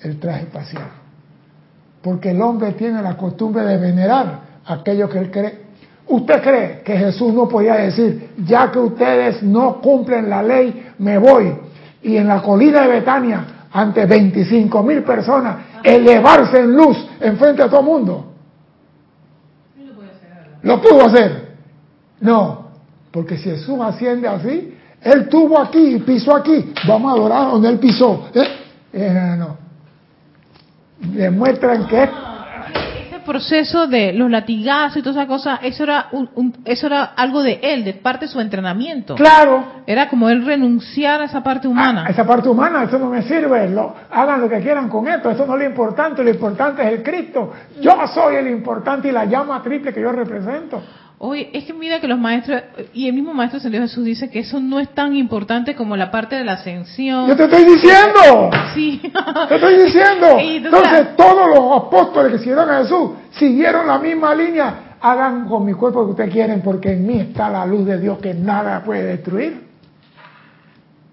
el 0.00 0.18
traje 0.18 0.42
espacial. 0.42 0.88
Porque 2.02 2.32
el 2.32 2.42
hombre 2.42 2.72
tiene 2.72 3.00
la 3.00 3.16
costumbre 3.16 3.64
de 3.64 3.78
venerar 3.78 4.40
aquello 4.66 5.08
que 5.08 5.18
él 5.18 5.30
cree. 5.30 5.64
¿Usted 6.06 6.42
cree 6.42 6.82
que 6.82 6.98
Jesús 6.98 7.32
no 7.32 7.48
podía 7.48 7.76
decir, 7.76 8.32
ya 8.44 8.70
que 8.70 8.78
ustedes 8.78 9.42
no 9.42 9.80
cumplen 9.80 10.28
la 10.28 10.42
ley, 10.42 10.88
me 10.98 11.16
voy? 11.16 11.56
Y 12.02 12.16
en 12.16 12.28
la 12.28 12.42
colina 12.42 12.82
de 12.82 12.88
Betania, 12.88 13.46
ante 13.72 14.04
25 14.04 14.82
mil 14.82 15.02
personas, 15.02 15.56
elevarse 15.82 16.58
en 16.58 16.76
luz 16.76 17.08
enfrente 17.20 17.62
a 17.62 17.68
todo 17.68 17.80
el 17.80 17.86
mundo. 17.86 18.32
Lo 20.62 20.80
pudo 20.80 21.06
hacer. 21.06 21.54
No, 22.20 22.68
porque 23.10 23.36
si 23.36 23.50
Jesús 23.50 23.78
asciende 23.80 24.28
así, 24.28 24.73
Él 25.04 25.28
tuvo 25.28 25.60
aquí 25.60 25.98
pisó 25.98 26.34
aquí. 26.34 26.72
Vamos 26.88 27.12
a 27.12 27.14
adorar 27.16 27.50
donde 27.50 27.68
Él 27.68 27.78
pisó. 27.78 28.28
¿Eh? 28.34 28.48
Eh, 28.92 29.34
no. 29.38 29.58
Demuestran 30.98 31.86
que 31.86 32.08
ese 33.14 33.20
proceso 33.20 33.86
de 33.86 34.12
los 34.12 34.30
latigazos 34.30 34.96
y 34.96 35.02
toda 35.02 35.22
esa 35.22 35.26
cosa, 35.28 35.60
eso 35.62 35.84
era 35.84 36.08
un, 36.12 36.54
eso 36.64 36.86
era 36.86 37.04
algo 37.04 37.42
de 37.42 37.60
él, 37.62 37.84
de 37.84 37.94
parte 37.94 38.26
de 38.26 38.32
su 38.32 38.40
entrenamiento. 38.40 39.14
Claro. 39.14 39.82
Era 39.86 40.08
como 40.08 40.28
él 40.28 40.44
renunciar 40.44 41.20
a 41.20 41.24
esa 41.24 41.42
parte 41.42 41.68
humana. 41.68 42.04
A 42.06 42.10
esa 42.10 42.26
parte 42.26 42.48
humana, 42.48 42.84
eso 42.84 42.98
no 42.98 43.10
me 43.10 43.22
sirve. 43.22 43.68
Lo, 43.68 43.94
hagan 44.10 44.40
lo 44.40 44.48
que 44.48 44.60
quieran 44.60 44.88
con 44.88 45.06
esto, 45.08 45.30
eso 45.30 45.46
no 45.46 45.54
es 45.54 45.60
lo 45.60 45.66
importante. 45.66 46.24
Lo 46.24 46.30
importante 46.30 46.82
es 46.82 46.88
el 46.88 47.02
Cristo. 47.02 47.52
Yo 47.80 47.96
soy 48.12 48.36
el 48.36 48.48
importante 48.48 49.08
y 49.08 49.12
la 49.12 49.24
llama 49.26 49.62
triple 49.62 49.92
que 49.92 50.00
yo 50.00 50.10
represento. 50.10 50.82
Oye, 51.26 51.48
es 51.54 51.64
que 51.64 51.72
mira 51.72 52.00
que 52.00 52.06
los 52.06 52.18
maestros, 52.18 52.60
y 52.92 53.08
el 53.08 53.14
mismo 53.14 53.32
maestro 53.32 53.58
Señor 53.58 53.80
Jesús 53.80 54.04
dice 54.04 54.28
que 54.28 54.40
eso 54.40 54.60
no 54.60 54.78
es 54.78 54.90
tan 54.90 55.16
importante 55.16 55.74
como 55.74 55.96
la 55.96 56.10
parte 56.10 56.36
de 56.36 56.44
la 56.44 56.52
ascensión. 56.52 57.26
Yo 57.26 57.34
te 57.34 57.44
estoy 57.44 57.64
diciendo. 57.64 58.50
Sí. 58.74 59.00
Te 59.48 59.54
estoy 59.54 59.84
diciendo. 59.84 60.26
Entonces, 60.38 61.16
todos 61.16 61.48
los 61.48 61.82
apóstoles 61.82 62.32
que 62.32 62.38
siguieron 62.40 62.68
a 62.68 62.82
Jesús 62.82 63.12
siguieron 63.30 63.86
la 63.86 63.98
misma 63.98 64.34
línea. 64.34 64.96
Hagan 65.00 65.48
con 65.48 65.64
mi 65.64 65.72
cuerpo 65.72 66.00
lo 66.00 66.06
que 66.08 66.10
ustedes 66.10 66.30
quieren, 66.30 66.60
porque 66.60 66.92
en 66.92 67.06
mí 67.06 67.18
está 67.18 67.48
la 67.48 67.64
luz 67.64 67.86
de 67.86 67.98
Dios 67.98 68.18
que 68.18 68.34
nada 68.34 68.84
puede 68.84 69.04
destruir. 69.04 69.66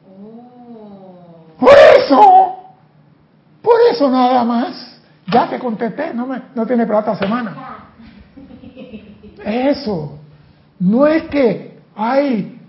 Oh. 0.09 1.55
Por 1.57 1.77
eso, 1.97 2.55
por 3.61 3.75
eso 3.89 4.09
nada 4.09 4.43
más. 4.43 4.99
Ya 5.31 5.49
te 5.49 5.57
contesté, 5.57 6.13
no, 6.13 6.27
me, 6.27 6.41
no 6.53 6.65
tiene 6.65 6.85
plata 6.85 7.15
semana. 7.15 7.70
Eso. 9.43 10.17
No 10.79 11.07
es 11.07 11.23
que, 11.23 11.79
ay, 11.95 12.59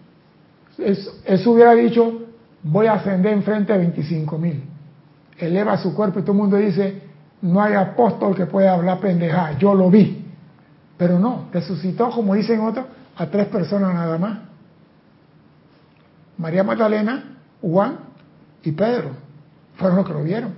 eso, 0.78 1.50
hubiera 1.50 1.74
dicho, 1.74 2.22
voy 2.62 2.86
a 2.86 2.94
ascender 2.94 3.32
enfrente 3.32 3.72
de 3.72 3.78
25 3.78 4.38
mil. 4.38 4.62
Eleva 5.38 5.76
su 5.76 5.94
cuerpo 5.94 6.18
y 6.18 6.22
todo 6.22 6.32
el 6.32 6.38
mundo 6.38 6.56
dice, 6.56 7.02
no 7.42 7.62
hay 7.62 7.74
apóstol 7.74 8.34
que 8.34 8.46
pueda 8.46 8.74
hablar 8.74 9.00
pendejada. 9.00 9.58
Yo 9.58 9.74
lo 9.74 9.90
vi. 9.90 10.24
Pero 10.96 11.18
no, 11.18 11.48
resucitó, 11.52 12.10
como 12.10 12.34
dicen 12.34 12.60
otros, 12.60 12.86
a 13.16 13.26
tres 13.26 13.48
personas 13.48 13.94
nada 13.94 14.18
más. 14.18 14.38
María 16.38 16.62
Magdalena, 16.62 17.38
Juan 17.60 17.98
y 18.62 18.72
Pedro. 18.72 19.10
Fueron 19.76 19.96
los 19.96 20.06
que 20.06 20.12
lo 20.12 20.22
vieron. 20.22 20.54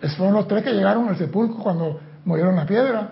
Esos 0.00 0.18
fueron 0.18 0.34
los 0.34 0.46
tres 0.46 0.62
que 0.62 0.72
llegaron 0.72 1.08
al 1.08 1.16
sepulcro 1.16 1.56
cuando 1.62 2.00
murieron 2.24 2.56
la 2.56 2.66
piedra. 2.66 3.10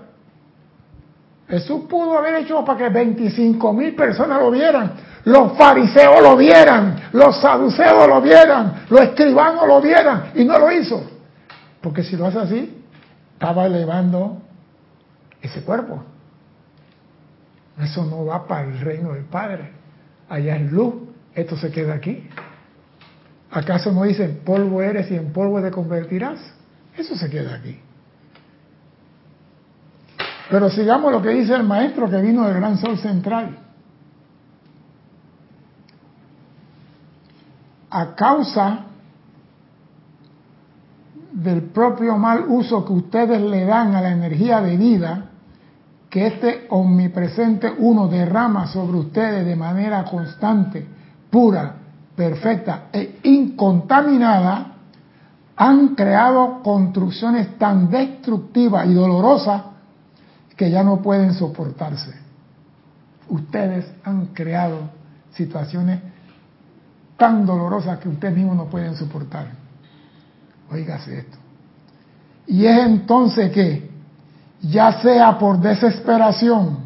Jesús 1.49 1.83
pudo 1.89 2.17
haber 2.17 2.37
hecho 2.37 2.65
para 2.65 2.79
que 2.79 2.89
25 2.89 3.73
mil 3.73 3.95
personas 3.95 4.41
lo 4.41 4.51
vieran, 4.51 4.93
los 5.25 5.57
fariseos 5.57 6.23
lo 6.23 6.37
vieran, 6.37 7.11
los 7.13 7.41
saduceos 7.41 8.09
lo 8.09 8.21
vieran, 8.23 8.85
los 8.89 9.01
escribanos 9.01 9.67
lo 9.67 9.81
vieran, 9.81 10.33
y 10.35 10.45
no 10.45 10.59
lo 10.59 10.73
hizo. 10.73 11.05
Porque 11.81 12.03
si 12.03 12.17
lo 12.17 12.27
hace 12.27 12.39
así, 12.39 12.85
estaba 13.35 13.67
elevando 13.67 14.41
ese 15.43 15.63
cuerpo. 15.63 16.03
Eso 17.81 18.05
no 18.05 18.25
va 18.25 18.47
para 18.47 18.69
el 18.69 18.81
reino 18.81 19.13
del 19.13 19.25
Padre. 19.25 19.73
Allá 20.29 20.57
es 20.57 20.71
luz, 20.71 20.95
esto 21.35 21.57
se 21.57 21.71
queda 21.71 21.95
aquí. 21.95 22.29
¿Acaso 23.51 23.93
no 23.93 24.05
dicen 24.05 24.41
polvo 24.45 24.81
eres 24.81 25.11
y 25.11 25.17
en 25.17 25.33
polvo 25.33 25.61
te 25.61 25.71
convertirás? 25.71 26.41
Eso 26.97 27.17
se 27.17 27.29
queda 27.29 27.57
aquí. 27.57 27.79
Pero 30.53 30.69
sigamos 30.69 31.11
lo 31.11 31.23
que 31.23 31.31
dice 31.31 31.55
el 31.55 31.63
maestro 31.63 32.11
que 32.11 32.21
vino 32.21 32.45
del 32.45 32.57
gran 32.57 32.77
sol 32.77 32.99
central. 32.99 33.57
A 37.89 38.15
causa 38.15 38.81
del 41.33 41.63
propio 41.71 42.19
mal 42.19 42.45
uso 42.49 42.85
que 42.85 42.93
ustedes 42.93 43.41
le 43.41 43.65
dan 43.65 43.95
a 43.95 44.03
la 44.03 44.11
energía 44.11 44.61
de 44.61 44.77
vida, 44.77 45.31
que 46.11 46.27
este 46.27 46.67
omnipresente 46.69 47.73
uno 47.79 48.09
derrama 48.09 48.67
sobre 48.67 48.99
ustedes 48.99 49.47
de 49.47 49.57
manera 49.57 50.05
constante, 50.05 50.87
pura, 51.31 51.77
perfecta 52.15 52.89
e 52.93 53.21
incontaminada, 53.23 54.75
han 55.57 55.95
creado 55.95 56.61
construcciones 56.63 57.57
tan 57.57 57.89
destructivas 57.89 58.87
y 58.87 58.93
dolorosas 58.93 59.72
que 60.57 60.71
ya 60.71 60.83
no 60.83 61.01
pueden 61.03 61.35
soportarse. 61.35 62.15
Ustedes 63.29 63.87
han 64.05 64.27
creado 64.27 64.91
situaciones 65.33 66.01
tan 67.17 67.47
dolorosas 67.47 67.99
que 67.99 68.09
ustedes 68.09 68.35
mismos 68.35 68.57
no 68.57 68.67
pueden 68.67 68.95
soportar. 68.97 69.47
Óigase 70.71 71.19
esto. 71.19 71.39
Y 72.47 72.67
es 72.67 72.79
entonces 72.79 73.51
que, 73.53 73.91
ya 74.61 75.01
sea 75.01 75.39
por 75.39 75.59
desesperación, 75.61 76.79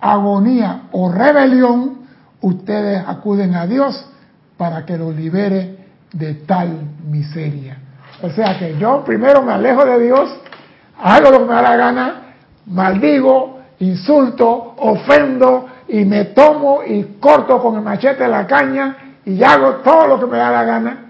agonía 0.00 0.88
o 0.92 1.10
rebelión, 1.10 1.98
ustedes 2.40 3.02
acuden 3.06 3.54
a 3.54 3.66
Dios 3.66 4.06
para 4.56 4.86
que 4.86 4.96
los 4.96 5.14
libere 5.14 5.86
de 6.12 6.34
tal 6.34 6.88
miseria. 7.08 7.78
O 8.22 8.30
sea 8.30 8.58
que 8.58 8.76
yo 8.78 9.04
primero 9.04 9.42
me 9.42 9.52
alejo 9.52 9.84
de 9.84 9.98
Dios, 10.00 10.30
hago 11.00 11.30
lo 11.30 11.38
que 11.40 11.44
me 11.46 11.54
da 11.54 11.62
la 11.62 11.76
gana, 11.76 12.27
maldigo, 12.68 13.60
insulto, 13.80 14.74
ofendo 14.78 15.66
y 15.88 16.04
me 16.04 16.26
tomo 16.26 16.82
y 16.86 17.18
corto 17.20 17.60
con 17.60 17.76
el 17.76 17.82
machete 17.82 18.26
la 18.28 18.46
caña 18.46 18.96
y 19.24 19.42
hago 19.42 19.76
todo 19.76 20.06
lo 20.06 20.20
que 20.20 20.26
me 20.26 20.38
da 20.38 20.50
la 20.50 20.64
gana. 20.64 21.04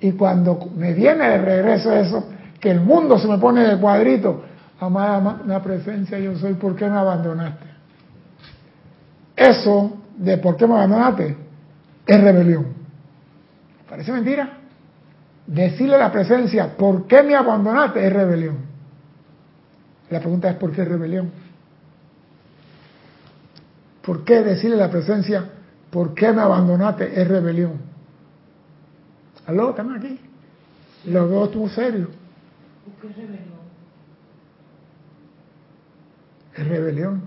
Y 0.00 0.12
cuando 0.12 0.70
me 0.76 0.92
viene 0.92 1.28
de 1.28 1.38
regreso 1.38 1.92
eso, 1.92 2.28
que 2.60 2.70
el 2.70 2.80
mundo 2.80 3.18
se 3.18 3.28
me 3.28 3.38
pone 3.38 3.62
de 3.66 3.78
cuadrito, 3.78 4.42
amada 4.80 5.40
la 5.46 5.62
presencia 5.62 6.18
yo 6.18 6.36
soy, 6.36 6.54
¿por 6.54 6.76
qué 6.76 6.88
me 6.88 6.98
abandonaste? 6.98 7.66
Eso 9.36 9.92
de 10.16 10.38
por 10.38 10.56
qué 10.56 10.66
me 10.66 10.74
abandonaste 10.74 11.36
es 12.06 12.20
rebelión. 12.20 12.66
¿Parece 13.88 14.12
mentira? 14.12 14.58
Decirle 15.46 15.96
a 15.96 15.98
la 15.98 16.12
presencia, 16.12 16.76
¿por 16.76 17.06
qué 17.06 17.22
me 17.22 17.34
abandonaste? 17.34 18.06
Es 18.06 18.12
rebelión. 18.12 18.73
La 20.10 20.20
pregunta 20.20 20.50
es 20.50 20.56
¿por 20.56 20.72
qué 20.72 20.84
rebelión? 20.84 21.30
¿Por 24.02 24.24
qué 24.24 24.42
decirle 24.42 24.76
la 24.76 24.90
presencia, 24.90 25.44
¿por 25.90 26.14
qué 26.14 26.32
me 26.32 26.42
abandonaste? 26.42 27.20
Es 27.20 27.26
rebelión. 27.26 27.72
¿Aló? 29.46 29.70
¿Están 29.70 29.94
aquí? 29.94 30.20
Lo 31.06 31.28
veo 31.28 31.48
tú 31.48 31.68
serio. 31.68 32.08
¿Por 33.00 33.10
qué 33.10 33.20
rebelión? 33.20 33.54
Es 36.54 36.68
rebelión. 36.68 37.22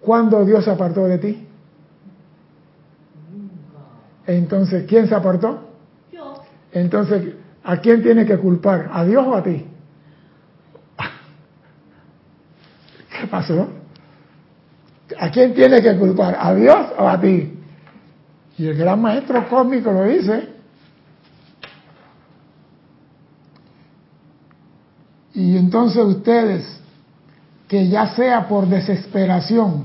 ¿Cuándo 0.00 0.44
Dios 0.44 0.64
se 0.64 0.70
apartó 0.70 1.04
de 1.04 1.18
ti? 1.18 1.46
Entonces, 4.26 4.84
¿quién 4.88 5.08
se 5.08 5.14
apartó? 5.14 5.68
Yo. 6.12 6.42
Entonces, 6.72 7.34
¿a 7.62 7.76
quién 7.78 8.02
tiene 8.02 8.26
que 8.26 8.38
culpar? 8.38 8.90
¿A 8.92 9.04
Dios 9.04 9.24
o 9.26 9.36
a 9.36 9.42
ti? 9.42 9.66
¿Qué 13.22 13.28
pasó? 13.28 13.68
¿A 15.16 15.30
quién 15.30 15.54
tiene 15.54 15.80
que 15.80 15.96
culpar? 15.96 16.36
¿A 16.40 16.52
Dios 16.56 16.88
o 16.98 17.08
a 17.08 17.20
ti? 17.20 17.56
Y 18.58 18.66
el 18.66 18.76
gran 18.76 19.00
maestro 19.00 19.48
cósmico 19.48 19.92
lo 19.92 20.02
dice. 20.06 20.48
Y 25.34 25.56
entonces 25.56 26.04
ustedes, 26.04 26.80
que 27.68 27.86
ya 27.86 28.08
sea 28.08 28.48
por 28.48 28.66
desesperación, 28.66 29.84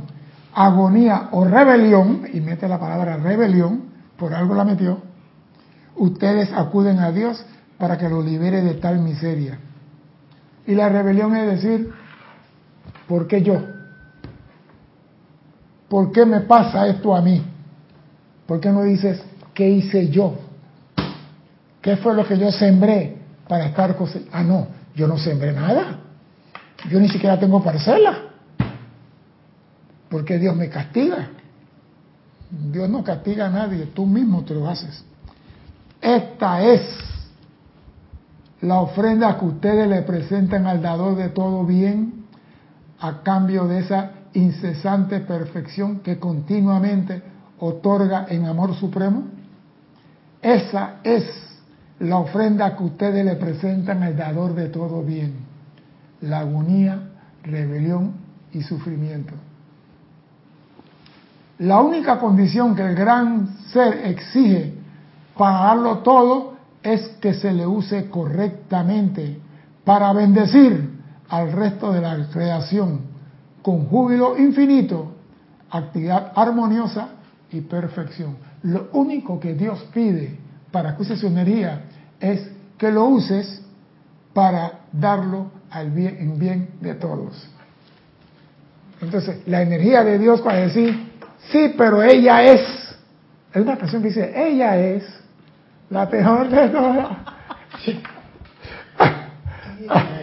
agonía 0.55 1.29
o 1.31 1.45
rebelión, 1.45 2.23
y 2.33 2.41
mete 2.41 2.67
la 2.67 2.79
palabra 2.79 3.17
rebelión, 3.17 3.83
por 4.17 4.33
algo 4.33 4.55
la 4.55 4.63
metió, 4.63 4.99
ustedes 5.95 6.51
acuden 6.53 6.97
a 6.97 7.11
Dios 7.11 7.45
para 7.77 7.99
que 7.99 8.09
lo 8.09 8.23
libere 8.23 8.63
de 8.63 8.73
tal 8.73 8.97
miseria. 8.97 9.59
Y 10.65 10.73
la 10.73 10.89
rebelión 10.89 11.35
es 11.35 11.61
decir, 11.61 11.93
¿Por 13.07 13.27
qué 13.27 13.41
yo? 13.41 13.77
¿por 15.87 16.11
qué 16.11 16.25
me 16.25 16.41
pasa 16.41 16.87
esto 16.87 17.15
a 17.15 17.21
mí? 17.21 17.41
¿Por 18.45 18.59
qué 18.59 18.69
no 18.69 18.83
dices, 18.83 19.21
¿qué 19.53 19.69
hice 19.69 20.09
yo? 20.09 20.35
¿Qué 21.81 21.97
fue 21.97 22.13
lo 22.13 22.25
que 22.27 22.37
yo 22.37 22.51
sembré 22.51 23.17
para 23.47 23.67
estar 23.67 23.95
cosechando? 23.95 24.31
Ah, 24.33 24.43
no, 24.43 24.67
yo 24.95 25.07
no 25.07 25.17
sembré 25.17 25.53
nada. 25.53 25.99
Yo 26.89 26.99
ni 26.99 27.09
siquiera 27.09 27.39
tengo 27.39 27.63
parcela. 27.63 28.23
¿Por 30.09 30.23
qué 30.23 30.37
Dios 30.37 30.55
me 30.55 30.69
castiga? 30.69 31.29
Dios 32.49 32.89
no 32.89 33.03
castiga 33.03 33.47
a 33.47 33.49
nadie, 33.49 33.87
tú 33.87 34.05
mismo 34.05 34.43
te 34.43 34.53
lo 34.53 34.69
haces. 34.69 35.03
Esta 36.01 36.63
es 36.63 36.81
la 38.61 38.79
ofrenda 38.79 39.37
que 39.37 39.45
ustedes 39.45 39.87
le 39.87 40.01
presentan 40.03 40.65
al 40.65 40.81
dador 40.81 41.15
de 41.15 41.29
todo 41.29 41.65
bien 41.65 42.16
a 42.99 43.21
cambio 43.21 43.67
de 43.67 43.79
esa 43.79 44.11
incesante 44.33 45.19
perfección 45.19 45.99
que 45.99 46.19
continuamente 46.19 47.21
otorga 47.59 48.25
en 48.29 48.45
amor 48.45 48.75
supremo. 48.75 49.23
Esa 50.41 50.95
es 51.03 51.25
la 51.99 52.17
ofrenda 52.17 52.75
que 52.75 52.83
ustedes 52.83 53.25
le 53.25 53.35
presentan 53.35 54.03
al 54.03 54.15
dador 54.15 54.53
de 54.53 54.69
todo 54.69 55.03
bien. 55.03 55.33
La 56.21 56.39
agonía, 56.39 57.09
rebelión 57.43 58.13
y 58.53 58.61
sufrimiento. 58.61 59.33
La 61.59 61.81
única 61.81 62.19
condición 62.19 62.75
que 62.75 62.83
el 62.83 62.95
gran 62.95 63.57
ser 63.73 64.05
exige 64.05 64.75
para 65.35 65.59
darlo 65.59 65.99
todo 65.99 66.53
es 66.83 67.07
que 67.19 67.33
se 67.33 67.51
le 67.51 67.65
use 67.65 68.09
correctamente 68.09 69.39
para 69.83 70.13
bendecir 70.13 70.96
al 71.29 71.51
resto 71.51 71.91
de 71.91 72.01
la 72.01 72.27
creación 72.31 73.01
con 73.61 73.85
júbilo 73.87 74.37
infinito, 74.37 75.11
actividad 75.69 76.31
armoniosa 76.35 77.09
y 77.51 77.61
perfección. 77.61 78.37
Lo 78.63 78.89
único 78.93 79.39
que 79.39 79.53
Dios 79.53 79.85
pide 79.93 80.37
para 80.71 80.95
que 80.95 81.01
uses 81.01 81.19
su 81.19 81.27
energía 81.27 81.81
es 82.19 82.49
que 82.77 82.91
lo 82.91 83.05
uses 83.05 83.61
para 84.33 84.81
darlo 84.91 85.51
al 85.69 85.91
bien, 85.91 86.17
en 86.19 86.39
bien 86.39 86.69
de 86.79 86.93
todos. 86.95 87.49
Entonces, 89.01 89.41
la 89.47 89.61
energía 89.61 90.03
de 90.03 90.17
Dios 90.17 90.41
para 90.41 90.59
decir, 90.59 91.11
sí, 91.51 91.73
pero 91.77 92.01
ella 92.01 92.43
es, 92.43 92.61
es 93.53 93.61
una 93.61 93.73
expresión 93.73 94.01
que 94.01 94.07
dice, 94.07 94.33
ella 94.35 94.77
es 94.77 95.03
la 95.89 96.09
peor 96.09 96.49
de 96.49 96.69
todas. 96.69 97.17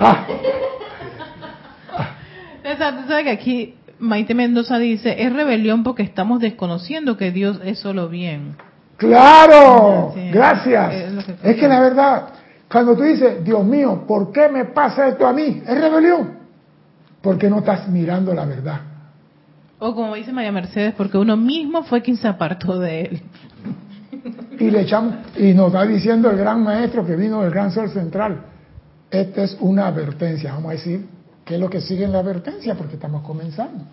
Exacto, 2.64 3.02
sabes 3.08 3.24
que 3.24 3.30
aquí 3.30 3.74
Maite 3.98 4.34
Mendoza 4.34 4.78
dice, 4.78 5.22
es 5.22 5.32
rebelión 5.32 5.82
porque 5.82 6.02
estamos 6.02 6.40
desconociendo 6.40 7.16
que 7.16 7.30
Dios 7.30 7.60
es 7.64 7.78
solo 7.78 8.08
bien. 8.08 8.56
Claro, 8.96 10.14
gracias. 10.32 10.94
Es, 11.42 11.56
que 11.56 11.68
la 11.68 11.80
verdad, 11.80 12.28
cuando 12.70 12.96
tú 12.96 13.02
dices, 13.02 13.44
Dios 13.44 13.64
mío, 13.64 14.04
¿por 14.06 14.32
qué 14.32 14.48
me 14.48 14.66
pasa 14.66 15.08
esto 15.08 15.26
a 15.26 15.32
mí? 15.32 15.62
Es 15.66 15.80
rebelión. 15.80 16.38
Porque 17.22 17.48
no 17.48 17.58
estás 17.58 17.88
mirando 17.88 18.34
la 18.34 18.44
verdad. 18.44 18.80
O 19.78 19.94
como 19.94 20.14
dice 20.14 20.32
María 20.32 20.52
Mercedes, 20.52 20.94
porque 20.94 21.16
uno 21.16 21.36
mismo 21.36 21.82
fue 21.84 22.02
quien 22.02 22.16
se 22.16 22.28
apartó 22.28 22.78
de 22.78 23.02
él. 23.02 23.22
Y 24.58 24.70
le 24.70 24.82
echamos, 24.82 25.14
y 25.38 25.54
nos 25.54 25.68
está 25.68 25.86
diciendo 25.86 26.30
el 26.30 26.36
gran 26.36 26.62
maestro 26.62 27.06
que 27.06 27.16
vino 27.16 27.40
del 27.40 27.50
gran 27.50 27.70
sol 27.70 27.88
central. 27.88 28.49
Esta 29.10 29.42
es 29.42 29.56
una 29.60 29.88
advertencia, 29.88 30.52
vamos 30.52 30.70
a 30.70 30.74
decir, 30.74 31.08
¿qué 31.44 31.54
es 31.54 31.60
lo 31.60 31.68
que 31.68 31.80
sigue 31.80 32.04
en 32.04 32.12
la 32.12 32.20
advertencia? 32.20 32.76
Porque 32.76 32.94
estamos 32.94 33.22
comenzando. 33.22 33.84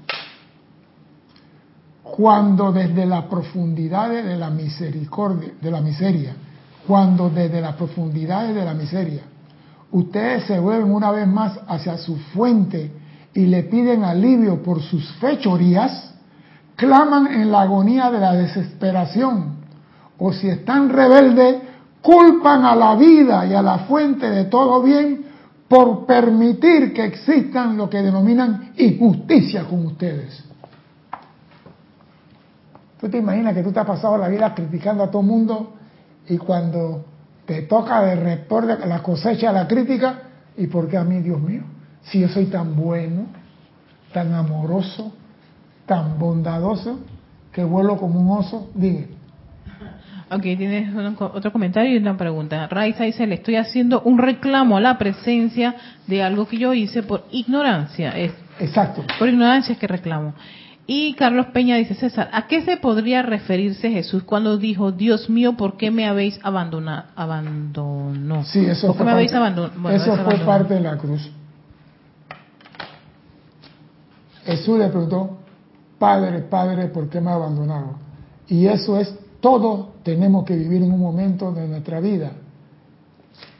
Cuando 2.03 2.71
desde 2.71 3.05
las 3.05 3.23
profundidades 3.25 4.23
de 4.23 4.37
la 4.37 4.49
misericordia, 4.49 5.53
de 5.59 5.71
la 5.71 5.81
miseria, 5.81 6.35
cuando 6.85 7.29
desde 7.29 7.59
las 7.59 7.75
profundidades 7.75 8.55
de 8.55 8.63
la 8.63 8.73
miseria, 8.73 9.23
ustedes 9.91 10.45
se 10.45 10.59
vuelven 10.59 10.91
una 10.91 11.11
vez 11.11 11.27
más 11.27 11.59
hacia 11.67 11.97
su 11.97 12.15
fuente 12.17 12.91
y 13.33 13.47
le 13.47 13.63
piden 13.63 14.03
alivio 14.03 14.61
por 14.61 14.81
sus 14.81 15.11
fechorías, 15.13 16.13
claman 16.75 17.27
en 17.27 17.51
la 17.51 17.61
agonía 17.61 18.11
de 18.11 18.19
la 18.19 18.33
desesperación, 18.33 19.57
o 20.19 20.31
si 20.31 20.47
están 20.47 20.89
rebeldes, 20.89 21.57
culpan 22.07 22.63
a 22.63 22.73
la 22.73 22.95
vida 22.95 23.45
y 23.45 23.53
a 23.53 23.61
la 23.61 23.79
fuente 23.79 24.29
de 24.29 24.45
todo 24.45 24.81
bien 24.81 25.25
por 25.67 26.05
permitir 26.05 26.93
que 26.93 27.03
existan 27.03 27.75
lo 27.75 27.89
que 27.89 28.01
denominan 28.01 28.71
injusticia 28.77 29.65
con 29.65 29.87
ustedes. 29.87 30.41
¿Tú 33.01 33.09
te 33.09 33.17
imaginas 33.17 33.53
que 33.53 33.61
tú 33.61 33.73
te 33.73 33.81
has 33.81 33.85
pasado 33.85 34.17
la 34.17 34.29
vida 34.29 34.55
criticando 34.55 35.03
a 35.03 35.11
todo 35.11 35.21
el 35.21 35.27
mundo 35.27 35.73
y 36.29 36.37
cuando 36.37 37.03
te 37.45 37.63
toca 37.63 38.01
de 38.03 38.15
rector 38.15 38.63
la 38.63 39.03
cosecha 39.03 39.51
la 39.51 39.67
crítica, 39.67 40.21
¿y 40.55 40.67
por 40.67 40.87
qué 40.87 40.95
a 40.95 41.03
mí, 41.03 41.19
Dios 41.19 41.41
mío? 41.41 41.63
Si 42.03 42.21
yo 42.21 42.29
soy 42.29 42.45
tan 42.45 42.73
bueno, 42.73 43.25
tan 44.13 44.33
amoroso, 44.33 45.11
tan 45.85 46.17
bondadoso, 46.17 46.99
que 47.51 47.65
vuelo 47.65 47.97
como 47.97 48.21
un 48.21 48.39
oso, 48.39 48.69
dime. 48.75 49.16
Ok, 50.29 50.41
tienes 50.41 50.93
otro 51.19 51.51
comentario 51.53 51.93
y 51.93 51.97
una 51.97 52.17
pregunta. 52.17 52.67
Raiza 52.67 53.05
dice, 53.05 53.25
le 53.27 53.35
estoy 53.35 53.55
haciendo 53.55 54.01
un 54.01 54.17
reclamo 54.17 54.75
a 54.75 54.81
la 54.81 54.97
presencia 54.97 55.75
de 56.05 56.21
algo 56.21 56.47
que 56.47 56.57
yo 56.57 56.73
hice 56.73 57.01
por 57.01 57.25
ignorancia. 57.31 58.09
Es, 58.11 58.33
Exacto. 58.59 59.03
Por 59.19 59.29
ignorancia 59.29 59.73
es 59.73 59.79
que 59.79 59.87
reclamo. 59.87 60.33
Y 60.85 61.13
Carlos 61.13 61.47
Peña 61.47 61.77
dice, 61.77 61.95
César, 61.95 62.29
¿a 62.31 62.47
qué 62.47 62.61
se 62.61 62.77
podría 62.77 63.21
referirse 63.21 63.89
Jesús 63.89 64.23
cuando 64.23 64.57
dijo, 64.57 64.91
Dios 64.91 65.29
mío, 65.29 65.57
¿por 65.57 65.77
qué 65.77 65.91
me 65.91 66.07
habéis 66.07 66.39
abandonado? 66.43 67.05
Abandonó. 67.15 68.43
Sí, 68.45 68.65
eso 68.65 68.93
fue, 68.93 69.05
me 69.05 69.11
habéis 69.11 69.33
abandonado? 69.33 69.89
eso 69.89 70.15
fue 70.15 70.37
parte 70.39 70.75
de 70.75 70.81
la 70.81 70.97
cruz. 70.97 71.29
Jesús 74.45 74.79
le 74.79 74.87
preguntó, 74.87 75.37
Padre, 75.99 76.39
Padre, 76.39 76.87
¿por 76.87 77.09
qué 77.09 77.19
me 77.19 77.31
ha 77.31 77.33
abandonado? 77.33 77.97
Y 78.47 78.67
eso 78.67 78.97
es 78.97 79.13
todo 79.39 79.95
tenemos 80.03 80.45
que 80.45 80.55
vivir 80.55 80.81
en 80.83 80.91
un 80.91 80.99
momento 80.99 81.51
de 81.51 81.67
nuestra 81.67 81.99
vida. 81.99 82.31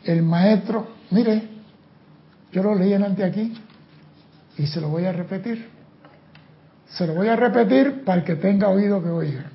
El 0.04 0.24
maestro, 0.24 0.88
mire, 1.12 1.50
yo 2.52 2.64
lo 2.64 2.76
leí 2.76 2.92
delante 2.92 3.24
aquí 3.24 3.54
y 4.58 4.68
se 4.68 4.82
lo 4.82 4.90
voy 4.90 5.06
a 5.06 5.12
repetir. 5.12 5.70
Se 6.88 7.06
lo 7.06 7.14
voy 7.14 7.28
a 7.28 7.36
repetir 7.36 8.04
para 8.04 8.20
el 8.20 8.26
que 8.26 8.36
tenga 8.36 8.70
oído 8.70 9.04
que 9.04 9.10
oiga. 9.10 9.52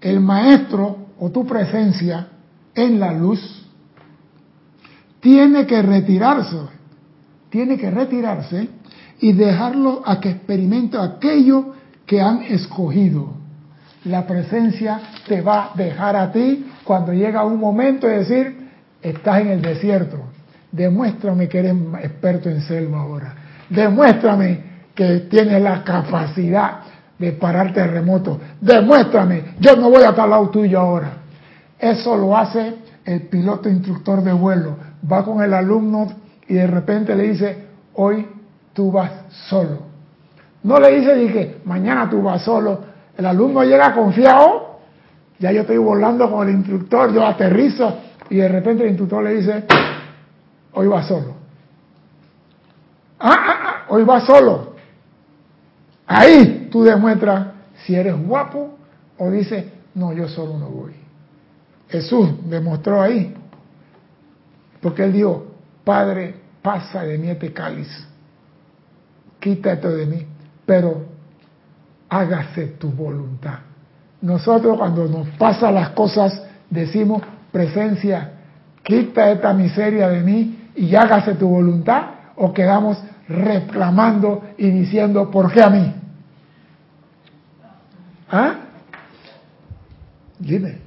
El 0.00 0.20
maestro 0.20 1.08
o 1.18 1.30
tu 1.30 1.46
presencia 1.46 2.28
en 2.74 2.98
la 2.98 3.12
luz 3.12 3.40
tiene 5.20 5.66
que 5.66 5.80
retirarse, 5.80 6.56
tiene 7.50 7.78
que 7.78 7.90
retirarse 7.90 8.68
y 9.20 9.32
dejarlo 9.32 10.02
a 10.04 10.18
que 10.18 10.30
experimente 10.30 10.98
aquello 10.98 11.74
que 12.06 12.20
han 12.20 12.42
escogido. 12.42 13.34
La 14.04 14.26
presencia 14.26 15.00
te 15.28 15.40
va 15.40 15.72
a 15.72 15.76
dejar 15.76 16.16
a 16.16 16.32
ti 16.32 16.66
cuando 16.84 17.12
llega 17.12 17.44
un 17.44 17.58
momento 17.58 18.06
de 18.06 18.18
decir, 18.18 18.68
estás 19.00 19.40
en 19.40 19.48
el 19.48 19.62
desierto. 19.62 20.18
Demuéstrame 20.72 21.48
que 21.48 21.58
eres 21.58 21.76
experto 22.02 22.48
en 22.48 22.62
selva 22.62 23.00
ahora. 23.00 23.34
Demuéstrame 23.68 24.72
que 24.94 25.20
tienes 25.30 25.62
la 25.62 25.84
capacidad 25.84 26.80
de 27.18 27.32
parar 27.32 27.72
terremotos. 27.72 28.38
Demuéstrame, 28.60 29.54
yo 29.60 29.76
no 29.76 29.90
voy 29.90 30.02
a 30.02 30.10
estar 30.10 30.24
al 30.24 30.30
lado 30.30 30.50
tuyo 30.50 30.80
ahora. 30.80 31.12
Eso 31.78 32.16
lo 32.16 32.36
hace 32.36 32.74
el 33.04 33.22
piloto 33.22 33.68
instructor 33.68 34.22
de 34.22 34.32
vuelo. 34.32 34.76
Va 35.10 35.24
con 35.24 35.42
el 35.42 35.54
alumno 35.54 36.12
y 36.48 36.54
de 36.54 36.66
repente 36.66 37.14
le 37.14 37.30
dice, 37.30 37.66
hoy 37.94 38.26
tú 38.72 38.90
vas 38.90 39.10
solo. 39.48 39.91
No 40.62 40.78
le 40.78 40.92
dice, 40.92 41.14
dije, 41.14 41.60
mañana 41.64 42.08
tú 42.08 42.22
vas 42.22 42.42
solo. 42.42 42.80
El 43.16 43.26
alumno 43.26 43.62
llega 43.64 43.94
confiado, 43.94 44.78
ya 45.38 45.52
yo 45.52 45.62
estoy 45.62 45.76
volando 45.76 46.30
con 46.30 46.48
el 46.48 46.54
instructor, 46.54 47.12
yo 47.12 47.26
aterrizo 47.26 47.98
y 48.30 48.36
de 48.36 48.48
repente 48.48 48.84
el 48.84 48.90
instructor 48.90 49.24
le 49.24 49.34
dice, 49.34 49.64
hoy 50.72 50.86
vas 50.86 51.06
solo. 51.06 51.34
Ah, 53.18 53.38
ah, 53.38 53.60
ah, 53.64 53.84
hoy 53.88 54.04
vas 54.04 54.24
solo. 54.24 54.74
Ahí 56.06 56.68
tú 56.70 56.84
demuestras 56.84 57.48
si 57.84 57.94
eres 57.94 58.16
guapo 58.16 58.78
o 59.18 59.30
dices, 59.30 59.64
no, 59.94 60.12
yo 60.12 60.28
solo 60.28 60.58
no 60.58 60.68
voy. 60.68 60.92
Jesús 61.88 62.30
demostró 62.48 63.02
ahí, 63.02 63.34
porque 64.80 65.04
él 65.04 65.12
dijo, 65.12 65.46
Padre, 65.84 66.34
pasa 66.62 67.02
de 67.02 67.18
mí 67.18 67.28
este 67.28 67.52
cáliz, 67.52 67.88
quítate 69.40 69.88
de 69.88 70.06
mí 70.06 70.26
pero 70.66 71.06
hágase 72.08 72.66
tu 72.78 72.90
voluntad. 72.90 73.58
Nosotros 74.20 74.78
cuando 74.78 75.06
nos 75.08 75.28
pasan 75.30 75.74
las 75.74 75.90
cosas 75.90 76.42
decimos, 76.70 77.22
presencia, 77.50 78.32
quita 78.82 79.30
esta 79.30 79.52
miseria 79.52 80.08
de 80.08 80.20
mí 80.20 80.68
y 80.76 80.94
hágase 80.94 81.34
tu 81.34 81.48
voluntad 81.48 82.02
o 82.36 82.52
quedamos, 82.52 82.98
reclamando 83.28 84.42
y 84.58 84.70
diciendo, 84.70 85.30
¿por 85.30 85.52
qué 85.52 85.62
a 85.62 85.70
mí? 85.70 85.94
¿Ah? 88.30 88.54
Dime. 90.38 90.78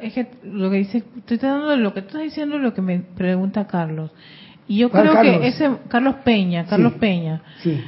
Es 0.00 0.14
que 0.14 0.28
lo 0.44 0.70
que 0.70 0.76
dice, 0.76 1.04
estoy 1.16 1.38
dando 1.38 1.76
lo 1.76 1.92
que 1.92 2.02
tú 2.02 2.08
estás 2.08 2.22
diciendo 2.22 2.58
lo 2.58 2.72
que 2.74 2.82
me 2.82 3.00
pregunta 3.00 3.66
Carlos. 3.66 4.10
Y 4.72 4.78
yo 4.78 4.90
¿Cuál 4.90 5.02
creo 5.02 5.14
Carlos? 5.16 5.38
que 5.40 5.48
ese 5.48 5.70
Carlos 5.88 6.14
Peña, 6.24 6.64
Carlos 6.64 6.94
Sí. 6.94 6.98
Peña, 6.98 7.42
Sí. 7.62 7.84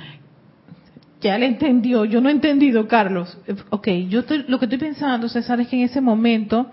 ya 1.23 1.39
le 1.39 1.47
entendió, 1.47 2.05
yo 2.05 2.21
no 2.21 2.29
he 2.29 2.33
entendido, 2.33 2.87
Carlos. 2.87 3.39
Ok, 3.71 3.89
yo 4.11 4.21
estoy, 4.21 4.45
lo 4.49 4.59
que 4.59 4.67
estoy 4.67 4.77
pensando, 4.79 5.27
César, 5.31 5.59
es 5.61 5.69
que 5.69 5.77
en 5.77 5.83
ese 5.85 6.03
momento 6.03 6.67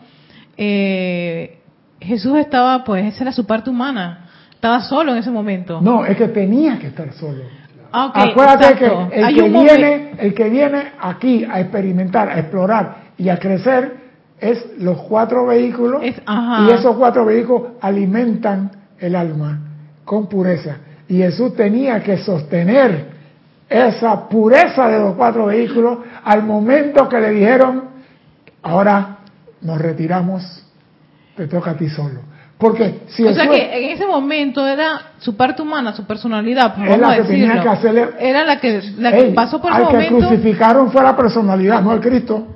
eh, 0.58 1.60
Jesús 2.02 2.38
estaba, 2.40 2.84
pues, 2.84 3.06
esa 3.06 3.24
era 3.24 3.32
su 3.32 3.46
parte 3.46 3.70
humana, 3.70 4.26
estaba 4.54 4.82
solo 4.82 5.14
en 5.14 5.20
ese 5.20 5.32
momento. 5.32 5.80
No, 5.82 6.04
es 6.06 6.18
que 6.18 6.28
tenía 6.28 6.78
que 6.78 6.88
estar 6.88 7.14
solo. 7.14 7.44
Ah, 7.94 8.08
ok, 8.08 8.18
Acuérdate 8.32 8.66
exacto. 8.66 9.10
que 9.12 9.18
el 9.18 9.24
Hay 9.24 9.36
que, 9.36 9.50
viene, 9.50 10.12
el 10.20 10.34
que 10.34 10.50
viene 10.50 10.84
aquí 11.00 11.46
a 11.46 11.62
experimentar, 11.62 12.28
a 12.28 12.38
explorar 12.40 12.96
y 13.18 13.30
a 13.30 13.38
crecer 13.40 13.96
es 14.42 14.66
los 14.78 14.98
cuatro 15.04 15.46
vehículos 15.48 16.02
Es- 16.04 16.22
y 16.68 16.70
esos 16.72 16.98
cuatro 16.98 17.24
vehículos 17.26 17.70
alimentan 17.80 18.72
el 19.00 19.16
alma 19.16 19.68
con 20.12 20.28
pureza. 20.28 20.76
Y 21.08 21.20
Jesús 21.20 21.56
tenía 21.56 22.04
que 22.04 22.18
sostener 22.18 23.06
esa 23.70 24.28
pureza 24.28 24.90
de 24.90 25.00
los 25.00 25.14
cuatro 25.16 25.46
vehículos 25.46 26.00
al 26.26 26.44
momento 26.44 27.08
que 27.08 27.18
le 27.22 27.30
dijeron, 27.30 27.84
ahora 28.62 29.20
nos 29.62 29.80
retiramos, 29.80 30.44
te 31.38 31.48
toca 31.48 31.72
a 31.72 31.78
ti 31.78 31.88
solo. 31.88 32.20
Porque 32.58 33.04
si 33.08 33.24
o 33.24 33.34
sea 33.34 33.48
que 33.48 33.86
en 33.86 33.92
ese 33.92 34.06
momento 34.06 34.68
era 34.68 35.14
su 35.20 35.38
parte 35.38 35.62
humana, 35.62 35.94
su 35.94 36.04
personalidad, 36.06 36.74
vamos 36.78 37.00
la 37.00 37.16
que 37.16 37.22
tenía 37.24 37.48
decirlo. 37.48 37.64
que 37.64 37.70
hacerle- 37.70 38.10
Era 38.20 38.44
la 38.44 38.60
que, 38.60 38.82
la 38.98 39.12
que 39.14 39.20
Ey, 39.28 39.34
pasó 39.34 39.62
por 39.62 39.72
al 39.72 39.84
ese 39.84 39.92
que 39.92 39.98
momento. 40.12 40.28
crucificaron 40.28 40.92
fue 40.92 41.02
la 41.04 41.16
personalidad, 41.16 41.82
no 41.82 41.94
el 41.94 42.02
Cristo. 42.02 42.48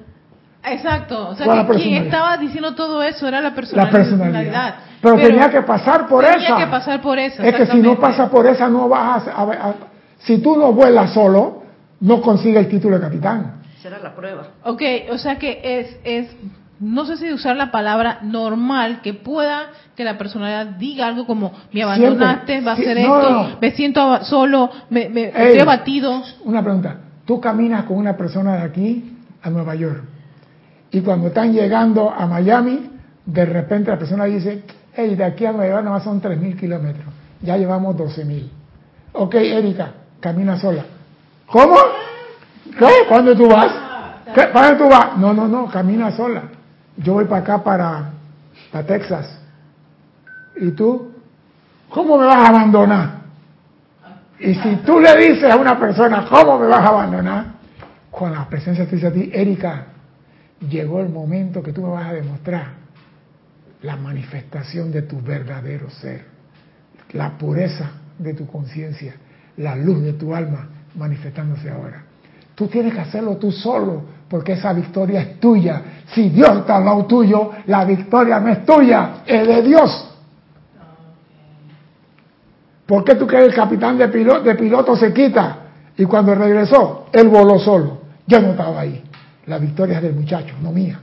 Exacto, 0.68 1.30
o 1.30 1.36
sea 1.36 1.46
que 1.46 1.52
quien 1.54 1.68
personalidad. 1.68 2.04
estaba 2.06 2.38
diciendo 2.38 2.76
todo 2.76 3.04
eso 3.04 3.28
era 3.28 3.42
la 3.42 3.50
La 3.50 3.56
personalidad. 3.56 3.92
personalidad. 3.92 4.76
Pero, 5.02 5.16
tenía 5.18 5.50
que 5.50 5.62
pasar 5.62 6.08
por 6.08 6.24
tenía 6.26 6.48
esa. 6.48 6.58
que 6.58 6.68
pasar 6.68 7.02
por 7.02 7.20
esa, 7.20 7.46
Es 7.46 7.56
que 7.56 7.66
si 7.68 7.78
no 7.78 8.00
pasa 8.00 8.30
por 8.30 8.48
esa, 8.48 8.68
no 8.68 8.90
vas 8.90 9.28
a, 9.28 9.32
a- 9.32 9.44
a- 9.70 9.74
Si 10.20 10.40
tú 10.40 10.56
no 10.58 10.74
vuelas 10.74 11.14
solo, 11.14 11.62
no 12.00 12.22
consigues 12.22 12.66
el 12.66 12.70
título 12.70 12.96
de 12.98 13.02
capitán. 13.02 13.62
Esa 13.78 13.90
era 13.90 14.00
la 14.00 14.16
prueba. 14.16 14.48
Ok, 14.64 14.82
o 15.12 15.18
sea 15.20 15.38
que 15.38 15.60
es, 15.64 15.98
es, 16.04 16.36
no 16.80 17.06
sé 17.06 17.18
si 17.18 17.32
usar 17.32 17.56
la 17.56 17.70
palabra 17.70 18.20
normal, 18.24 19.02
que 19.04 19.14
pueda 19.14 19.68
que 19.96 20.04
la 20.04 20.18
personalidad 20.18 20.66
diga 20.78 21.06
algo 21.08 21.28
como, 21.28 21.54
me 21.72 21.84
abandonaste, 21.84 22.60
Siempre. 22.62 22.66
va 22.66 22.72
a 22.74 22.76
Sí, 22.76 22.84
no, 22.86 22.92
esto, 23.20 23.30
no, 23.30 23.44
no. 23.50 23.58
me 23.62 23.72
siento 23.72 24.24
solo, 24.26 24.72
me, 24.90 25.10
me- 25.10 25.26
Ey. 25.26 25.32
estoy 25.36 25.60
abatido. 25.60 26.24
Una 26.44 26.64
pregunta. 26.64 26.98
Tú 27.26 27.40
caminas 27.40 27.84
con 27.86 27.98
una 27.98 28.18
persona 28.18 28.56
de 28.56 28.62
aquí 28.64 29.18
a 29.44 29.50
Nueva 29.52 29.76
York 29.76 30.04
y 30.92 31.02
cuando 31.02 31.28
están 31.28 31.54
llegando 31.54 32.12
a 32.12 32.26
Miami, 32.26 32.92
de 33.26 33.46
repente 33.46 33.92
la 33.92 33.98
persona 33.98 34.26
dice, 34.26 34.64
hey, 34.94 35.16
de 35.16 35.24
aquí 35.24 35.46
a 35.46 35.52
Nueva 35.52 35.68
York 35.68 35.84
nomás 35.84 36.04
son 36.04 36.22
3.000 36.22 36.60
kilómetros, 36.60 37.06
ya 37.42 37.58
llevamos 37.58 37.96
12.000. 37.96 38.50
Ok, 39.14 39.36
Erika, 39.36 39.92
camina 40.20 40.60
sola. 40.60 40.86
¿Cómo? 41.48 41.76
¿Qué? 42.78 42.90
¿Cuándo 43.08 43.36
tú 43.36 43.48
vas? 43.48 43.72
¿Qué? 44.34 44.48
¿Para 44.48 44.70
dónde 44.70 44.84
tú 44.84 44.90
vas? 44.90 45.18
No, 45.18 45.34
no, 45.34 45.48
no, 45.48 45.68
camina 45.70 46.12
sola. 46.12 46.44
Yo 46.98 47.14
voy 47.14 47.26
para 47.26 47.42
acá, 47.42 47.64
para, 47.64 48.12
Texas. 48.88 49.40
¿Y 50.58 50.72
tú? 50.72 51.12
¿Cómo 51.90 52.18
me 52.18 52.26
vas 52.26 52.38
a 52.38 52.48
abandonar? 52.48 53.10
Y 54.40 54.54
si 54.56 54.76
tú 54.78 55.00
le 55.00 55.16
dices 55.16 55.52
a 55.52 55.56
una 55.56 55.80
persona, 55.80 56.26
¿cómo 56.30 56.60
me 56.60 56.68
vas 56.68 56.82
a 56.82 56.88
abandonar? 56.90 57.46
Con 58.12 58.34
la 58.34 58.48
presencia 58.48 58.86
te 58.86 58.96
dice 58.96 59.08
a 59.08 59.14
ti, 59.14 59.30
Erika, 59.34 59.86
llegó 60.60 61.02
el 61.02 61.10
momento 61.10 61.62
que 61.62 61.74
tú 61.74 61.82
me 61.82 61.90
vas 61.90 62.08
a 62.08 62.14
demostrar 62.14 62.86
la 63.82 63.96
manifestación 63.96 64.92
de 64.92 65.04
tu 65.04 65.22
verdadero 65.22 65.90
ser, 65.90 66.26
la 67.14 67.38
pureza 67.38 67.92
de 68.18 68.34
tu 68.34 68.48
conciencia, 68.48 69.16
la 69.58 69.76
luz 69.76 70.02
de 70.02 70.14
tu 70.14 70.34
alma 70.34 70.68
manifestándose 70.96 71.70
ahora. 71.70 72.04
Tú 72.56 72.68
tienes 72.68 72.94
que 72.94 73.02
hacerlo 73.02 73.36
tú 73.38 73.52
solo, 73.52 74.04
porque 74.30 74.54
esa 74.54 74.74
victoria 74.74 75.22
es 75.22 75.40
tuya. 75.40 75.82
Si 76.14 76.30
Dios 76.30 76.58
está 76.60 76.78
al 76.78 76.86
lado 76.86 77.06
tuyo, 77.06 77.52
la 77.68 77.84
victoria 77.84 78.40
no 78.40 78.50
es 78.50 78.66
tuya, 78.66 79.24
es 79.26 79.48
de 79.48 79.62
Dios. 79.62 80.12
¿Por 82.86 83.04
qué 83.04 83.16
tú 83.16 83.28
crees 83.28 83.46
que 83.46 83.50
el 83.50 83.56
capitán 83.56 83.98
de 83.98 84.08
piloto, 84.08 84.42
de 84.42 84.56
piloto 84.56 84.96
se 84.96 85.12
quita? 85.12 85.58
Y 85.98 86.06
cuando 86.06 86.34
regresó, 86.36 87.08
él 87.12 87.28
voló 87.28 87.60
solo. 87.60 88.02
Yo 88.28 88.40
no 88.40 88.52
estaba 88.52 88.80
ahí. 88.80 89.04
La 89.48 89.60
victoria 89.60 89.98
es 89.98 90.04
del 90.04 90.16
muchacho, 90.16 90.56
no 90.62 90.72
mía. 90.72 91.00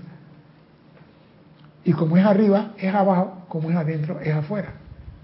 Y 1.84 1.92
como 1.92 2.16
es 2.16 2.24
arriba, 2.24 2.72
es 2.78 2.94
abajo, 2.94 3.44
como 3.48 3.70
es 3.70 3.76
adentro, 3.76 4.20
es 4.20 4.32
afuera. 4.32 4.74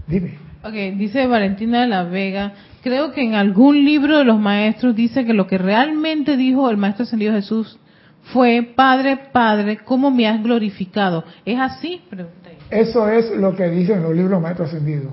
Dime. 0.07 0.39
Ok, 0.63 0.73
dice 0.97 1.27
Valentina 1.27 1.83
de 1.83 1.87
la 1.87 2.03
Vega, 2.05 2.53
creo 2.83 3.13
que 3.13 3.23
en 3.23 3.35
algún 3.35 3.85
libro 3.85 4.19
de 4.19 4.25
los 4.25 4.41
maestros 4.41 4.97
dice 4.97 5.25
que 5.25 5.33
lo 5.33 5.47
que 5.47 5.59
realmente 5.59 6.37
dijo 6.37 6.69
el 6.69 6.77
Maestro 6.77 7.05
Ascendido 7.05 7.33
Jesús 7.33 7.79
fue, 8.33 8.73
Padre, 8.75 9.19
Padre, 9.33 9.79
¿cómo 9.85 10.11
me 10.11 10.27
has 10.27 10.43
glorificado? 10.43 11.25
¿Es 11.45 11.59
así? 11.59 12.03
Eso 12.71 13.09
es 13.09 13.31
lo 13.37 13.55
que 13.55 13.69
dicen 13.69 14.03
los 14.03 14.15
libros 14.15 14.43
maestros 14.43 14.69
ascendidos. 14.69 15.13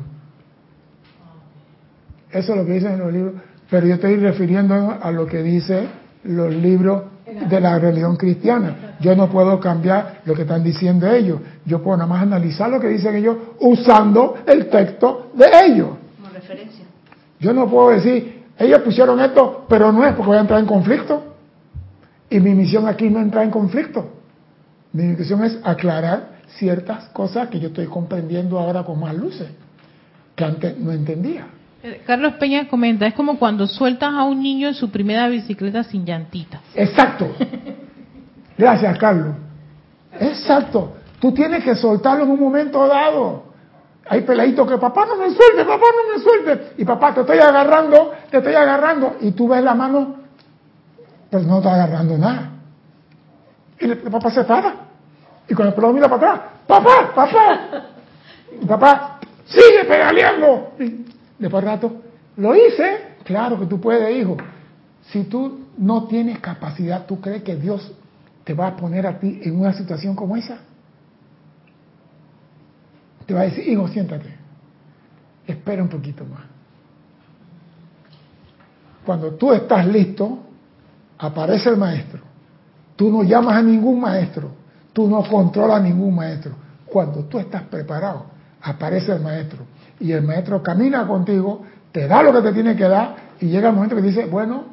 Eso 2.32 2.52
es 2.52 2.58
lo 2.58 2.66
que 2.66 2.74
dicen 2.74 2.94
en 2.94 3.00
los 3.00 3.14
libros. 3.14 3.34
Pero 3.70 3.88
yo 3.88 3.94
estoy 3.96 4.18
refiriendo 4.18 4.98
a 5.02 5.12
lo 5.12 5.26
que 5.28 5.42
dice 5.42 5.88
los 6.24 6.54
libros 6.54 7.04
de 7.26 7.60
la 7.60 7.80
religión 7.80 8.16
cristiana. 8.18 8.98
Yo 9.00 9.16
no 9.16 9.30
puedo 9.30 9.60
cambiar 9.60 10.22
lo 10.26 10.36
que 10.36 10.44
están 10.44 10.64
diciendo 10.64 11.12
ellos. 11.12 11.40
Yo 11.66 11.82
puedo 11.82 11.98
nada 11.98 12.08
más 12.08 12.22
analizar 12.22 12.70
lo 12.70 12.80
que 12.80 12.88
dicen 12.88 13.16
ellos 13.16 13.38
usando 13.60 14.38
el 14.46 14.70
texto 14.70 15.32
de 15.34 15.46
ellos. 15.66 15.90
Como 16.22 16.34
referencia. 16.34 16.86
Yo 17.40 17.54
no 17.54 17.70
puedo 17.70 17.90
decir, 17.90 18.44
ellos 18.58 18.82
pusieron 18.82 19.20
esto, 19.20 19.66
pero 19.68 19.92
no 19.92 20.06
es 20.06 20.14
porque 20.14 20.28
voy 20.28 20.38
a 20.38 20.42
entrar 20.42 20.60
en 20.60 20.66
conflicto. 20.66 21.24
Y 22.30 22.40
mi 22.40 22.54
misión 22.54 22.88
aquí 22.88 23.10
no 23.10 23.20
entra 23.20 23.44
en 23.44 23.52
conflicto. 23.52 24.08
Mi 24.94 25.04
misión 25.04 25.44
es 25.44 25.60
aclarar 25.64 26.36
ciertas 26.58 27.06
cosas 27.10 27.50
que 27.50 27.60
yo 27.60 27.68
estoy 27.68 27.88
comprendiendo 27.88 28.60
ahora 28.60 28.84
con 28.84 29.00
más 29.00 29.16
luces, 29.16 29.48
que 30.36 30.44
antes 30.44 30.78
no 30.78 30.92
entendía. 30.92 31.48
Eh, 31.86 32.02
Carlos 32.04 32.34
Peña 32.40 32.68
comenta, 32.68 33.06
es 33.06 33.14
como 33.14 33.38
cuando 33.38 33.68
sueltas 33.68 34.12
a 34.12 34.24
un 34.24 34.42
niño 34.42 34.70
en 34.70 34.74
su 34.74 34.90
primera 34.90 35.28
bicicleta 35.28 35.84
sin 35.84 36.04
llantitas. 36.04 36.60
Exacto. 36.74 37.28
Gracias, 38.58 38.98
Carlos. 38.98 39.36
Exacto. 40.20 40.96
Tú 41.20 41.32
tienes 41.32 41.64
que 41.64 41.76
soltarlo 41.76 42.24
en 42.24 42.32
un 42.32 42.40
momento 42.40 42.88
dado. 42.88 43.54
Hay 44.08 44.22
peladitos 44.22 44.68
que 44.68 44.80
papá 44.80 45.06
no 45.06 45.16
me 45.16 45.30
suelte, 45.30 45.64
papá 45.64 45.86
no 45.96 46.16
me 46.16 46.24
suelte. 46.24 46.74
Y 46.78 46.86
papá, 46.86 47.14
te 47.14 47.22
estoy 47.22 47.38
agarrando, 47.38 48.14
te 48.32 48.38
estoy 48.38 48.56
agarrando. 48.56 49.18
Y 49.22 49.32
tú 49.34 49.48
ves 49.48 49.64
la 49.64 49.76
mano, 49.76 50.16
pero 51.30 51.44
no 51.44 51.58
está 51.60 51.76
agarrando 51.76 52.18
nada. 52.18 52.50
Y 53.80 53.86
el, 53.86 53.98
papá 54.00 54.32
se 54.32 54.44
para. 54.44 54.74
Y 55.48 55.54
con 55.54 55.68
el 55.68 55.74
pelado 55.76 55.94
mira 55.94 56.10
para 56.10 56.34
atrás, 56.34 56.50
papá, 56.66 57.12
papá. 57.14 57.60
Y 58.60 58.66
papá, 58.66 59.20
sigue 59.46 59.86
pedaleando. 59.86 60.72
Y 60.80 61.15
después 61.40 61.64
de 61.64 61.72
rato, 61.72 62.02
lo 62.38 62.56
hice. 62.56 63.16
Claro 63.24 63.60
que 63.60 63.66
tú 63.66 63.80
puedes, 63.80 64.16
hijo. 64.16 64.38
Si 65.12 65.24
tú 65.24 65.66
no 65.78 66.06
tienes 66.06 66.40
capacidad, 66.40 67.06
¿tú 67.06 67.20
crees 67.20 67.44
que 67.44 67.56
Dios 67.56 67.92
te 68.44 68.54
va 68.54 68.68
a 68.68 68.76
poner 68.76 69.06
a 69.08 69.20
ti 69.20 69.42
en 69.44 69.60
una 69.60 69.74
situación 69.74 70.16
como 70.16 70.36
esa? 70.36 70.60
Te 73.26 73.34
va 73.34 73.42
a 73.42 73.44
decir, 73.44 73.68
hijo, 73.68 73.88
siéntate. 73.88 74.36
Espera 75.48 75.82
un 75.82 75.90
poquito 75.90 76.26
más. 76.26 76.42
Cuando 79.06 79.34
tú 79.34 79.52
estás 79.54 79.86
listo, 79.88 80.40
aparece 81.18 81.70
el 81.70 81.78
maestro. 81.78 82.22
Tú 82.96 83.12
no 83.12 83.24
llamas 83.24 83.58
a 83.58 83.62
ningún 83.62 84.00
maestro. 84.00 84.52
Tú 84.94 85.08
no 85.08 85.24
controlas 85.24 85.80
a 85.80 85.84
ningún 85.84 86.16
maestro. 86.16 86.54
Cuando 86.86 87.26
tú 87.26 87.38
estás 87.38 87.64
preparado, 87.64 88.26
aparece 88.62 89.12
el 89.12 89.22
maestro. 89.22 89.66
Y 90.00 90.12
el 90.12 90.24
maestro 90.24 90.62
camina 90.62 91.08
contigo, 91.08 91.64
te 91.92 92.08
da 92.08 92.22
lo 92.22 92.34
que 92.34 92.42
te 92.42 92.54
tiene 92.54 92.76
que 92.76 92.88
dar 92.88 93.16
y 93.40 93.48
llega 93.48 93.70
el 93.70 93.76
momento 93.76 93.96
que 93.96 94.02
dice, 94.02 94.26
bueno, 94.26 94.66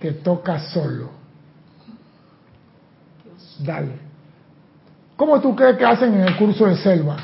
te 0.00 0.12
toca 0.12 0.58
solo. 0.58 1.10
Dale. 3.60 3.92
¿Cómo 5.16 5.40
tú 5.40 5.54
crees 5.54 5.76
que 5.76 5.84
hacen 5.84 6.14
en 6.14 6.22
el 6.22 6.36
curso 6.36 6.66
de 6.66 6.76
selva? 6.76 7.16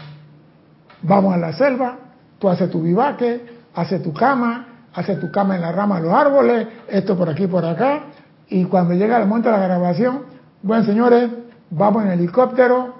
Vamos 1.02 1.34
a 1.34 1.38
la 1.38 1.52
selva, 1.52 1.98
tú 2.38 2.48
haces 2.48 2.70
tu 2.70 2.82
vivaque, 2.82 3.46
haces 3.74 4.02
tu 4.02 4.12
cama, 4.12 4.66
haces 4.94 5.18
tu 5.18 5.30
cama 5.30 5.56
en 5.56 5.62
la 5.62 5.72
rama 5.72 5.96
de 5.96 6.06
los 6.06 6.14
árboles, 6.14 6.68
esto 6.88 7.16
por 7.16 7.28
aquí, 7.28 7.46
por 7.46 7.64
acá, 7.64 8.04
y 8.48 8.64
cuando 8.64 8.94
llega 8.94 9.20
el 9.20 9.26
momento 9.26 9.50
de 9.50 9.56
la 9.56 9.64
grabación, 9.64 10.22
bueno 10.62 10.84
señores, 10.84 11.30
vamos 11.70 12.04
en 12.04 12.10
helicóptero 12.10 12.94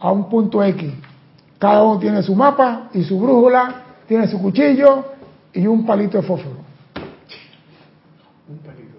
a 0.00 0.10
un 0.10 0.28
punto 0.28 0.62
X. 0.64 0.92
Cada 1.62 1.80
uno 1.84 2.00
tiene 2.00 2.24
su 2.24 2.34
mapa 2.34 2.88
y 2.92 3.04
su 3.04 3.20
brújula, 3.20 3.82
tiene 4.08 4.26
su 4.26 4.42
cuchillo 4.42 5.04
y 5.52 5.64
un 5.64 5.86
palito 5.86 6.16
de 6.16 6.24
fósforo. 6.24 6.56
Un 8.48 8.58
palito. 8.58 8.96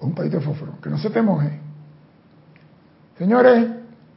Un 0.00 0.12
palito 0.12 0.38
de 0.38 0.42
fósforo, 0.42 0.72
que 0.82 0.90
no 0.90 0.98
se 0.98 1.10
te 1.10 1.22
moje. 1.22 1.60
Señores, 3.16 3.68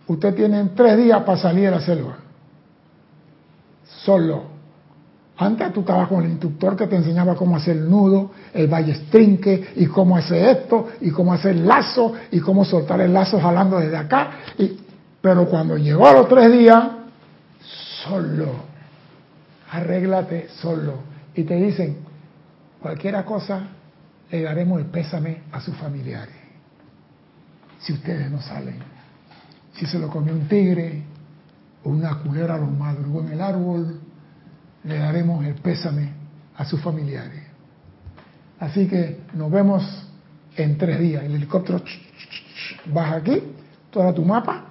usted 0.07 0.33
tiene 0.33 0.71
tres 0.75 0.97
días 0.97 1.21
para 1.21 1.37
salir 1.37 1.65
de 1.65 1.71
la 1.71 1.79
selva. 1.79 2.17
Solo. 4.03 4.45
Antes 5.37 5.73
tú 5.73 5.81
estabas 5.81 6.07
con 6.07 6.23
el 6.23 6.31
instructor 6.31 6.75
que 6.75 6.87
te 6.87 6.95
enseñaba 6.95 7.35
cómo 7.35 7.57
hacer 7.57 7.77
el 7.77 7.87
nudo, 7.87 8.31
el 8.51 8.67
ballestrinque 8.67 9.73
y 9.75 9.85
cómo 9.85 10.17
hacer 10.17 10.57
esto 10.57 10.87
y 11.01 11.11
cómo 11.11 11.31
hacer 11.33 11.51
el 11.51 11.67
lazo 11.67 12.13
y 12.31 12.39
cómo 12.39 12.65
soltar 12.65 12.99
el 13.01 13.13
lazo 13.13 13.39
jalando 13.39 13.79
desde 13.79 13.97
acá. 13.97 14.31
Y, 14.57 14.75
pero 15.21 15.45
cuando 15.47 15.77
llegó 15.77 16.07
a 16.07 16.13
los 16.13 16.27
tres 16.27 16.51
días, 16.51 17.02
solo. 18.03 18.73
Arréglate 19.71 20.49
solo. 20.49 20.99
Y 21.35 21.43
te 21.43 21.55
dicen, 21.55 21.97
cualquiera 22.79 23.25
cosa 23.25 23.67
le 24.29 24.41
daremos 24.41 24.79
el 24.79 24.87
pésame 24.87 25.43
a 25.51 25.59
sus 25.61 25.75
familiares. 25.77 26.35
Si 27.79 27.93
ustedes 27.93 28.29
no 28.29 28.41
salen. 28.41 28.77
Si 29.73 29.85
se 29.85 29.99
lo 29.99 30.07
comió 30.07 30.33
un 30.33 30.47
tigre 30.47 31.03
o 31.83 31.89
una 31.89 32.19
culera 32.19 32.57
lo 32.57 32.67
madrugó 32.67 33.21
en 33.21 33.29
el 33.29 33.41
árbol 33.41 33.99
le 34.83 34.97
daremos 34.97 35.45
el 35.45 35.55
pésame 35.55 36.09
a 36.55 36.65
sus 36.65 36.81
familiares. 36.81 37.41
Así 38.59 38.87
que 38.87 39.21
nos 39.33 39.51
vemos 39.51 40.07
en 40.55 40.77
tres 40.77 40.99
días. 40.99 41.23
El 41.23 41.35
helicóptero 41.35 41.81
baja 42.85 43.15
aquí, 43.15 43.41
toda 43.91 44.13
tu 44.13 44.23
mapa. 44.23 44.65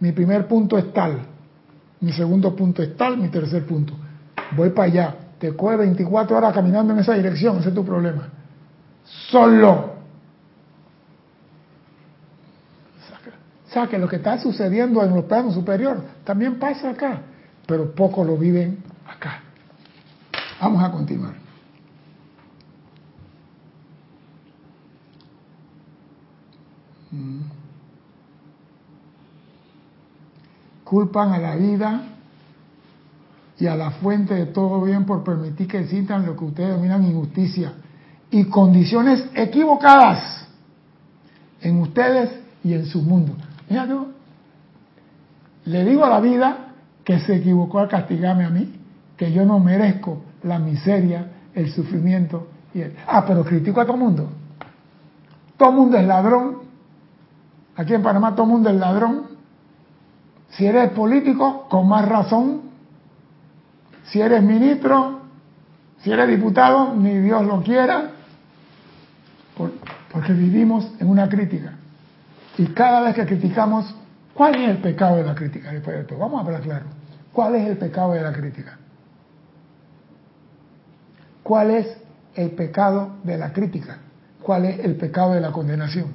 Mi 0.00 0.12
primer 0.12 0.46
punto 0.48 0.76
es 0.76 0.92
tal, 0.92 1.20
mi 2.04 2.12
segundo 2.12 2.54
punto 2.54 2.82
es 2.82 2.94
tal, 2.98 3.16
mi 3.16 3.28
tercer 3.28 3.64
punto. 3.64 3.94
Voy 4.54 4.68
para 4.70 4.88
allá. 4.88 5.16
Te 5.38 5.56
coge 5.56 5.76
24 5.76 6.36
horas 6.36 6.52
caminando 6.52 6.92
en 6.92 6.98
esa 6.98 7.14
dirección, 7.14 7.58
ese 7.58 7.70
es 7.70 7.74
tu 7.74 7.84
problema. 7.84 8.28
Solo. 9.30 9.94
O 13.66 13.70
sea, 13.74 13.86
que 13.86 13.98
lo 13.98 14.06
que 14.06 14.16
está 14.16 14.38
sucediendo 14.38 15.02
en 15.02 15.14
los 15.14 15.24
planos 15.24 15.54
superiores 15.54 16.02
también 16.24 16.58
pasa 16.58 16.90
acá, 16.90 17.22
pero 17.66 17.92
pocos 17.94 18.26
lo 18.26 18.36
viven 18.36 18.84
acá. 19.08 19.40
Vamos 20.60 20.84
a 20.84 20.90
continuar. 20.92 21.34
Mm. 27.10 27.53
Culpan 30.84 31.32
a 31.32 31.38
la 31.38 31.56
vida 31.56 32.02
y 33.58 33.66
a 33.66 33.76
la 33.76 33.90
fuente 33.92 34.34
de 34.34 34.46
todo 34.46 34.82
bien 34.82 35.04
por 35.04 35.24
permitir 35.24 35.68
que 35.68 35.78
existan 35.78 36.26
lo 36.26 36.36
que 36.36 36.44
ustedes 36.44 36.70
denominan 36.70 37.04
injusticia 37.04 37.72
y 38.30 38.44
condiciones 38.44 39.24
equivocadas 39.34 40.46
en 41.60 41.80
ustedes 41.80 42.30
y 42.62 42.74
en 42.74 42.86
su 42.86 43.00
mundo. 43.00 43.34
Mira 43.68 43.86
le 45.66 45.84
digo 45.84 46.04
a 46.04 46.10
la 46.10 46.20
vida 46.20 46.74
que 47.04 47.20
se 47.20 47.36
equivocó 47.36 47.78
al 47.78 47.88
castigarme 47.88 48.44
a 48.44 48.50
mí, 48.50 48.72
que 49.16 49.32
yo 49.32 49.44
no 49.44 49.60
merezco 49.60 50.22
la 50.42 50.58
miseria, 50.58 51.30
el 51.54 51.70
sufrimiento 51.72 52.48
y 52.74 52.80
el... 52.80 52.96
Ah, 53.06 53.24
pero 53.26 53.44
critico 53.44 53.80
a 53.80 53.86
todo 53.86 53.96
mundo. 53.96 54.28
Todo 55.56 55.72
mundo 55.72 55.96
es 55.96 56.06
ladrón. 56.06 56.58
Aquí 57.76 57.94
en 57.94 58.02
Panamá 58.02 58.34
todo 58.34 58.46
mundo 58.46 58.68
es 58.68 58.76
ladrón. 58.76 59.33
Si 60.56 60.66
eres 60.66 60.90
político, 60.90 61.66
con 61.68 61.88
más 61.88 62.08
razón. 62.08 62.62
Si 64.06 64.20
eres 64.20 64.42
ministro, 64.42 65.20
si 66.00 66.12
eres 66.12 66.28
diputado, 66.28 66.94
ni 66.94 67.18
Dios 67.18 67.44
lo 67.44 67.62
quiera. 67.62 68.10
porque 70.12 70.32
vivimos 70.32 70.92
en 71.00 71.08
una 71.08 71.28
crítica. 71.28 71.72
Y 72.56 72.66
cada 72.66 73.00
vez 73.00 73.14
que 73.16 73.26
criticamos, 73.26 73.94
¿cuál 74.32 74.54
es 74.54 74.70
el 74.70 74.78
pecado 74.78 75.16
de 75.16 75.24
la 75.24 75.34
crítica? 75.34 75.72
Después 75.72 75.96
de 75.96 76.04
todo, 76.04 76.18
vamos 76.18 76.38
a 76.38 76.44
hablar 76.44 76.60
claro. 76.60 76.86
¿Cuál 77.32 77.56
es 77.56 77.66
el 77.68 77.76
pecado 77.76 78.12
de 78.12 78.22
la 78.22 78.32
crítica? 78.32 78.78
¿Cuál 81.42 81.70
es 81.72 81.98
el 82.36 82.50
pecado 82.52 83.16
de 83.24 83.38
la 83.38 83.52
crítica? 83.52 83.98
¿Cuál 84.42 84.66
es 84.66 84.84
el 84.84 84.96
pecado 84.96 85.32
de 85.34 85.40
la 85.40 85.50
condenación? 85.50 86.12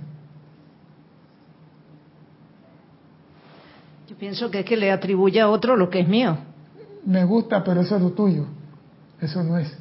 Yo 4.07 4.08
pienso 4.19 4.51
que 4.51 4.59
es 4.59 4.65
que 4.65 4.77
le 4.77 4.91
atribuye 4.91 5.39
a 5.39 5.49
otro 5.49 5.75
lo 5.75 5.89
que 5.89 6.01
es 6.01 6.07
mío. 6.07 6.37
Me 7.05 7.23
gusta, 7.23 7.63
pero 7.63 7.81
eso 7.81 7.95
es 7.95 8.01
lo 8.01 8.11
tuyo. 8.11 8.45
Eso 9.19 9.43
no 9.43 9.57
es. 9.57 9.75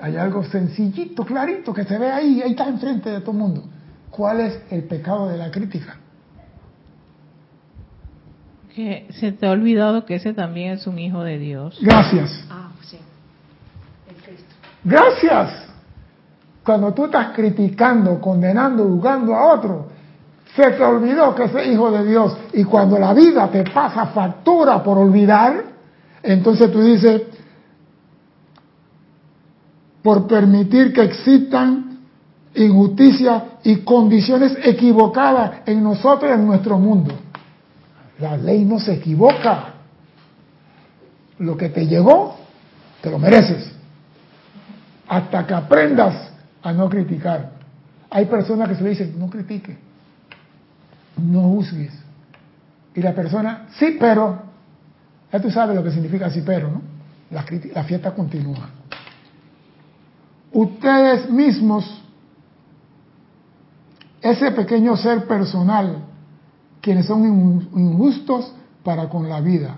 Hay 0.00 0.16
algo 0.16 0.44
sencillito, 0.44 1.24
clarito, 1.24 1.74
que 1.74 1.84
se 1.84 1.98
ve 1.98 2.10
ahí, 2.10 2.40
ahí 2.40 2.52
está 2.52 2.68
enfrente 2.68 3.10
de 3.10 3.20
todo 3.20 3.32
el 3.32 3.38
mundo. 3.38 3.64
¿Cuál 4.10 4.40
es 4.40 4.60
el 4.70 4.84
pecado 4.84 5.28
de 5.28 5.36
la 5.36 5.50
crítica? 5.50 5.96
Que 8.74 9.08
se 9.10 9.32
te 9.32 9.46
ha 9.46 9.50
olvidado 9.50 10.04
que 10.06 10.14
ese 10.14 10.32
también 10.32 10.74
es 10.74 10.86
un 10.86 10.98
hijo 11.00 11.22
de 11.24 11.38
Dios. 11.38 11.78
Gracias. 11.82 12.44
Ah. 12.48 12.68
Gracias. 14.84 15.66
Cuando 16.64 16.92
tú 16.94 17.06
estás 17.06 17.34
criticando, 17.34 18.20
condenando, 18.20 18.84
juzgando 18.84 19.34
a 19.34 19.54
otro, 19.54 19.88
se 20.58 20.72
te 20.72 20.82
olvidó 20.82 21.34
que 21.36 21.44
ese 21.44 21.72
hijo 21.72 21.90
de 21.92 22.04
Dios. 22.04 22.36
Y 22.52 22.64
cuando 22.64 22.98
la 22.98 23.14
vida 23.14 23.48
te 23.48 23.62
pasa 23.62 24.06
factura 24.06 24.82
por 24.82 24.98
olvidar, 24.98 25.62
entonces 26.22 26.72
tú 26.72 26.82
dices, 26.82 27.22
por 30.02 30.26
permitir 30.26 30.92
que 30.92 31.02
existan 31.02 31.98
injusticias 32.54 33.42
y 33.62 33.76
condiciones 33.76 34.56
equivocadas 34.64 35.60
en 35.66 35.82
nosotros 35.82 36.28
y 36.30 36.34
en 36.34 36.46
nuestro 36.46 36.76
mundo. 36.76 37.14
La 38.18 38.36
ley 38.36 38.64
no 38.64 38.80
se 38.80 38.94
equivoca. 38.94 39.74
Lo 41.38 41.56
que 41.56 41.68
te 41.68 41.86
llegó, 41.86 42.36
te 43.00 43.10
lo 43.10 43.18
mereces 43.20 43.70
hasta 45.06 45.46
que 45.46 45.54
aprendas 45.54 46.32
a 46.62 46.72
no 46.72 46.88
criticar. 46.88 47.52
Hay 48.10 48.26
personas 48.26 48.68
que 48.68 48.74
se 48.74 48.82
le 48.82 48.90
dicen, 48.90 49.18
no 49.18 49.30
critique, 49.30 49.87
no 51.18 51.42
juzgues. 51.42 51.92
Y 52.94 53.02
la 53.02 53.14
persona, 53.14 53.66
sí, 53.78 53.96
pero, 53.98 54.42
ya 55.32 55.40
tú 55.40 55.50
sabes 55.50 55.76
lo 55.76 55.84
que 55.84 55.90
significa 55.90 56.30
sí, 56.30 56.42
pero, 56.44 56.70
¿no? 56.70 56.82
La, 57.30 57.44
la 57.74 57.84
fiesta 57.84 58.14
continúa. 58.14 58.70
Ustedes 60.52 61.30
mismos, 61.30 62.02
ese 64.20 64.50
pequeño 64.52 64.96
ser 64.96 65.26
personal, 65.26 66.04
quienes 66.80 67.06
son 67.06 67.68
injustos 67.74 68.52
para 68.82 69.08
con 69.08 69.28
la 69.28 69.40
vida, 69.40 69.76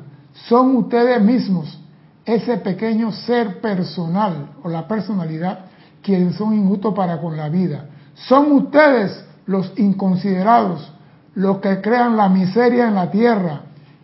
son 0.49 0.77
ustedes 0.77 1.21
mismos 1.21 1.81
ese 2.25 2.59
pequeño 2.59 3.11
ser 3.13 3.61
personal 3.61 4.51
o 4.63 4.69
la 4.69 4.87
personalidad 4.87 5.67
quienes 6.03 6.37
son 6.37 6.55
injustos 6.55 6.95
para 6.95 7.21
con 7.21 7.37
la 7.37 7.49
vida. 7.49 7.87
Son 8.15 8.53
ustedes 8.53 9.25
los 9.47 9.73
inconsiderados, 9.77 10.93
los 11.35 11.59
que 11.59 11.81
crean 11.81 12.17
la 12.17 12.29
miseria 12.29 12.89
en 12.89 12.95
la 12.95 13.11
tierra, 13.11 13.61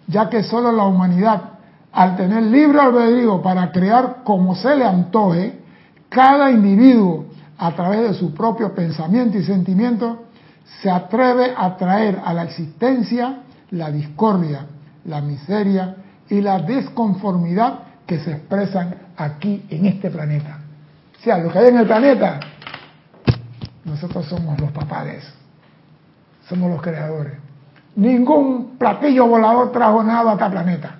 ya 0.06 0.28
que 0.28 0.42
solo 0.42 0.72
la 0.72 0.84
humanidad, 0.84 1.42
al 1.92 2.16
tener 2.16 2.42
libre 2.42 2.80
albedrío 2.80 3.42
para 3.42 3.72
crear 3.72 4.18
como 4.24 4.54
se 4.54 4.76
le 4.76 4.84
antoje, 4.84 5.58
cada 6.08 6.50
individuo, 6.50 7.26
a 7.58 7.74
través 7.74 8.02
de 8.02 8.14
su 8.14 8.34
propio 8.34 8.74
pensamiento 8.74 9.38
y 9.38 9.42
sentimiento, 9.42 10.24
se 10.82 10.90
atreve 10.90 11.54
a 11.56 11.76
traer 11.76 12.20
a 12.24 12.34
la 12.34 12.44
existencia 12.44 13.40
la 13.70 13.90
discordia, 13.90 14.66
la 15.04 15.20
miseria 15.20 15.96
y 16.28 16.40
la 16.40 16.60
desconformidad 16.60 17.80
que 18.06 18.18
se 18.18 18.32
expresan 18.32 18.94
aquí 19.16 19.64
en 19.70 19.86
este 19.86 20.10
planeta. 20.10 20.58
O 21.18 21.22
sea, 21.22 21.38
lo 21.38 21.50
que 21.50 21.58
hay 21.58 21.68
en 21.68 21.78
el 21.78 21.86
planeta, 21.86 22.40
nosotros 23.84 24.26
somos 24.26 24.60
los 24.60 24.70
papás 24.72 25.06
Somos 26.48 26.70
los 26.70 26.82
creadores. 26.82 27.34
Ningún 27.96 28.76
platillo 28.78 29.26
volador 29.26 29.72
trajo 29.72 30.02
nada 30.02 30.32
a 30.32 30.34
este 30.34 30.50
planeta. 30.50 30.96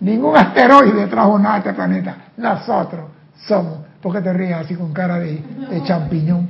Ningún 0.00 0.36
asteroide 0.36 1.06
trajo 1.06 1.38
nada 1.38 1.54
a 1.54 1.58
este 1.58 1.72
planeta. 1.72 2.16
Nosotros 2.36 3.06
somos. 3.46 3.78
¿Por 4.00 4.12
qué 4.12 4.20
te 4.20 4.32
ríes 4.32 4.56
así 4.56 4.74
con 4.74 4.92
cara 4.92 5.18
de, 5.18 5.42
champiñón? 5.84 6.48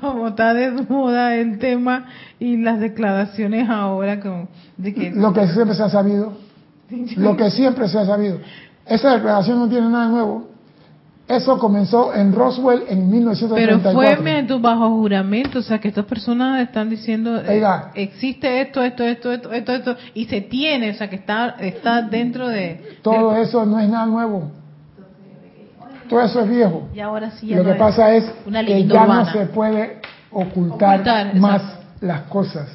Como 0.00 0.28
está 0.28 0.54
desnuda 0.54 1.34
el 1.34 1.58
tema 1.58 2.06
y 2.38 2.56
las 2.58 2.78
declaraciones 2.80 3.68
ahora 3.68 4.20
con, 4.20 4.48
de 4.76 4.94
que... 4.94 5.10
Lo 5.10 5.32
que 5.32 5.48
siempre 5.48 5.74
se 5.74 5.82
ha 5.82 5.88
sabido 5.88 6.46
lo 7.16 7.36
que 7.36 7.50
siempre 7.50 7.88
se 7.88 7.98
ha 7.98 8.06
sabido. 8.06 8.38
Esa 8.86 9.14
declaración 9.14 9.58
no 9.58 9.68
tiene 9.68 9.88
nada 9.88 10.08
nuevo. 10.08 10.48
Eso 11.28 11.58
comenzó 11.58 12.14
en 12.14 12.32
Roswell 12.32 12.82
en 12.88 12.98
Pero 12.98 13.06
1934. 13.10 13.92
fue 13.92 14.16
mediante- 14.22 14.54
bajo 14.58 14.88
juramento, 14.90 15.58
o 15.58 15.62
sea 15.62 15.80
que 15.80 15.88
estas 15.88 16.04
personas 16.04 16.60
están 16.62 16.88
diciendo, 16.88 17.38
eh, 17.40 17.56
Oiga. 17.56 17.90
existe 17.94 18.60
esto, 18.60 18.80
esto, 18.84 19.02
esto, 19.02 19.32
esto, 19.32 19.52
esto, 19.52 19.72
esto, 19.74 19.96
y 20.14 20.26
se 20.26 20.40
tiene, 20.42 20.90
o 20.90 20.94
sea 20.94 21.10
que 21.10 21.16
está, 21.16 21.56
está 21.58 22.02
dentro 22.02 22.46
de... 22.46 22.98
Todo 23.02 23.36
eso 23.36 23.66
no 23.66 23.80
es 23.80 23.88
nada 23.88 24.06
nuevo. 24.06 24.52
Todo 26.08 26.20
eso 26.22 26.40
es 26.42 26.48
viejo. 26.48 26.88
Y 26.94 27.00
ahora 27.00 27.32
sí 27.32 27.48
ya 27.48 27.56
Lo 27.56 27.62
no 27.64 27.68
que 27.70 27.72
es 27.74 27.78
pasa 27.80 28.14
es 28.14 28.32
una 28.46 28.64
que 28.64 28.86
ya 28.86 29.02
urbana. 29.02 29.24
no 29.24 29.32
se 29.32 29.46
puede 29.46 30.00
ocultar, 30.30 31.00
Ocultar, 31.00 31.34
más 31.34 31.62
exacto. 31.62 31.86
las 32.02 32.20
cosas. 32.22 32.68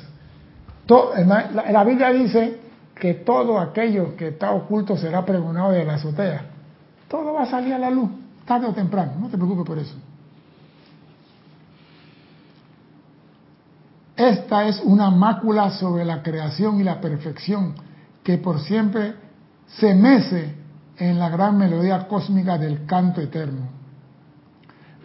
La, 1.26 1.50
la 1.72 1.84
Biblia 1.86 2.10
dice 2.12 2.58
que 3.00 3.14
todo 3.14 3.58
aquello 3.60 4.18
que 4.18 4.28
está 4.30 4.52
oculto 4.52 4.98
será 4.98 5.24
pregonado 5.24 5.72
de 5.72 5.86
la 5.86 5.94
azotea. 5.94 6.42
Todo 7.08 7.32
va 7.34 7.44
a 7.44 7.46
salir 7.46 7.74
a 7.74 7.78
la 7.80 7.90
luz, 7.90 8.10
tarde 8.52 8.68
o 8.68 8.74
temprano. 8.74 9.14
No 9.18 9.30
te 9.30 9.38
preocupes 9.38 9.66
por 9.66 9.78
eso. 9.78 9.96
Esta 14.18 14.68
es 14.68 14.82
una 14.84 15.10
mácula 15.10 15.70
sobre 15.70 16.04
la 16.04 16.22
creación 16.22 16.82
y 16.82 16.84
la 16.84 17.00
perfección 17.00 17.74
que 18.22 18.38
por 18.40 18.60
siempre 18.60 19.16
se 19.68 19.96
mece 19.96 20.54
en 20.98 21.18
la 21.18 21.30
gran 21.30 21.58
melodía 21.58 22.10
cósmica 22.10 22.58
del 22.58 22.86
canto 22.86 23.22
eterno. 23.22 23.70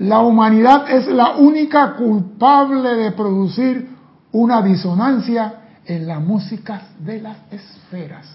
La 0.01 0.19
humanidad 0.19 0.91
es 0.91 1.07
la 1.07 1.37
única 1.37 1.95
culpable 1.95 2.97
de 2.97 3.13
producir 3.13 3.89
una 4.33 4.61
disonancia 4.61 5.83
en 5.85 6.09
la 6.09 6.19
música 6.19 6.89
de 6.99 7.21
las 7.21 7.39
esferas. 7.53 8.27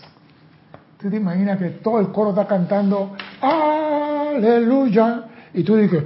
¿Tú 1.01 1.09
te 1.09 1.17
imaginas 1.17 1.57
que 1.57 1.69
todo 1.69 1.99
el 1.99 2.11
coro 2.11 2.29
está 2.29 2.45
cantando 2.45 3.15
aleluya? 3.41 5.23
Y 5.53 5.63
tú 5.63 5.75
dices. 5.75 6.03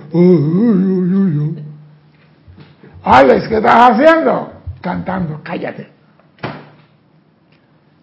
Alex, 3.04 3.48
¿qué 3.48 3.58
estás 3.58 3.92
haciendo? 3.92 4.54
Cantando, 4.82 5.42
cállate. 5.44 5.90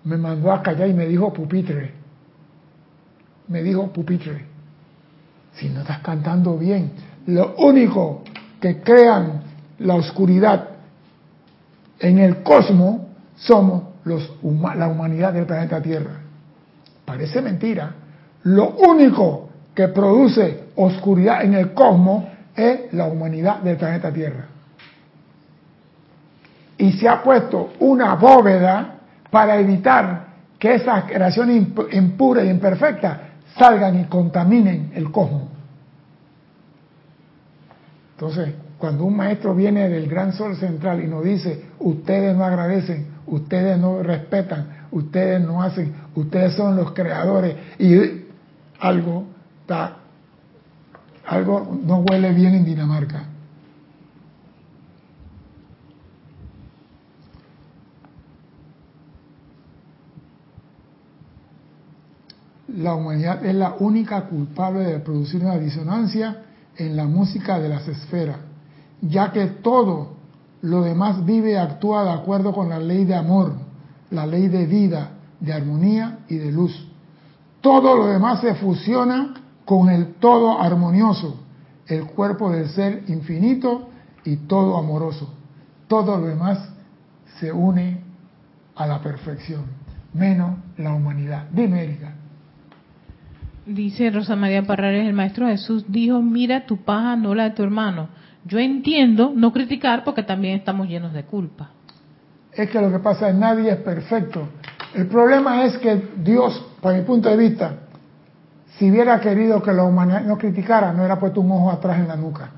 Me 0.05 0.16
mandó 0.16 0.53
a 0.53 0.62
callar 0.62 0.88
y 0.88 0.93
me 0.93 1.07
dijo 1.07 1.32
pupitre. 1.32 1.93
Me 3.49 3.62
dijo 3.62 3.86
pupitre. 3.93 4.45
Si 5.55 5.68
no 5.68 5.80
estás 5.80 6.01
cantando 6.01 6.59
bien, 6.59 6.93
lo 7.26 7.55
único 7.57 8.22
que 8.61 8.80
crean 8.82 9.43
la 9.78 9.95
oscuridad 9.95 10.68
en 11.99 12.18
el 12.18 12.43
cosmos 12.43 13.03
somos 13.36 13.82
los, 14.05 14.30
la 14.76 14.88
humanidad 14.88 15.32
del 15.32 15.47
planeta 15.47 15.80
Tierra. 15.80 16.22
Parece 17.12 17.42
mentira. 17.42 17.90
Lo 18.44 18.70
único 18.70 19.50
que 19.74 19.88
produce 19.88 20.68
oscuridad 20.76 21.44
en 21.44 21.52
el 21.52 21.74
cosmos 21.74 22.24
es 22.56 22.90
la 22.94 23.04
humanidad 23.04 23.58
del 23.60 23.76
planeta 23.76 24.10
Tierra. 24.10 24.46
Y 26.78 26.92
se 26.92 27.06
ha 27.06 27.22
puesto 27.22 27.74
una 27.80 28.14
bóveda 28.14 28.94
para 29.30 29.60
evitar 29.60 30.24
que 30.58 30.76
esas 30.76 31.04
creaciones 31.04 31.62
imp- 31.62 31.92
impuras 31.92 32.46
y 32.46 32.48
imperfectas 32.48 33.18
salgan 33.58 34.00
y 34.00 34.04
contaminen 34.04 34.92
el 34.94 35.12
cosmos. 35.12 35.42
Entonces, 38.14 38.54
cuando 38.78 39.04
un 39.04 39.16
maestro 39.18 39.54
viene 39.54 39.86
del 39.90 40.08
gran 40.08 40.32
sol 40.32 40.56
central 40.56 41.04
y 41.04 41.08
nos 41.08 41.22
dice, 41.24 41.62
ustedes 41.78 42.34
no 42.34 42.42
agradecen, 42.42 43.08
ustedes 43.26 43.76
no 43.76 44.02
respetan, 44.02 44.82
ustedes 44.93 45.40
no 45.40 45.62
hacen, 45.62 45.93
ustedes 46.14 46.55
son 46.55 46.76
los 46.76 46.93
creadores, 46.93 47.57
y 47.78 48.26
algo 48.78 49.24
está, 49.62 49.97
algo 51.26 51.78
no 51.84 51.99
huele 51.99 52.32
bien 52.32 52.55
en 52.55 52.64
Dinamarca. 52.64 53.24
La 62.68 62.95
humanidad 62.95 63.45
es 63.45 63.55
la 63.55 63.74
única 63.78 64.22
culpable 64.22 64.84
de 64.84 64.99
producir 65.01 65.43
una 65.43 65.59
disonancia 65.59 66.45
en 66.76 66.97
la 66.97 67.05
música 67.05 67.59
de 67.59 67.68
las 67.68 67.86
esferas, 67.86 68.38
ya 69.03 69.30
que 69.30 69.47
todo 69.47 70.14
lo 70.62 70.82
demás 70.82 71.24
vive 71.24 71.53
y 71.53 71.57
actúa 71.57 72.05
de 72.05 72.12
acuerdo 72.12 72.53
con 72.53 72.70
la 72.70 72.78
ley 72.78 73.05
de 73.05 73.14
amor, 73.14 73.53
la 74.12 74.26
ley 74.26 74.48
de 74.48 74.66
vida, 74.66 75.10
de 75.40 75.52
armonía 75.52 76.20
y 76.28 76.36
de 76.36 76.52
luz. 76.52 76.88
Todo 77.60 77.96
lo 77.96 78.06
demás 78.06 78.40
se 78.40 78.54
fusiona 78.54 79.34
con 79.64 79.88
el 79.88 80.14
todo 80.14 80.60
armonioso, 80.60 81.40
el 81.86 82.06
cuerpo 82.06 82.50
del 82.50 82.68
ser 82.68 83.04
infinito 83.08 83.88
y 84.24 84.36
todo 84.36 84.76
amoroso. 84.76 85.34
Todo 85.88 86.16
lo 86.18 86.26
demás 86.26 86.58
se 87.40 87.52
une 87.52 88.00
a 88.76 88.86
la 88.86 89.00
perfección, 89.00 89.64
menos 90.14 90.58
la 90.76 90.94
humanidad. 90.94 91.48
Dime, 91.50 91.82
Erika. 91.82 92.14
Dice 93.66 94.10
Rosa 94.10 94.34
María 94.34 94.64
Parrares, 94.64 95.06
el 95.06 95.14
Maestro 95.14 95.46
Jesús 95.46 95.84
dijo, 95.88 96.20
mira 96.20 96.66
tu 96.66 96.78
paja, 96.78 97.14
no 97.16 97.34
la 97.34 97.44
de 97.44 97.50
tu 97.50 97.62
hermano. 97.62 98.08
Yo 98.44 98.58
entiendo 98.58 99.32
no 99.34 99.52
criticar 99.52 100.02
porque 100.02 100.24
también 100.24 100.56
estamos 100.56 100.88
llenos 100.88 101.12
de 101.12 101.24
culpa. 101.24 101.70
Es 102.55 102.68
que 102.68 102.80
lo 102.80 102.90
que 102.90 102.98
pasa 102.98 103.28
es 103.28 103.34
nadie 103.34 103.70
es 103.70 103.78
perfecto. 103.78 104.48
El 104.94 105.07
problema 105.07 105.64
es 105.64 105.78
que 105.78 106.11
Dios, 106.16 106.64
para 106.80 106.98
mi 106.98 107.05
punto 107.05 107.30
de 107.30 107.36
vista, 107.36 107.72
si 108.76 108.90
hubiera 108.90 109.20
querido 109.20 109.62
que 109.62 109.72
la 109.72 109.84
humanidad 109.84 110.22
no 110.22 110.36
criticara, 110.36 110.92
no 110.92 110.98
hubiera 110.98 111.18
puesto 111.18 111.40
un 111.40 111.50
ojo 111.50 111.70
atrás 111.70 111.98
en 111.98 112.09
la 112.09 112.16
nuca. 112.16 112.50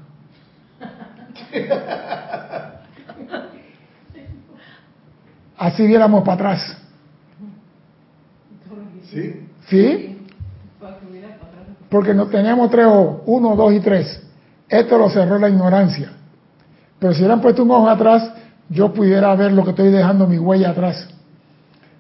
Así 5.57 5.87
viéramos 5.87 6.25
para 6.25 6.35
atrás. 6.35 6.77
¿Sí? 9.11 9.49
¿Sí? 9.69 10.27
Porque 11.89 12.13
no 12.13 12.27
tenemos 12.27 12.69
tres 12.71 12.87
ojos, 12.87 13.23
uno, 13.27 13.55
dos 13.55 13.73
y 13.73 13.81
tres. 13.81 14.21
Esto 14.69 14.99
lo 14.99 15.09
cerró 15.09 15.39
la 15.39 15.49
ignorancia. 15.49 16.11
Pero 16.99 17.13
si 17.13 17.21
hubieran 17.21 17.41
puesto 17.41 17.63
un 17.63 17.71
ojo 17.71 17.89
atrás, 17.89 18.33
yo 18.69 18.93
pudiera 18.93 19.35
ver 19.35 19.53
lo 19.53 19.65
que 19.65 19.71
estoy 19.71 19.91
dejando 19.91 20.27
mi 20.27 20.39
huella 20.39 20.71
atrás. 20.71 21.09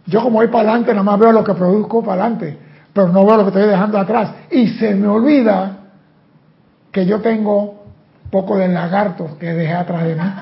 Yo 0.06 0.22
como 0.22 0.36
voy 0.36 0.48
para 0.48 0.70
adelante, 0.70 0.92
nada 0.92 1.02
más 1.02 1.18
veo 1.18 1.32
lo 1.32 1.44
que 1.44 1.54
produzco 1.54 2.02
para 2.02 2.22
adelante, 2.22 2.58
pero 2.92 3.08
no 3.08 3.24
veo 3.24 3.36
lo 3.36 3.42
que 3.44 3.48
estoy 3.48 3.68
dejando 3.68 3.98
atrás. 3.98 4.30
Y 4.50 4.68
se 4.68 4.94
me 4.94 5.08
olvida 5.08 5.78
que 6.92 7.06
yo 7.06 7.20
tengo 7.20 7.84
poco 8.30 8.56
de 8.56 8.68
lagartos 8.68 9.32
que 9.36 9.52
dejé 9.52 9.72
atrás 9.72 10.04
de 10.04 10.14
mí, 10.14 10.32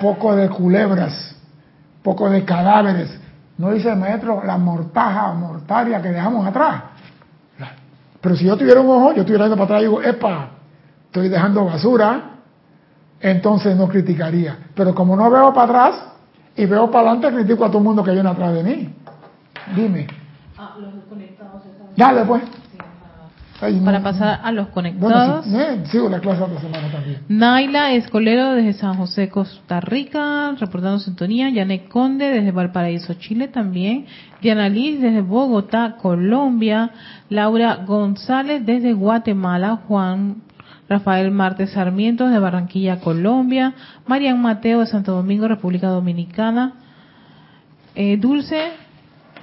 poco 0.00 0.34
de 0.34 0.48
culebras, 0.48 1.36
poco 2.02 2.28
de 2.30 2.44
cadáveres. 2.44 3.20
No 3.56 3.70
dice 3.70 3.90
el 3.90 3.96
maestro 3.96 4.42
la 4.44 4.58
mortaja 4.58 5.32
mortaria 5.32 6.02
que 6.02 6.08
dejamos 6.08 6.46
atrás. 6.46 6.82
Pero 8.20 8.36
si 8.36 8.46
yo 8.46 8.56
tuviera 8.56 8.80
un 8.80 8.88
ojo, 8.88 9.12
yo 9.12 9.20
estuviera 9.20 9.44
yendo 9.44 9.56
para 9.56 9.64
atrás 9.64 9.80
y 9.82 9.84
digo, 9.84 10.02
epa, 10.02 10.48
estoy 11.06 11.28
dejando 11.28 11.66
basura, 11.66 12.33
entonces 13.24 13.74
no 13.74 13.88
criticaría. 13.88 14.58
Pero 14.74 14.94
como 14.94 15.16
no 15.16 15.30
veo 15.30 15.52
para 15.54 15.64
atrás 15.88 16.04
y 16.54 16.66
veo 16.66 16.90
para 16.90 17.10
adelante, 17.10 17.34
critico 17.36 17.64
a 17.64 17.68
todo 17.68 17.78
el 17.78 17.84
mundo 17.84 18.04
que 18.04 18.10
viene 18.12 18.28
atrás 18.28 18.52
de 18.54 18.62
mí. 18.62 18.94
Dime. 19.74 20.06
Dale 21.96 22.24
pues. 22.24 22.42
Ay, 23.60 23.76
no. 23.76 23.84
Para 23.84 24.02
pasar 24.02 24.40
a 24.42 24.52
los 24.52 24.66
Bueno, 24.74 24.90
conectados. 24.98 25.44
sí, 25.46 25.56
eh, 25.56 25.84
sigo 25.86 26.08
la 26.10 26.18
clase 26.20 26.42
otra 26.42 26.60
semana 26.60 26.90
también. 26.90 27.20
Naila 27.28 27.92
Escolero 27.92 28.52
desde 28.52 28.74
San 28.74 28.94
José, 28.96 29.30
Costa 29.30 29.80
Rica, 29.80 30.52
reportando 30.58 30.98
sintonía. 30.98 31.48
Yanek 31.48 31.88
Conde 31.88 32.26
desde 32.30 32.50
Valparaíso, 32.50 33.14
Chile 33.14 33.48
también. 33.48 34.06
Diana 34.42 34.68
Liz 34.68 35.00
desde 35.00 35.22
Bogotá, 35.22 35.96
Colombia. 36.02 36.90
Laura 37.30 37.76
González 37.86 38.66
desde 38.66 38.92
Guatemala. 38.92 39.78
Juan 39.88 40.42
Rafael 40.94 41.30
Martes 41.30 41.70
Sarmiento 41.72 42.24
desde 42.26 42.38
Barranquilla, 42.38 43.00
Colombia. 43.00 43.74
Marian 44.06 44.40
Mateo 44.40 44.80
de 44.80 44.86
Santo 44.86 45.12
Domingo, 45.12 45.48
República 45.48 45.88
Dominicana. 45.88 46.74
Eh, 47.94 48.16
Dulce 48.16 48.72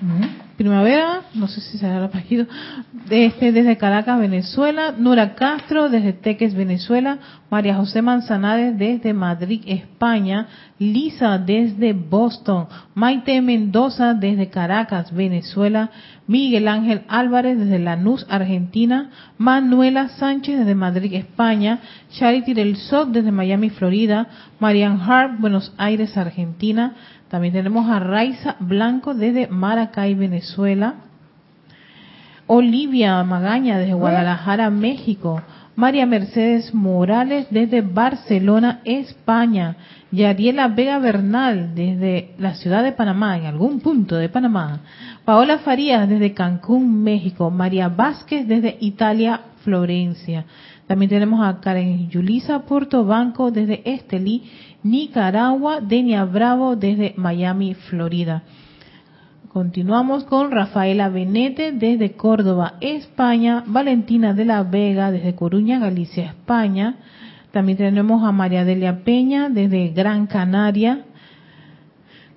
Ujú. 0.01 0.27
Primavera, 0.61 1.21
no 1.33 1.47
sé 1.47 1.59
si 1.59 1.79
será 1.79 1.97
el 1.97 2.03
apellido, 2.03 2.45
este, 3.09 3.51
desde 3.51 3.77
Caracas, 3.77 4.19
Venezuela, 4.19 4.93
Nora 4.95 5.33
Castro 5.33 5.89
desde 5.89 6.13
Teques, 6.13 6.53
Venezuela, 6.53 7.17
María 7.49 7.77
José 7.77 8.03
Manzanares 8.03 8.77
desde 8.77 9.11
Madrid, 9.15 9.63
España, 9.65 10.47
Lisa 10.77 11.39
desde 11.39 11.93
Boston, 11.93 12.67
Maite 12.93 13.41
Mendoza 13.41 14.13
desde 14.13 14.49
Caracas, 14.49 15.11
Venezuela, 15.11 15.89
Miguel 16.27 16.67
Ángel 16.67 17.01
Álvarez 17.07 17.57
desde 17.57 17.79
Lanús, 17.79 18.27
Argentina, 18.29 19.09
Manuela 19.39 20.09
Sánchez 20.09 20.59
desde 20.59 20.75
Madrid, 20.75 21.15
España, 21.15 21.79
Charity 22.11 22.53
del 22.53 22.75
Sot 22.77 23.09
desde 23.09 23.31
Miami, 23.31 23.71
Florida, 23.71 24.27
Marian 24.59 25.01
Hart, 25.01 25.39
Buenos 25.39 25.73
Aires, 25.79 26.15
Argentina, 26.17 26.93
también 27.31 27.53
tenemos 27.53 27.89
a 27.89 27.97
Raiza 27.99 28.57
Blanco 28.59 29.13
desde 29.13 29.47
Maracay, 29.47 30.15
Venezuela. 30.15 30.95
Olivia 32.45 33.23
Magaña 33.23 33.77
desde 33.77 33.93
Guadalajara, 33.93 34.69
México. 34.69 35.41
María 35.77 36.05
Mercedes 36.05 36.73
Morales 36.73 37.47
desde 37.49 37.83
Barcelona, 37.83 38.81
España. 38.83 39.77
Yariela 40.11 40.67
Vega 40.67 40.99
Bernal 40.99 41.73
desde 41.73 42.35
la 42.37 42.55
ciudad 42.55 42.83
de 42.83 42.91
Panamá, 42.91 43.37
en 43.37 43.45
algún 43.45 43.79
punto 43.79 44.17
de 44.17 44.27
Panamá. 44.27 44.81
Paola 45.23 45.59
Farías 45.59 46.09
desde 46.09 46.33
Cancún, 46.33 47.01
México. 47.01 47.49
María 47.49 47.87
Vázquez 47.87 48.45
desde 48.45 48.75
Italia, 48.81 49.39
Florencia. 49.63 50.43
También 50.85 51.07
tenemos 51.07 51.39
a 51.41 51.61
Karen 51.61 52.09
Yulisa 52.09 52.63
Portobanco 52.63 53.51
desde 53.51 53.81
Estelí, 53.89 54.43
Nicaragua. 54.83 55.81
Denia 55.81 56.25
Bravo 56.25 56.75
desde 56.75 57.13
Miami, 57.17 57.73
Florida. 57.73 58.43
Continuamos 59.51 60.23
con 60.23 60.49
Rafaela 60.49 61.09
Benete 61.09 61.73
desde 61.73 62.13
Córdoba, 62.13 62.75
España, 62.79 63.65
Valentina 63.67 64.33
de 64.33 64.45
la 64.45 64.63
Vega 64.63 65.11
desde 65.11 65.35
Coruña, 65.35 65.77
Galicia, 65.77 66.27
España. 66.27 66.95
También 67.51 67.77
tenemos 67.77 68.23
a 68.23 68.31
María 68.31 68.63
Delia 68.63 69.03
Peña 69.03 69.49
desde 69.49 69.89
Gran 69.89 70.27
Canaria. 70.27 71.01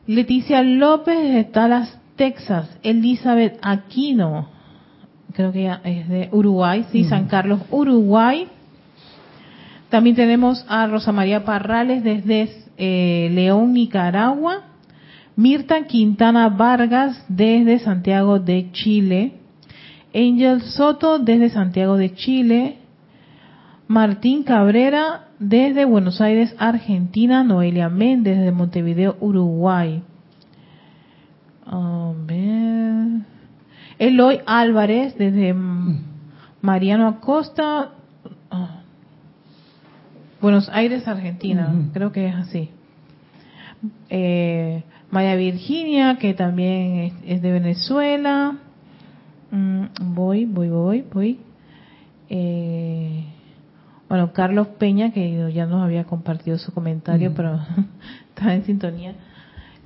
Leticia 0.09 0.63
López 0.65 1.17
desde 1.17 1.51
Dallas, 1.53 2.01
Texas. 2.17 2.69
Elizabeth 2.83 3.59
Aquino, 3.63 4.49
creo 5.35 5.53
que 5.53 5.71
es 5.85 6.09
de 6.09 6.29
Uruguay, 6.33 6.85
sí, 6.91 7.05
San 7.05 7.27
Carlos, 7.27 7.61
Uruguay. 7.71 8.49
También 9.95 10.17
tenemos 10.17 10.67
a 10.69 10.89
Rosa 10.89 11.13
María 11.13 11.45
Parrales 11.45 12.03
desde 12.03 12.51
eh, 12.79 13.29
León, 13.31 13.75
Nicaragua. 13.75 14.65
Mirta 15.37 15.85
Quintana 15.87 16.49
Vargas 16.49 17.25
desde 17.29 17.79
Santiago 17.79 18.41
de 18.41 18.73
Chile. 18.73 19.35
Angel 20.13 20.63
Soto 20.63 21.21
desde 21.21 21.49
Santiago 21.49 21.97
de 21.97 22.13
Chile. 22.13 22.79
Martín 23.87 24.43
Cabrera 24.43 25.29
desde 25.39 25.85
Buenos 25.85 26.21
Aires, 26.21 26.57
Argentina. 26.59 27.45
Noelia 27.45 27.89
Méndez 27.89 28.39
desde 28.39 28.51
Montevideo, 28.51 29.17
Uruguay. 29.21 30.03
A 31.67 32.13
ver. 32.27 33.21
Eloy 34.01 34.41
Álvarez 34.45 35.17
desde 35.17 35.55
Mariano 36.61 37.07
Acosta. 37.07 37.93
ah, 38.51 38.81
Buenos 40.45 40.69
Aires, 40.69 41.09
Argentina. 41.09 41.73
Creo 41.95 42.13
que 42.13 42.27
es 42.27 42.35
así. 42.35 42.69
Eh, 44.11 44.83
Maya 45.11 45.37
Virginia, 45.37 46.19
que 46.19 46.35
también 46.35 46.97
es, 46.97 47.13
es 47.25 47.41
de 47.41 47.51
Venezuela. 47.51 48.55
Mm, 49.51 49.85
voy, 50.15 50.45
voy, 50.45 50.69
voy, 50.69 51.05
voy. 51.11 51.41
Eh, 52.29 53.25
bueno, 54.07 54.35
Carlos 54.35 54.69
Peña, 54.79 55.13
que 55.13 55.51
ya 55.51 55.65
nos 55.65 55.83
había 55.83 56.05
compartido 56.05 56.59
su 56.59 56.75
comentario, 56.75 57.33
pero 57.35 57.59
está 58.29 58.55
en 58.55 58.67
sintonía. 58.67 59.15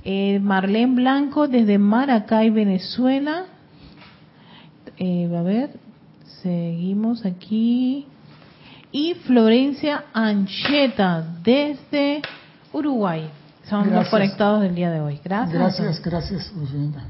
Eh, 0.03 0.41
Marlene 0.41 0.97
Blanco, 0.97 1.47
desde 1.47 1.79
Maracay, 1.79 2.51
Venezuela. 2.51 3.45
Eh, 4.97 5.33
a 5.33 5.43
ver, 5.43 5.71
seguimos 6.43 7.25
aquí. 7.25 8.09
Y 8.91 9.15
Florencia 9.15 10.05
Ancheta, 10.13 11.25
desde 11.43 12.23
Uruguay. 12.73 13.31
Son 13.69 13.93
los 13.93 14.09
conectados 14.09 14.63
del 14.63 14.75
día 14.75 14.91
de 14.91 15.01
hoy. 15.01 15.21
Gracias. 15.23 15.55
Gracias, 15.55 16.03
gracias, 16.03 16.53
Rosenda. 16.57 17.05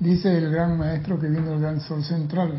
Dice 0.00 0.36
el 0.36 0.50
gran 0.50 0.76
maestro 0.76 1.18
que 1.20 1.28
vino 1.28 1.50
del 1.50 1.60
gran 1.60 1.80
sol 1.80 2.02
central. 2.02 2.54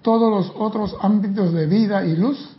Todos 0.00 0.30
los 0.30 0.56
otros 0.56 0.96
ámbitos 1.02 1.52
de 1.52 1.66
vida 1.66 2.02
y 2.06 2.16
luz 2.16 2.56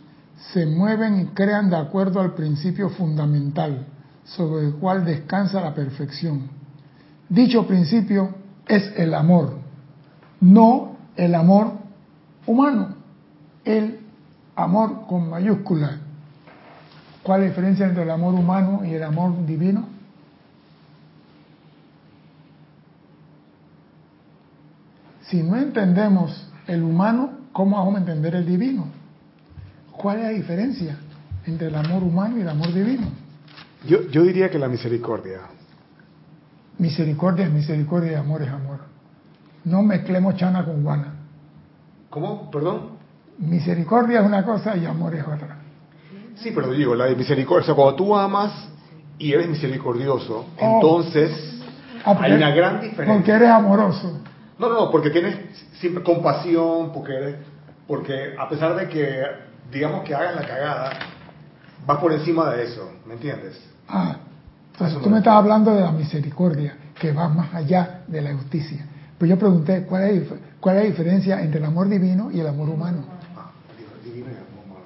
se 0.52 0.66
mueven 0.66 1.20
y 1.20 1.24
crean 1.26 1.68
de 1.68 1.76
acuerdo 1.76 2.20
al 2.20 2.34
principio 2.34 2.90
fundamental 2.90 3.86
sobre 4.24 4.66
el 4.66 4.74
cual 4.74 5.04
descansa 5.04 5.60
la 5.60 5.74
perfección. 5.74 6.48
Dicho 7.28 7.66
principio 7.66 8.36
es 8.66 8.92
el 8.96 9.14
amor, 9.14 9.58
no 10.40 10.96
el 11.16 11.34
amor 11.34 11.72
humano, 12.46 12.99
el 13.64 14.00
amor 14.56 15.06
con 15.06 15.28
mayúscula. 15.28 15.98
¿Cuál 17.22 17.42
es 17.42 17.46
la 17.46 17.50
diferencia 17.50 17.86
entre 17.86 18.02
el 18.02 18.10
amor 18.10 18.34
humano 18.34 18.82
y 18.84 18.94
el 18.94 19.02
amor 19.02 19.44
divino? 19.46 19.86
Si 25.22 25.42
no 25.42 25.56
entendemos 25.56 26.50
el 26.66 26.82
humano, 26.82 27.30
¿cómo 27.52 27.76
vamos 27.76 27.96
a 27.96 27.98
entender 27.98 28.34
el 28.34 28.46
divino? 28.46 28.86
¿Cuál 29.92 30.18
es 30.18 30.22
la 30.24 30.30
diferencia 30.30 30.96
entre 31.46 31.68
el 31.68 31.74
amor 31.74 32.02
humano 32.02 32.38
y 32.38 32.40
el 32.40 32.48
amor 32.48 32.72
divino? 32.72 33.06
Yo, 33.86 34.08
yo 34.10 34.22
diría 34.24 34.50
que 34.50 34.58
la 34.58 34.68
misericordia. 34.68 35.40
Misericordia 36.78 37.46
es 37.46 37.52
misericordia 37.52 38.12
y 38.12 38.14
amor 38.14 38.42
es 38.42 38.48
amor. 38.48 38.80
No 39.64 39.82
mezclemos 39.82 40.36
chana 40.36 40.64
con 40.64 40.82
guana. 40.82 41.14
¿Cómo? 42.08 42.50
Perdón. 42.50 42.99
Misericordia 43.40 44.20
es 44.20 44.26
una 44.26 44.44
cosa 44.44 44.76
y 44.76 44.84
amor 44.86 45.14
es 45.14 45.22
otra. 45.24 45.56
Sí, 46.36 46.52
pero 46.54 46.70
digo, 46.72 46.94
la 46.94 47.06
de 47.06 47.16
misericordia. 47.16 47.62
O 47.62 47.66
sea, 47.66 47.74
cuando 47.74 47.94
tú 47.96 48.16
amas 48.16 48.52
y 49.18 49.32
eres 49.32 49.48
misericordioso, 49.48 50.46
Oh. 50.60 50.74
entonces 50.76 51.30
Ah, 52.04 52.12
porque- 52.14 52.26
hay 52.26 52.32
una 52.32 52.50
gran 52.50 52.80
diferencia. 52.80 53.14
Porque 53.14 53.30
eres 53.32 53.48
amoroso. 53.50 54.20
No, 54.58 54.68
no, 54.68 54.74
no, 54.74 54.90
porque 54.90 55.10
tienes 55.10 55.36
siempre 55.78 56.02
compasión, 56.02 56.92
porque 56.92 57.12
eres, 57.14 57.36
porque 57.86 58.34
a 58.38 58.48
pesar 58.48 58.76
de 58.76 58.88
que, 58.88 59.22
digamos 59.72 60.02
que 60.04 60.14
hagan 60.14 60.36
la 60.36 60.46
cagada, 60.46 60.90
vas 61.86 61.98
por 61.98 62.12
encima 62.12 62.50
de 62.50 62.64
eso, 62.64 62.90
¿me 63.06 63.14
entiendes? 63.14 63.58
Ah, 63.88 64.16
entonces 64.72 65.00
tú 65.02 65.08
me 65.10 65.18
estás 65.18 65.34
hablando 65.34 65.74
de 65.74 65.80
la 65.80 65.92
misericordia, 65.92 66.76
que 66.98 67.12
va 67.12 67.28
más 67.28 67.54
allá 67.54 68.02
de 68.06 68.20
la 68.20 68.34
justicia. 68.34 68.86
Pues 69.18 69.28
yo 69.30 69.38
pregunté, 69.38 69.84
¿cuál 69.84 70.04
es, 70.04 70.28
cuál 70.60 70.76
es 70.76 70.82
la 70.84 70.88
diferencia 70.90 71.42
entre 71.42 71.58
el 71.60 71.66
amor 71.66 71.88
divino 71.88 72.30
y 72.30 72.40
el 72.40 72.46
amor 72.46 72.68
humano? 72.70 73.04
Ah, 73.36 73.50
divino 74.04 74.26
y 74.28 74.34
amor 74.34 74.64
humano. 74.66 74.84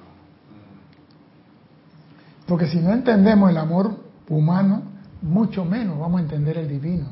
Porque 2.47 2.67
si 2.67 2.77
no 2.79 2.91
entendemos 2.93 3.49
el 3.49 3.57
amor 3.57 3.97
humano, 4.29 4.83
mucho 5.21 5.65
menos 5.65 5.99
vamos 5.99 6.19
a 6.19 6.23
entender 6.23 6.57
el 6.57 6.69
divino. 6.69 7.07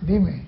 Dime. 0.00 0.44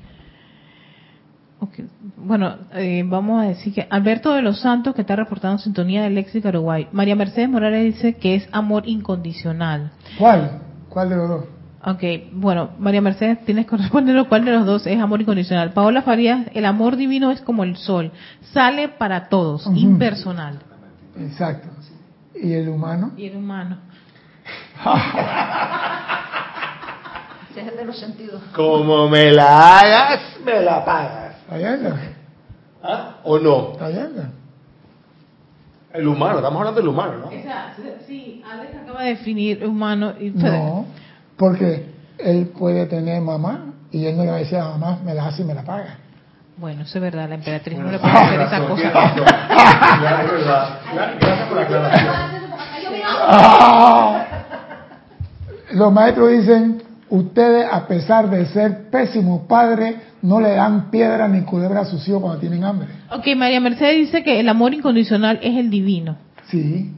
Ok. 1.61 1.81
Bueno, 2.17 2.57
eh, 2.75 3.03
vamos 3.05 3.43
a 3.43 3.49
decir 3.49 3.75
que 3.75 3.87
Alberto 3.91 4.33
de 4.33 4.43
los 4.43 4.61
Santos, 4.61 4.95
que 4.95 5.01
está 5.01 5.17
reportando 5.17 5.59
sintonía 5.59 6.03
del 6.03 6.15
Léxico 6.15 6.49
Uruguay. 6.49 6.87
María 6.93 7.17
Mercedes 7.17 7.49
Morales 7.49 7.95
dice 7.95 8.15
que 8.15 8.37
es 8.37 8.49
amor 8.53 8.87
incondicional. 8.87 9.91
¿Cuál? 10.19 10.61
¿Cuál 10.89 11.09
de 11.09 11.17
los 11.17 11.29
dos? 11.29 11.45
Ok, 11.85 12.03
bueno, 12.33 12.71
María 12.79 13.01
Mercedes, 13.01 13.45
tienes 13.45 13.67
que 13.67 13.77
responder 13.77 14.27
cuál 14.29 14.45
de 14.45 14.53
los 14.53 14.67
dos 14.67 14.87
es 14.87 15.01
amor 15.01 15.21
incondicional. 15.21 15.73
Paola 15.73 16.03
Farías, 16.03 16.47
el 16.55 16.65
amor 16.65 16.97
divino 16.97 17.31
es 17.31 17.41
como 17.41 17.65
el 17.65 17.77
sol, 17.77 18.13
sale 18.53 18.89
para 18.89 19.29
todos, 19.29 19.69
impersonal. 19.75 20.59
Exacto. 21.19 21.69
¿Y 22.41 22.53
el 22.53 22.69
humano? 22.69 23.13
Y 23.17 23.27
el 23.27 23.37
humano. 23.37 23.79
Ese 27.51 27.61
es 27.61 27.69
el 27.69 27.77
de 27.77 27.85
los 27.85 27.99
sentidos. 27.99 28.43
Como 28.55 29.09
me 29.09 29.31
la 29.33 29.79
hagas, 29.79 30.21
me 30.45 30.61
la 30.61 30.85
pagas. 30.85 31.37
¿Ah? 32.83 33.17
¿O 33.25 33.39
no? 33.39 33.73
El 35.93 36.07
humano, 36.07 36.37
estamos 36.37 36.59
hablando 36.59 36.81
del 36.81 36.89
humano, 36.89 37.15
¿no? 37.19 37.27
O 37.27 37.31
sea, 37.43 37.75
sí, 38.07 38.43
Alex 38.49 38.77
acaba 38.83 39.03
de 39.03 39.09
definir 39.11 39.65
humano 39.67 40.13
y 40.21 40.31
No, 40.31 40.87
porque 41.37 41.87
él 42.19 42.53
puede 42.57 42.87
tener 42.87 43.21
mamá 43.23 43.73
y 43.91 44.05
él 44.07 44.17
no 44.17 44.25
le 44.25 44.31
va 44.31 44.37
a 44.37 44.41
decir 44.41 44.59
a 44.59 44.69
mamá, 44.69 44.99
me 45.05 45.15
la 45.15 45.27
hace 45.27 45.43
y 45.43 45.45
me 45.47 45.55
la 45.55 45.63
paga. 45.63 45.97
Bueno, 46.59 46.83
eso 46.83 46.99
es 46.99 47.03
verdad, 47.03 47.29
la 47.29 47.37
emperatriz 47.37 47.79
no 47.79 47.85
Bueno, 47.85 47.99
le 47.99 48.03
puede 48.03 48.15
hacer 48.19 48.41
esa 48.41 48.67
cosa. 48.67 48.83
es 48.83 50.31
verdad. 50.33 50.81
Gracias 51.21 51.49
por 51.49 51.57
la 51.57 51.63
aclaración. 51.63 52.15
Los 55.73 55.93
maestros 55.93 56.31
dicen, 56.31 56.83
ustedes 57.11 57.67
a 57.71 57.87
pesar 57.87 58.31
de 58.31 58.47
ser 58.47 58.91
pésimos 58.91 59.43
padres, 59.43 59.97
no 60.23 60.41
le 60.41 60.51
dan 60.51 60.91
piedra 60.91 61.29
ni 61.29 61.43
culebra 61.43 61.81
a 61.81 61.85
sus 61.85 62.07
hijos 62.09 62.21
cuando 62.21 62.41
tienen 62.41 62.65
hambre. 62.65 62.89
Ok, 63.11 63.27
María 63.37 63.61
Mercedes 63.61 63.99
dice 64.07 64.23
que 64.23 64.41
el 64.41 64.49
amor 64.49 64.75
incondicional 64.75 65.39
es 65.43 65.57
el 65.57 65.71
divino. 65.71 66.17
Sí, 66.51 66.93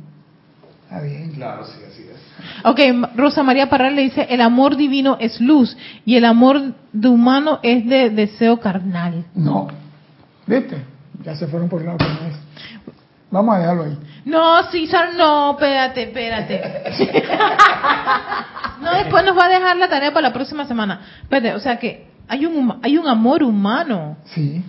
está 0.82 1.00
bien. 1.02 1.32
Claro, 1.32 1.64
sí, 1.64 1.78
así 1.86 2.02
es. 2.02 2.64
Ok, 2.64 3.10
Rosa 3.16 3.42
María 3.42 3.68
Parral 3.68 3.96
le 3.96 4.02
dice, 4.02 4.26
el 4.30 4.40
amor 4.40 4.76
divino 4.76 5.16
es 5.20 5.40
luz 5.40 5.76
y 6.04 6.16
el 6.16 6.24
amor 6.24 6.74
de 6.92 7.08
humano 7.08 7.58
es 7.62 7.86
de 7.86 8.10
deseo 8.10 8.60
carnal. 8.60 9.24
No, 9.34 9.68
¿viste? 10.46 10.82
Ya 11.24 11.34
se 11.34 11.46
fueron 11.46 11.68
por 11.68 11.80
el 11.80 11.86
lado 11.86 11.98
que 11.98 12.04
no 12.04 12.28
es. 12.28 12.36
Vamos 13.30 13.54
a 13.54 13.58
dejarlo 13.58 13.84
ahí. 13.84 13.98
No, 14.24 14.62
César, 14.70 15.10
no, 15.16 15.52
espérate, 15.52 16.02
espérate. 16.02 16.60
no, 18.82 18.94
después 18.94 19.24
nos 19.24 19.36
va 19.36 19.46
a 19.46 19.48
dejar 19.48 19.76
la 19.76 19.88
tarea 19.88 20.12
para 20.12 20.28
la 20.28 20.32
próxima 20.32 20.66
semana. 20.66 21.00
Espérate, 21.22 21.54
o 21.54 21.60
sea 21.60 21.78
que 21.78 22.06
hay 22.28 22.46
un, 22.46 22.78
hay 22.82 22.96
un 22.98 23.08
amor 23.08 23.42
humano. 23.42 24.16
Sí. 24.24 24.62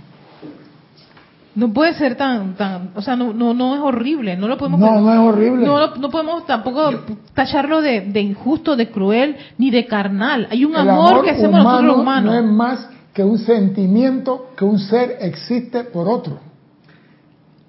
No 1.53 1.73
puede 1.73 1.93
ser 1.95 2.15
tan, 2.15 2.55
tan, 2.55 2.91
o 2.95 3.01
sea, 3.01 3.17
no, 3.17 3.33
no, 3.33 3.53
no 3.53 3.75
es 3.75 3.81
horrible, 3.81 4.37
no 4.37 4.47
lo 4.47 4.57
podemos 4.57 4.79
No, 4.79 5.01
no 5.01 5.11
es 5.11 5.19
horrible. 5.19 5.65
No, 5.65 5.95
no, 5.95 6.09
podemos 6.09 6.45
tampoco 6.45 6.91
tacharlo 7.33 7.81
de, 7.81 8.01
de 8.01 8.21
injusto, 8.21 8.77
de 8.77 8.89
cruel, 8.89 9.35
ni 9.57 9.69
de 9.69 9.85
carnal. 9.85 10.47
Hay 10.49 10.63
un 10.63 10.73
El 10.75 10.89
amor, 10.89 11.23
que 11.25 11.31
hacemos 11.31 11.61
nosotros 11.61 11.83
los 11.83 11.95
humano 11.97 12.29
humanos. 12.29 12.33
no 12.33 12.39
es 12.39 12.45
más 12.45 12.89
que 13.13 13.25
un 13.25 13.37
sentimiento 13.37 14.51
que 14.55 14.63
un 14.63 14.79
ser 14.79 15.17
existe 15.19 15.83
por 15.83 16.07
otro. 16.07 16.39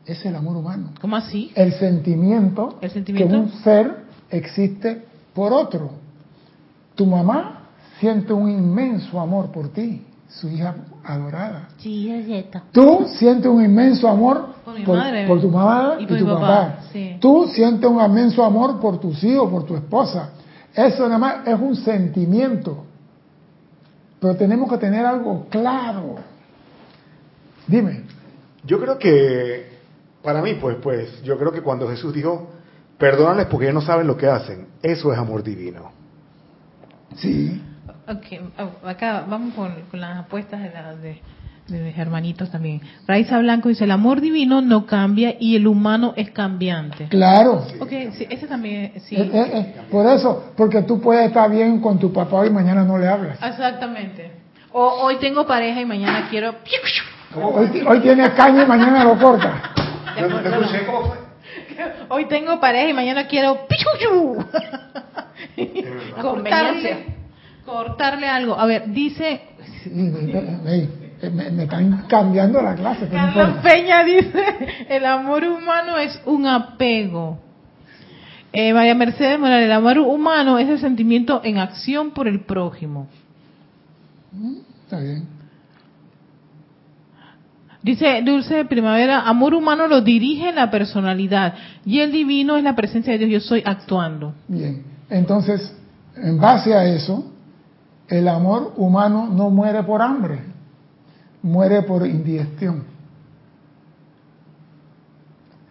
Es 0.07 0.25
el 0.25 0.35
amor 0.35 0.57
humano. 0.57 0.91
¿Cómo 1.01 1.17
así? 1.17 1.53
El 1.55 1.73
sentimiento, 1.75 2.79
¿El 2.81 2.91
sentimiento? 2.91 3.31
que 3.33 3.39
un 3.41 3.51
ser 3.63 4.05
existe 4.31 5.05
por 5.35 5.53
otro. 5.53 5.91
Tu 6.95 7.07
mamá 7.07 7.69
siente 8.01 8.33
un 8.33 8.51
inmenso 8.51 9.21
amor 9.21 9.53
por 9.53 9.69
ti, 9.69 10.05
su 10.29 10.49
hija 10.49 10.75
adorada. 11.05 11.69
Sí, 11.79 12.11
es 12.11 12.47
Tú 12.73 13.07
sientes 13.17 13.47
un 13.47 13.65
inmenso 13.65 14.09
amor 14.09 14.55
Por 14.65 14.79
mi 14.79 14.85
por, 14.85 14.97
madre. 14.99 15.27
por 15.27 15.41
tu 15.41 15.49
mamá 15.49 15.97
Y 16.01 16.05
y, 16.05 16.07
por 16.07 16.19
tu 16.19 16.27
papá. 16.27 16.41
papá, 16.41 16.79
sí. 16.93 17.17
Tú 17.21 17.47
sientes 17.49 17.89
un 17.89 18.01
inmenso 18.05 18.45
amor 18.45 18.81
por 18.81 18.99
tus 18.99 19.23
hijos, 19.23 19.51
por 19.51 19.65
tu 19.65 19.77
esposa. 19.77 20.31
Eso 20.75 21.05
nada 21.05 21.19
más 21.19 21.47
es 21.47 21.59
un 21.61 21.77
sentimiento. 21.77 22.85
Pero 24.19 24.35
tenemos 24.37 24.71
que 24.71 24.79
tener 24.79 25.05
algo 25.05 25.47
claro. 25.51 26.17
Dime. 27.67 28.05
Yo 28.65 28.81
creo 28.81 28.99
que, 28.99 29.72
para 30.23 30.41
mí, 30.43 30.55
pues, 30.55 30.77
pues, 30.83 31.23
yo 31.23 31.39
creo 31.39 31.53
que 31.53 31.61
cuando 31.63 31.89
Jesús 31.89 32.13
dijo, 32.15 32.51
perdónales 32.99 33.47
porque 33.47 33.67
ellos 33.67 33.75
no 33.83 33.87
saben 33.87 34.07
lo 34.07 34.17
que 34.17 34.27
hacen, 34.27 34.69
eso 34.83 35.13
es 35.13 35.19
amor 35.19 35.43
divino. 35.43 35.91
Sí. 37.17 37.61
Ok, 38.09 38.41
oh, 38.59 38.89
acá 38.89 39.25
vamos 39.29 39.55
con, 39.55 39.75
con 39.91 40.01
las 40.01 40.19
apuestas 40.19 40.63
de, 40.63 40.71
la- 40.71 40.97
de, 40.97 41.21
de 41.69 41.81
mis 41.83 41.97
hermanitos 41.99 42.51
también. 42.51 42.81
Raiza 43.07 43.39
Blanco 43.39 43.69
dice, 43.69 43.85
el 43.85 43.91
amor 43.91 44.21
divino 44.21 44.61
no 44.61 44.87
cambia 44.87 45.37
y 45.39 45.57
el 45.57 45.67
humano 45.67 46.13
es 46.17 46.31
cambiante. 46.31 47.09
Claro. 47.09 47.65
Ok, 47.81 47.91
sí, 48.13 48.27
ese 48.29 48.47
también, 48.47 48.93
sí. 49.03 49.17
Eh, 49.17 49.31
eh, 49.33 49.51
eh, 49.55 49.75
Por 49.91 50.07
eso, 50.07 50.53
porque 50.57 50.83
tú 50.83 51.01
puedes 51.01 51.27
estar 51.27 51.51
bien 51.51 51.81
con 51.81 51.99
tu 51.99 52.13
papá 52.13 52.47
y 52.47 52.51
mañana 52.51 52.85
no 52.85 52.99
le 52.99 53.09
hablas. 53.09 53.39
Exactamente. 53.43 54.31
O 54.73 55.03
hoy 55.03 55.17
tengo 55.19 55.47
pareja 55.47 55.81
y 55.81 55.85
mañana 55.85 56.29
quiero... 56.31 56.55
Hoy, 57.35 57.83
hoy 57.87 58.01
tienes 58.01 58.31
caña 58.31 58.65
y 58.65 58.67
mañana 58.67 59.05
lo 59.05 59.19
corta. 59.19 59.73
No, 60.21 60.29
no 60.29 60.39
escuché 60.41 60.87
cómo 60.87 61.03
fue. 61.07 61.17
Hoy 62.09 62.27
tengo 62.27 62.61
pareja 62.61 62.91
y 62.91 62.95
mañana 62.95 63.27
quiero... 63.27 63.67
cortarle, 66.21 67.07
cortarle 67.65 68.29
algo. 68.29 68.59
A 68.59 68.67
ver, 68.67 68.89
dice... 68.89 69.41
Eh, 69.85 71.31
me, 71.31 71.51
me 71.51 71.63
están 71.65 72.07
cambiando 72.09 72.61
la 72.61 72.75
clase. 72.75 73.09
Carlos. 73.09 73.59
Peña 73.63 74.03
dice, 74.05 74.87
el 74.89 75.05
amor 75.05 75.45
humano 75.45 75.97
es 75.99 76.21
un 76.27 76.47
apego. 76.47 77.39
Eh, 78.53 78.75
María 78.75 78.95
Mercedes 78.95 79.39
Morales, 79.39 79.67
el 79.67 79.73
amor 79.73 79.99
humano 79.99 80.59
es 80.59 80.69
el 80.69 80.79
sentimiento 80.79 81.41
en 81.45 81.59
acción 81.59 82.11
por 82.11 82.29
el 82.29 82.41
prójimo. 82.41 83.09
Está 84.85 84.99
bien. 84.99 85.42
Dice 87.83 88.23
Dulce 88.25 88.55
de 88.55 88.65
Primavera, 88.65 89.23
amor 89.29 89.55
humano 89.55 89.89
lo 89.89 90.03
dirige 90.03 90.53
la 90.53 90.71
personalidad 90.71 91.55
y 91.85 91.99
el 92.01 92.13
divino 92.13 92.57
es 92.57 92.63
la 92.63 92.77
presencia 92.77 93.13
de 93.13 93.19
Dios, 93.27 93.43
yo 93.43 93.49
soy 93.49 93.63
actuando. 93.65 94.35
Bien. 94.47 94.85
Entonces, 95.11 95.75
en 96.17 96.39
base 96.41 96.75
a 96.75 96.85
eso, 96.85 97.33
el 98.09 98.29
amor 98.29 98.75
humano 98.77 99.29
no 99.33 99.51
muere 99.51 99.83
por 99.83 100.01
hambre, 100.01 100.39
muere 101.43 101.83
por 101.83 102.07
indigestión. 102.07 102.85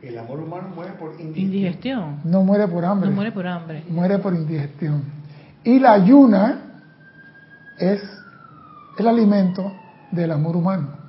El 0.01 0.17
amor 0.17 0.39
humano 0.39 0.69
muere 0.75 0.93
por 0.93 1.11
indigestión. 1.11 1.45
Indigestión, 1.45 2.19
No 2.25 2.43
muere 2.43 2.67
por 2.67 2.83
hambre, 2.83 3.09
no 3.09 3.15
muere 3.15 3.31
por 3.31 3.47
hambre. 3.47 3.83
muere 3.87 4.17
por 4.17 4.33
indigestión. 4.33 5.03
Y 5.63 5.79
la 5.79 5.93
ayuna 5.93 6.61
es 7.77 8.01
el 8.97 9.07
alimento 9.07 9.71
del 10.11 10.31
amor 10.31 10.57
humano. 10.57 11.00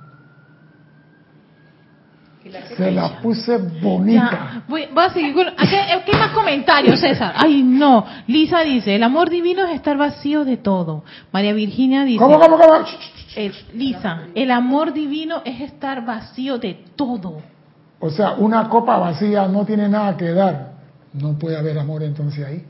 Se 2.77 2.91
la 2.91 3.21
puse 3.21 3.57
bonita. 3.57 4.31
Ya, 4.31 4.63
voy, 4.69 4.87
voy 4.93 5.05
a 5.05 5.11
seguir 5.11 5.35
con... 5.35 5.49
¿a 5.49 5.55
¿Qué, 5.69 5.79
a 5.79 6.05
qué 6.05 6.13
más 6.17 6.31
comentarios, 6.31 7.01
César? 7.01 7.35
Ay, 7.37 7.63
no. 7.63 8.05
Lisa 8.27 8.61
dice, 8.61 8.95
el 8.95 9.03
amor 9.03 9.31
divino 9.31 9.65
es 9.65 9.75
estar 9.75 9.97
vacío 9.97 10.45
de 10.45 10.57
todo. 10.57 11.05
María 11.33 11.53
Virginia 11.53 12.05
dice... 12.05 12.19
¿Cómo, 12.19 12.39
cómo, 12.39 12.59
cómo? 12.59 12.85
Eh, 13.37 13.53
Lisa, 13.75 14.25
el 14.35 14.51
amor 14.51 14.93
divino 14.93 15.43
es 15.45 15.61
estar 15.61 16.05
vacío 16.05 16.59
de 16.59 16.85
todo. 16.97 17.41
O 18.01 18.11
sea, 18.11 18.33
una 18.33 18.69
copa 18.69 18.99
vacía 18.99 19.47
no 19.47 19.65
tiene 19.65 19.89
nada 19.89 20.17
que 20.17 20.33
dar. 20.33 20.73
No 21.15 21.39
puede 21.39 21.57
haber 21.57 21.79
amor 21.79 22.03
entonces 22.03 22.45
ahí. 22.45 22.65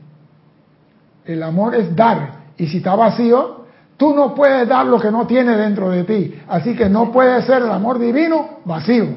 El 1.25 1.41
amor 1.43 1.75
es 1.75 1.95
dar. 1.95 2.43
Y 2.57 2.67
si 2.67 2.77
está 2.77 2.95
vacío, 2.95 3.65
tú 3.97 4.13
no 4.13 4.35
puedes 4.35 4.67
dar 4.67 4.85
lo 4.85 4.99
que 4.99 5.11
no 5.11 5.25
tiene 5.25 5.57
dentro 5.57 5.89
de 5.89 6.03
ti. 6.03 6.35
Así 6.47 6.75
que 6.75 6.87
no 6.87 7.11
puede 7.11 7.41
ser 7.41 7.63
el 7.63 7.71
amor 7.71 7.99
divino 7.99 8.59
vacío. 8.65 9.07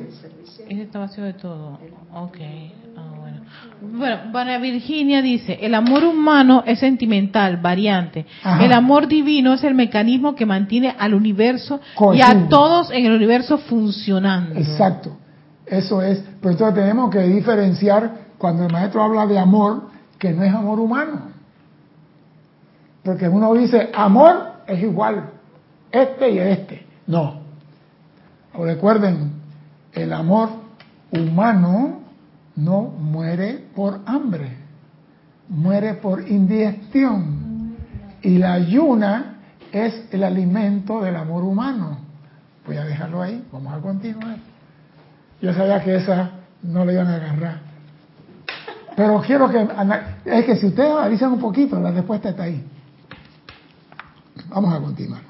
Ese 0.69 0.83
está 0.83 0.99
vacío 0.99 1.25
de 1.25 1.35
todo. 1.35 1.79
Ok. 2.13 2.39
Ah, 2.97 3.13
bueno. 3.19 3.41
Bueno, 3.81 4.17
María 4.33 4.59
Virginia 4.59 5.23
dice, 5.23 5.59
el 5.61 5.75
amor 5.75 6.05
humano 6.05 6.65
es 6.67 6.81
sentimental, 6.81 7.59
variante. 7.59 8.27
Ajá. 8.43 8.65
El 8.65 8.73
amor 8.73 9.07
divino 9.07 9.55
es 9.55 9.65
el 9.65 9.75
mecanismo 9.75 10.35
que 10.35 10.47
mantiene 10.47 10.95
al 10.99 11.15
universo 11.15 11.81
y 12.15 12.21
a 12.21 12.49
todos 12.49 12.91
en 12.91 13.07
el 13.07 13.13
universo 13.13 13.59
funcionando. 13.59 14.59
Exacto. 14.59 15.17
Eso 15.67 16.01
es. 16.03 16.23
Pero 16.41 16.53
entonces 16.53 16.75
tenemos 16.75 17.11
que 17.11 17.21
diferenciar 17.21 18.27
cuando 18.39 18.65
el 18.65 18.73
maestro 18.73 19.03
habla 19.03 19.27
de 19.27 19.39
amor, 19.39 19.91
que 20.19 20.33
no 20.33 20.43
es 20.43 20.53
amor 20.53 20.81
humano. 20.81 21.33
Porque 23.03 23.29
uno 23.29 23.55
dice, 23.55 23.91
amor 23.95 24.57
es 24.67 24.83
igual, 24.83 25.31
este 25.93 26.31
y 26.31 26.39
este. 26.39 26.87
No. 27.07 27.41
Recuerden, 28.59 29.33
el 29.97 30.13
amor 30.13 30.51
humano 31.11 32.01
no 32.55 32.83
muere 32.83 33.65
por 33.75 34.01
hambre, 34.07 34.57
muere 35.49 35.95
por 35.95 36.29
indigestión. 36.29 37.75
Y 38.23 38.39
la 38.39 38.55
ayuna 38.55 39.39
es 39.73 40.09
el 40.13 40.23
alimento 40.23 41.01
del 41.01 41.17
amor 41.17 41.45
humano. 41.45 41.99
Voy 42.67 42.77
a 42.77 42.85
dejarlo 42.85 43.23
ahí, 43.23 43.45
vamos 43.51 43.73
a 43.73 43.81
continuar. 43.81 44.37
Yo 45.41 45.53
sabía 45.55 45.83
que 45.83 45.97
esa 45.97 46.31
no 46.63 46.85
la 46.85 46.93
iban 46.93 47.07
a 47.07 47.17
agarrar. 47.17 47.61
Pero 48.97 49.21
quiero 49.21 49.49
que... 49.51 49.69
Es 50.25 50.45
que 50.45 50.57
si 50.57 50.67
ustedes 50.67 50.91
analizan 50.91 51.33
un 51.33 51.41
poquito, 51.41 51.79
la 51.81 51.91
respuesta 51.91 52.31
está 52.31 52.45
ahí. 52.45 52.65
Vamos 54.49 54.75
a 54.75 54.81
continuar. 54.81 55.26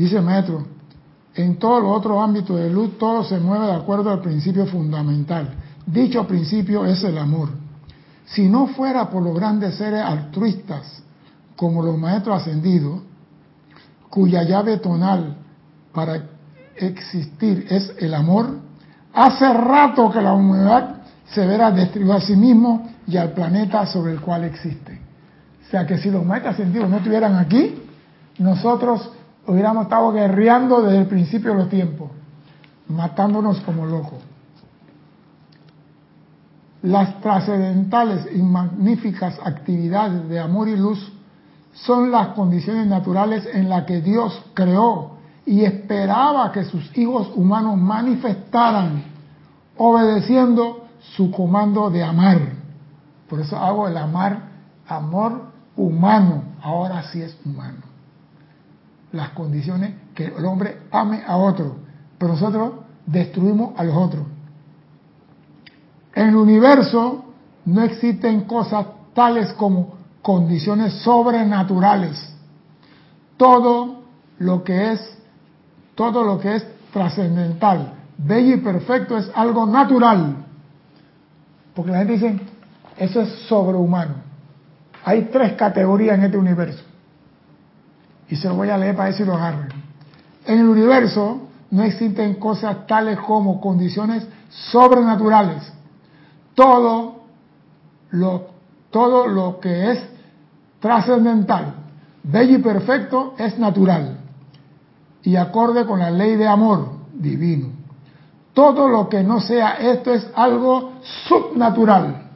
Dice 0.00 0.18
maestro, 0.22 0.64
en 1.34 1.58
todos 1.58 1.82
los 1.82 1.94
otros 1.94 2.24
ámbitos 2.24 2.58
de 2.58 2.70
luz 2.70 2.96
todo 2.96 3.22
se 3.22 3.38
mueve 3.38 3.66
de 3.66 3.74
acuerdo 3.74 4.10
al 4.10 4.22
principio 4.22 4.64
fundamental. 4.64 5.50
Dicho 5.84 6.26
principio 6.26 6.86
es 6.86 7.04
el 7.04 7.18
amor. 7.18 7.50
Si 8.24 8.48
no 8.48 8.68
fuera 8.68 9.10
por 9.10 9.22
los 9.22 9.34
grandes 9.34 9.74
seres 9.74 10.00
altruistas, 10.00 11.02
como 11.54 11.82
los 11.82 11.98
maestros 11.98 12.40
ascendidos, 12.40 13.02
cuya 14.08 14.42
llave 14.42 14.78
tonal 14.78 15.36
para 15.92 16.22
existir 16.76 17.66
es 17.68 17.92
el 17.98 18.14
amor, 18.14 18.56
hace 19.12 19.52
rato 19.52 20.10
que 20.10 20.22
la 20.22 20.32
humanidad 20.32 21.02
se 21.26 21.46
verá 21.46 21.70
destruida 21.72 22.14
a 22.14 22.20
sí 22.22 22.36
mismo 22.36 22.88
y 23.06 23.18
al 23.18 23.32
planeta 23.32 23.84
sobre 23.84 24.12
el 24.12 24.20
cual 24.22 24.44
existe. 24.44 24.98
O 25.66 25.70
sea 25.70 25.86
que 25.86 25.98
si 25.98 26.10
los 26.10 26.24
maestros 26.24 26.54
ascendidos 26.54 26.88
no 26.88 26.96
estuvieran 26.96 27.36
aquí, 27.36 27.82
nosotros 28.38 29.10
hubiéramos 29.46 29.84
estado 29.84 30.12
guerreando 30.12 30.82
desde 30.82 30.98
el 30.98 31.06
principio 31.06 31.52
de 31.52 31.58
los 31.58 31.68
tiempos, 31.68 32.10
matándonos 32.88 33.60
como 33.60 33.86
locos. 33.86 34.18
Las 36.82 37.20
trascendentales 37.20 38.26
y 38.34 38.40
magníficas 38.42 39.38
actividades 39.44 40.28
de 40.28 40.40
amor 40.40 40.68
y 40.68 40.76
luz 40.76 41.12
son 41.72 42.10
las 42.10 42.28
condiciones 42.28 42.86
naturales 42.86 43.46
en 43.52 43.68
las 43.68 43.84
que 43.84 44.00
Dios 44.00 44.42
creó 44.54 45.18
y 45.44 45.64
esperaba 45.64 46.52
que 46.52 46.64
sus 46.64 46.96
hijos 46.96 47.30
humanos 47.34 47.76
manifestaran, 47.76 49.04
obedeciendo 49.76 50.86
su 51.16 51.30
comando 51.30 51.90
de 51.90 52.02
amar. 52.02 52.38
Por 53.28 53.40
eso 53.40 53.56
hago 53.56 53.88
el 53.88 53.96
amar, 53.96 54.40
amor 54.86 55.50
humano, 55.76 56.42
ahora 56.62 57.02
sí 57.04 57.22
es 57.22 57.36
humano. 57.44 57.89
Las 59.12 59.30
condiciones 59.30 59.94
que 60.14 60.26
el 60.26 60.44
hombre 60.44 60.82
ame 60.90 61.22
a 61.26 61.36
otro, 61.36 61.76
pero 62.18 62.32
nosotros 62.34 62.72
destruimos 63.06 63.78
a 63.78 63.84
los 63.84 63.96
otros. 63.96 64.26
En 66.14 66.28
el 66.28 66.36
universo 66.36 67.24
no 67.64 67.82
existen 67.82 68.42
cosas 68.42 68.86
tales 69.14 69.52
como 69.54 69.94
condiciones 70.22 70.94
sobrenaturales. 71.02 72.34
Todo 73.36 74.02
lo 74.38 74.62
que 74.62 74.92
es, 74.92 75.18
todo 75.94 76.24
lo 76.24 76.38
que 76.38 76.56
es 76.56 76.66
trascendental, 76.92 77.94
bello 78.18 78.56
y 78.56 78.60
perfecto 78.60 79.16
es 79.16 79.30
algo 79.34 79.66
natural. 79.66 80.36
Porque 81.74 81.92
la 81.92 81.98
gente 81.98 82.12
dice, 82.14 82.40
eso 82.98 83.22
es 83.22 83.28
sobrehumano. 83.48 84.14
Hay 85.04 85.28
tres 85.32 85.54
categorías 85.54 86.18
en 86.18 86.24
este 86.24 86.36
universo. 86.36 86.84
Y 88.30 88.36
se 88.36 88.48
lo 88.48 88.54
voy 88.54 88.70
a 88.70 88.78
leer 88.78 88.94
para 88.94 89.08
ver 89.08 89.18
si 89.18 89.24
lo 89.24 89.34
agarren. 89.34 89.68
En 90.46 90.60
el 90.60 90.68
universo 90.68 91.48
no 91.70 91.82
existen 91.82 92.34
cosas 92.34 92.86
tales 92.86 93.18
como 93.18 93.60
condiciones 93.60 94.26
sobrenaturales. 94.48 95.72
Todo 96.54 97.24
lo, 98.10 98.46
todo 98.90 99.26
lo 99.26 99.60
que 99.60 99.92
es 99.92 100.00
trascendental, 100.78 101.74
bello 102.22 102.58
y 102.58 102.62
perfecto 102.62 103.34
es 103.36 103.58
natural 103.58 104.18
y 105.22 105.36
acorde 105.36 105.84
con 105.84 105.98
la 105.98 106.10
ley 106.10 106.36
de 106.36 106.46
amor 106.46 106.88
divino. 107.12 107.68
Todo 108.54 108.88
lo 108.88 109.08
que 109.08 109.22
no 109.22 109.40
sea 109.40 109.72
esto 109.74 110.12
es 110.12 110.28
algo 110.34 110.94
subnatural. 111.28 112.28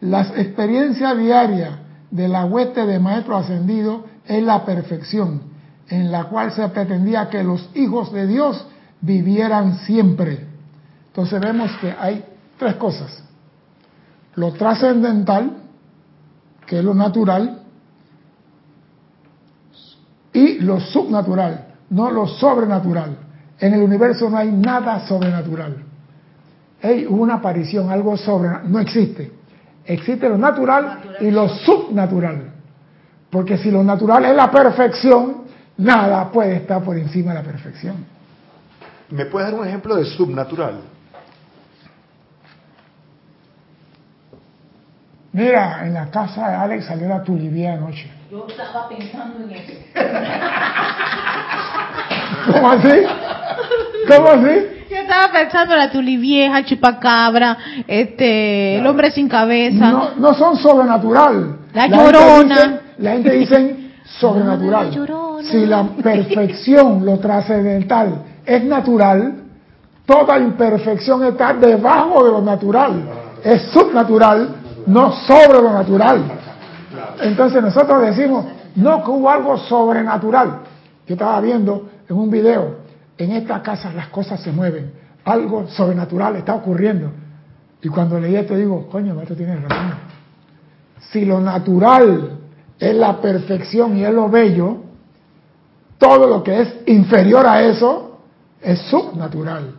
Las 0.00 0.30
experiencias 0.36 1.18
diarias 1.18 1.87
de 2.10 2.28
la 2.28 2.44
hueste 2.44 2.86
de 2.86 2.98
maestro 2.98 3.36
ascendido 3.36 4.04
es 4.26 4.42
la 4.42 4.64
perfección, 4.64 5.42
en 5.88 6.10
la 6.10 6.24
cual 6.24 6.52
se 6.52 6.66
pretendía 6.68 7.28
que 7.28 7.42
los 7.42 7.68
hijos 7.74 8.12
de 8.12 8.26
Dios 8.26 8.66
vivieran 9.00 9.78
siempre. 9.80 10.46
Entonces 11.08 11.40
vemos 11.40 11.70
que 11.80 11.94
hay 11.98 12.24
tres 12.58 12.74
cosas. 12.76 13.22
Lo 14.34 14.52
trascendental, 14.52 15.56
que 16.66 16.78
es 16.78 16.84
lo 16.84 16.94
natural, 16.94 17.62
y 20.32 20.58
lo 20.60 20.78
subnatural, 20.80 21.74
no 21.90 22.10
lo 22.10 22.26
sobrenatural. 22.26 23.16
En 23.58 23.74
el 23.74 23.82
universo 23.82 24.30
no 24.30 24.36
hay 24.36 24.52
nada 24.52 25.06
sobrenatural. 25.08 25.84
Hay 26.82 27.06
una 27.06 27.34
aparición, 27.34 27.90
algo 27.90 28.16
sobrenatural, 28.16 28.70
no 28.70 28.78
existe. 28.78 29.37
Existe 29.88 30.28
lo 30.28 30.36
natural, 30.36 31.16
y 31.18 31.30
lo 31.30 31.48
subnatural. 31.48 32.52
Porque 33.30 33.56
si 33.56 33.70
lo 33.70 33.82
natural 33.82 34.26
es 34.26 34.36
la 34.36 34.50
perfección, 34.50 35.44
nada 35.78 36.30
puede 36.30 36.56
estar 36.56 36.82
por 36.82 36.98
encima 36.98 37.32
de 37.32 37.38
la 37.38 37.44
perfección. 37.44 38.04
¿Me 39.08 39.24
puedes 39.24 39.50
dar 39.50 39.58
un 39.58 39.66
ejemplo 39.66 39.96
de 39.96 40.04
subnatural? 40.04 40.82
Mira, 45.32 45.86
en 45.86 45.94
la 45.94 46.10
casa 46.10 46.50
de 46.50 46.54
Alex 46.54 46.84
salió 46.84 47.08
la 47.08 47.22
tulibía 47.22 47.72
anoche. 47.72 48.12
Yo 48.30 48.46
estaba 48.46 48.90
pensando 48.90 49.42
en 49.44 49.52
eso. 49.52 49.72
¿Cómo 52.52 52.70
así? 52.70 53.02
¿Cómo 54.06 54.28
así? 54.28 54.77
Yo 54.90 54.96
estaba 54.96 55.30
pensando 55.32 55.74
en 55.74 55.80
la 55.80 55.90
tulivieja, 55.90 56.64
chupacabra, 56.64 57.58
este, 57.86 58.78
el 58.78 58.86
hombre 58.86 59.10
sin 59.10 59.28
cabeza. 59.28 59.90
No, 59.90 60.10
no 60.16 60.34
son 60.34 60.56
sobrenatural. 60.56 61.58
La 61.74 61.86
llorona. 61.86 62.80
La 62.98 63.12
gente 63.12 63.32
dice 63.32 63.76
sobrenatural. 64.18 64.90
La. 64.90 65.42
Si 65.42 65.66
la 65.66 65.84
perfección, 66.02 67.04
lo 67.04 67.18
trascendental, 67.18 68.24
es 68.44 68.64
natural, 68.64 69.34
toda 70.06 70.38
imperfección 70.38 71.24
está 71.24 71.52
debajo 71.52 72.24
de 72.24 72.30
lo 72.30 72.40
natural. 72.40 72.92
Es 73.44 73.62
subnatural, 73.70 74.56
no 74.86 75.12
sobre 75.12 75.62
lo 75.62 75.72
natural. 75.72 76.22
Entonces 77.20 77.62
nosotros 77.62 78.02
decimos, 78.02 78.46
no 78.74 79.04
que 79.04 79.10
hubo 79.10 79.28
algo 79.28 79.58
sobrenatural. 79.58 80.60
Yo 81.06 81.14
estaba 81.14 81.40
viendo 81.40 81.88
en 82.08 82.16
un 82.16 82.30
video, 82.30 82.87
en 83.18 83.32
esta 83.32 83.62
casa 83.62 83.92
las 83.92 84.08
cosas 84.08 84.40
se 84.40 84.52
mueven, 84.52 84.92
algo 85.24 85.66
sobrenatural 85.68 86.36
está 86.36 86.54
ocurriendo. 86.54 87.10
Y 87.82 87.88
cuando 87.88 88.18
leí 88.18 88.36
esto 88.36 88.56
digo, 88.56 88.88
coño, 88.88 89.14
maestro 89.14 89.36
tiene 89.36 89.56
razón. 89.56 89.98
Si 91.12 91.24
lo 91.24 91.40
natural 91.40 92.38
es 92.78 92.94
la 92.94 93.20
perfección 93.20 93.96
y 93.96 94.04
es 94.04 94.12
lo 94.12 94.28
bello, 94.28 94.78
todo 95.98 96.26
lo 96.28 96.42
que 96.42 96.60
es 96.60 96.74
inferior 96.86 97.46
a 97.46 97.62
eso 97.62 98.20
es 98.60 98.80
subnatural, 98.82 99.74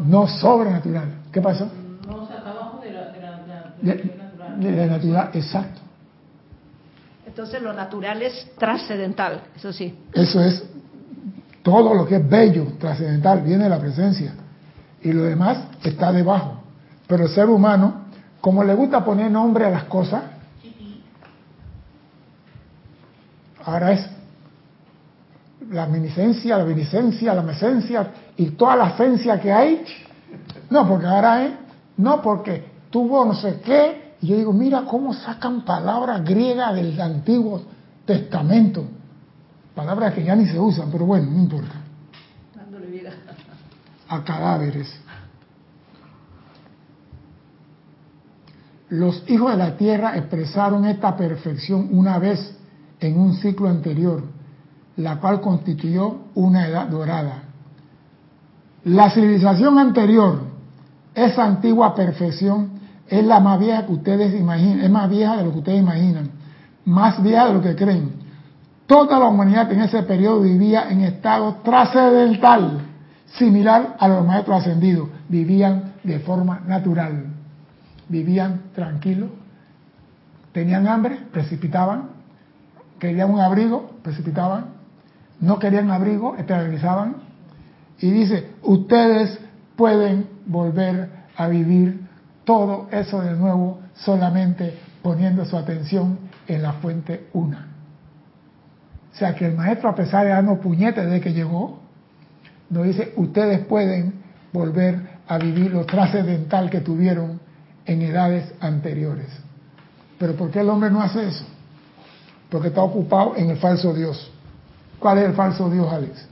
no 0.00 0.26
sobrenatural. 0.26 1.22
¿Qué 1.32 1.40
pasó? 1.42 1.68
No, 2.06 2.22
o 2.22 2.26
sea, 2.26 2.38
está 2.38 2.50
abajo 2.50 2.80
de 2.82 2.90
la, 2.92 3.08
de 3.12 3.20
la, 3.20 3.30
la- 3.46 3.74
De, 3.82 3.94
de 3.94 4.16
la 4.16 4.24
natural. 4.24 4.60
de 4.60 4.72
la 4.72 4.86
natural, 4.86 5.30
exacto. 5.34 5.80
Entonces 7.26 7.62
lo 7.62 7.72
natural 7.72 8.22
es 8.22 8.50
trascendental, 8.58 9.42
eso 9.56 9.72
sí. 9.72 9.96
Eso 10.12 10.40
es 10.42 10.64
todo 11.68 11.92
lo 11.92 12.06
que 12.06 12.16
es 12.16 12.28
bello, 12.28 12.66
trascendental, 12.78 13.42
viene 13.42 13.64
de 13.64 13.70
la 13.70 13.78
presencia. 13.78 14.32
Y 15.02 15.12
lo 15.12 15.24
demás 15.24 15.58
está 15.82 16.10
debajo. 16.10 16.62
Pero 17.06 17.24
el 17.24 17.30
ser 17.30 17.46
humano, 17.50 18.06
como 18.40 18.64
le 18.64 18.74
gusta 18.74 19.04
poner 19.04 19.30
nombre 19.30 19.66
a 19.66 19.70
las 19.70 19.84
cosas, 19.84 20.22
ahora 23.64 23.92
es 23.92 24.06
la 25.70 25.86
minicencia, 25.86 26.56
la 26.56 26.64
benicencia, 26.64 27.34
la 27.34 27.42
mesencia 27.42 28.10
y 28.36 28.46
toda 28.50 28.76
la 28.76 28.88
esencia 28.88 29.38
que 29.38 29.52
hay. 29.52 29.84
No, 30.70 30.88
porque 30.88 31.06
ahora 31.06 31.44
es, 31.44 31.52
no 31.98 32.22
porque 32.22 32.64
tuvo 32.90 33.26
no 33.26 33.34
sé 33.34 33.60
qué. 33.62 34.14
Y 34.22 34.28
yo 34.28 34.36
digo, 34.36 34.52
mira 34.54 34.84
cómo 34.88 35.12
sacan 35.12 35.66
palabras 35.66 36.24
griegas 36.24 36.74
del 36.74 36.98
Antiguo 36.98 37.60
Testamento. 38.06 38.84
Palabras 39.78 40.12
que 40.12 40.24
ya 40.24 40.34
ni 40.34 40.44
se 40.44 40.58
usan, 40.58 40.90
pero 40.90 41.06
bueno, 41.06 41.30
no 41.30 41.38
importa. 41.38 41.74
Dándole 42.52 42.88
vida. 42.88 43.12
A 44.08 44.24
cadáveres. 44.24 44.92
Los 48.88 49.22
hijos 49.30 49.52
de 49.52 49.56
la 49.56 49.76
tierra 49.76 50.16
expresaron 50.16 50.84
esta 50.84 51.16
perfección 51.16 51.90
una 51.92 52.18
vez 52.18 52.56
en 52.98 53.20
un 53.20 53.34
ciclo 53.34 53.68
anterior, 53.68 54.24
la 54.96 55.20
cual 55.20 55.40
constituyó 55.40 56.22
una 56.34 56.66
edad 56.66 56.88
dorada. 56.88 57.44
La 58.82 59.10
civilización 59.10 59.78
anterior, 59.78 60.40
esa 61.14 61.44
antigua 61.44 61.94
perfección, 61.94 62.80
es 63.06 63.24
la 63.24 63.38
más 63.38 63.60
vieja 63.60 63.86
que 63.86 63.92
ustedes 63.92 64.34
imaginan, 64.34 64.80
es 64.80 64.90
más 64.90 65.08
vieja 65.08 65.36
de 65.36 65.44
lo 65.44 65.52
que 65.52 65.58
ustedes 65.58 65.80
imaginan, 65.80 66.32
más 66.84 67.22
vieja 67.22 67.46
de 67.46 67.54
lo 67.54 67.62
que 67.62 67.76
creen. 67.76 68.26
Toda 68.88 69.18
la 69.18 69.26
humanidad 69.26 69.70
en 69.70 69.82
ese 69.82 70.02
periodo 70.04 70.40
vivía 70.40 70.88
en 70.88 71.02
estado 71.02 71.56
trascendental, 71.56 72.86
similar 73.36 73.96
a 74.00 74.08
los 74.08 74.26
maestros 74.26 74.62
ascendidos. 74.62 75.10
Vivían 75.28 75.92
de 76.02 76.18
forma 76.20 76.60
natural, 76.66 77.26
vivían 78.08 78.62
tranquilos, 78.74 79.28
tenían 80.52 80.88
hambre, 80.88 81.18
precipitaban, 81.30 82.08
querían 82.98 83.30
un 83.30 83.40
abrigo, 83.40 83.90
precipitaban, 84.02 84.68
no 85.38 85.58
querían 85.58 85.90
abrigo, 85.90 86.36
esterilizaban. 86.36 87.16
Y 88.00 88.10
dice, 88.10 88.52
ustedes 88.62 89.38
pueden 89.76 90.30
volver 90.46 91.10
a 91.36 91.46
vivir 91.46 92.08
todo 92.44 92.88
eso 92.90 93.20
de 93.20 93.36
nuevo 93.36 93.80
solamente 93.96 94.78
poniendo 95.02 95.44
su 95.44 95.58
atención 95.58 96.18
en 96.46 96.62
la 96.62 96.72
fuente 96.72 97.28
una. 97.34 97.77
O 99.12 99.16
sea 99.16 99.34
que 99.34 99.46
el 99.46 99.56
maestro, 99.56 99.88
a 99.88 99.94
pesar 99.94 100.24
de 100.24 100.30
darnos 100.30 100.58
puñetes 100.58 101.04
desde 101.04 101.20
que 101.20 101.32
llegó, 101.32 101.80
nos 102.70 102.84
dice, 102.84 103.12
ustedes 103.16 103.60
pueden 103.66 104.14
volver 104.52 105.18
a 105.26 105.38
vivir 105.38 105.72
lo 105.72 105.84
trascendental 105.84 106.70
que 106.70 106.80
tuvieron 106.80 107.40
en 107.86 108.02
edades 108.02 108.52
anteriores. 108.60 109.26
Pero 110.18 110.34
¿por 110.34 110.50
qué 110.50 110.60
el 110.60 110.68
hombre 110.68 110.90
no 110.90 111.00
hace 111.00 111.28
eso? 111.28 111.44
Porque 112.50 112.68
está 112.68 112.82
ocupado 112.82 113.36
en 113.36 113.50
el 113.50 113.56
falso 113.58 113.92
Dios. 113.94 114.30
¿Cuál 114.98 115.18
es 115.18 115.24
el 115.26 115.34
falso 115.34 115.70
Dios, 115.70 115.90
Alex? 115.92 116.28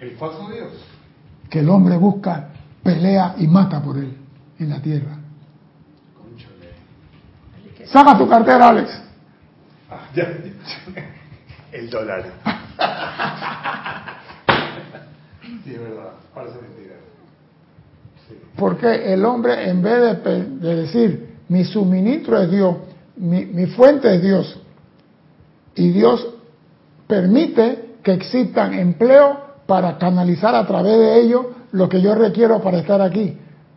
El 0.00 0.10
falso 0.12 0.48
Dios. 0.50 0.72
Que 1.50 1.60
el 1.60 1.68
hombre 1.68 1.96
busca, 1.96 2.48
pelea 2.82 3.34
y 3.38 3.46
mata 3.46 3.82
por 3.82 3.96
él 3.96 4.16
en 4.58 4.70
la 4.70 4.80
tierra. 4.80 5.18
Saca 7.86 8.18
tu 8.18 8.28
cartera, 8.28 8.68
Alex. 8.68 9.07
El 11.72 11.90
dólar. 11.90 12.24
Sí, 15.64 15.74
es 15.74 15.80
verdad. 15.80 16.12
Parece 16.34 16.56
mentira. 16.60 16.94
Porque 18.56 19.12
el 19.12 19.24
hombre, 19.24 19.68
en 19.68 19.82
vez 19.82 20.22
de 20.24 20.76
decir, 20.76 21.36
mi 21.48 21.64
suministro 21.64 22.40
es 22.40 22.50
Dios, 22.50 22.76
mi, 23.16 23.46
mi 23.46 23.66
fuente 23.66 24.14
es 24.14 24.22
Dios, 24.22 24.60
y 25.74 25.90
Dios 25.90 26.26
permite 27.06 27.96
que 28.02 28.12
existan 28.12 28.74
empleos 28.74 29.36
para 29.66 29.98
canalizar 29.98 30.54
a 30.54 30.66
través 30.66 30.98
de 30.98 31.20
ellos 31.20 31.46
lo 31.72 31.88
que 31.88 32.00
yo 32.00 32.14
requiero 32.14 32.60
para 32.62 32.78
estar 32.78 33.00
aquí. 33.00 33.36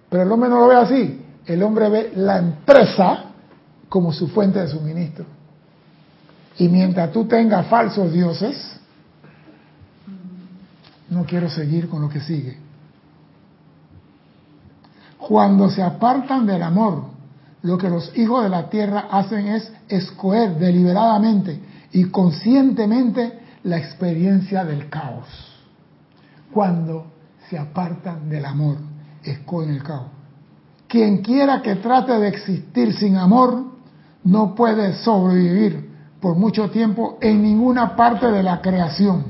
Pero 0.10 0.24
el 0.24 0.32
hombre 0.32 0.50
no 0.50 0.60
lo 0.62 0.68
ve 0.68 0.76
así. 0.76 1.26
El 1.46 1.64
hombre 1.64 1.90
ve 1.90 2.12
la 2.16 2.38
empresa 2.38 3.26
como 3.90 4.12
su 4.12 4.28
fuente 4.28 4.60
de 4.60 4.68
suministro. 4.68 5.26
Y 6.58 6.68
mientras 6.68 7.12
tú 7.12 7.26
tengas 7.26 7.68
falsos 7.68 8.12
dioses, 8.12 8.80
no 11.10 11.26
quiero 11.26 11.50
seguir 11.50 11.90
con 11.90 12.02
lo 12.02 12.10
que 12.10 12.22
sigue. 12.22 12.58
Cuando 15.18 15.70
se 15.70 15.84
apartan 15.84 16.46
del 16.46 16.64
amor, 16.64 17.06
lo 17.64 17.78
que 17.78 17.90
los 17.90 18.18
hijos 18.18 18.44
de 18.44 18.50
la 18.50 18.70
tierra 18.70 19.08
hacen 19.12 19.48
es 19.48 19.72
escoger 19.88 20.58
deliberadamente 20.58 21.60
y 21.92 22.06
conscientemente 22.06 23.40
la 23.64 23.78
experiencia 23.78 24.64
del 24.64 24.90
caos. 24.90 25.28
Cuando 26.52 27.12
se 27.50 27.58
apartan 27.58 28.30
del 28.30 28.46
amor, 28.46 28.78
escogen 29.24 29.72
el 29.72 29.84
caos. 29.84 30.08
Quien 30.88 31.20
quiera 31.20 31.62
que 31.62 31.76
trate 31.76 32.14
de 32.14 32.28
existir 32.28 32.94
sin 32.94 33.18
amor 33.18 33.66
no 34.24 34.56
puede 34.56 34.96
sobrevivir 34.96 35.91
por 36.22 36.36
mucho 36.36 36.70
tiempo 36.70 37.18
en 37.20 37.42
ninguna 37.42 37.96
parte 37.96 38.32
de 38.32 38.44
la 38.44 38.62
creación. 38.62 39.26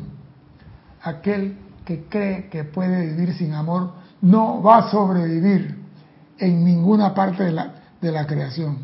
Aquel 1.02 1.58
que 1.86 2.04
cree 2.06 2.50
que 2.50 2.66
puede 2.66 3.08
vivir 3.08 3.34
sin 3.34 3.54
amor 3.54 3.94
no 4.22 4.62
va 4.62 4.78
a 4.78 4.92
sobrevivir 4.92 5.80
en 6.38 6.66
ninguna 6.66 7.14
parte 7.14 7.46
de 7.46 7.54
la, 7.54 7.72
de 8.00 8.12
la 8.12 8.28
creación. 8.28 8.80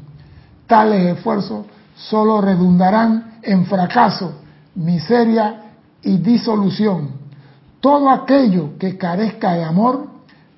Tales 0.66 1.18
esfuerzos 1.18 1.66
solo 1.96 2.42
redundarán 2.42 3.40
en 3.42 3.66
fracaso, 3.66 4.42
miseria 4.76 5.64
y 6.02 6.18
disolución. 6.18 7.12
Todo 7.82 8.10
aquello 8.10 8.78
que 8.78 8.98
carezca 8.98 9.54
de 9.54 9.64
amor 9.64 10.08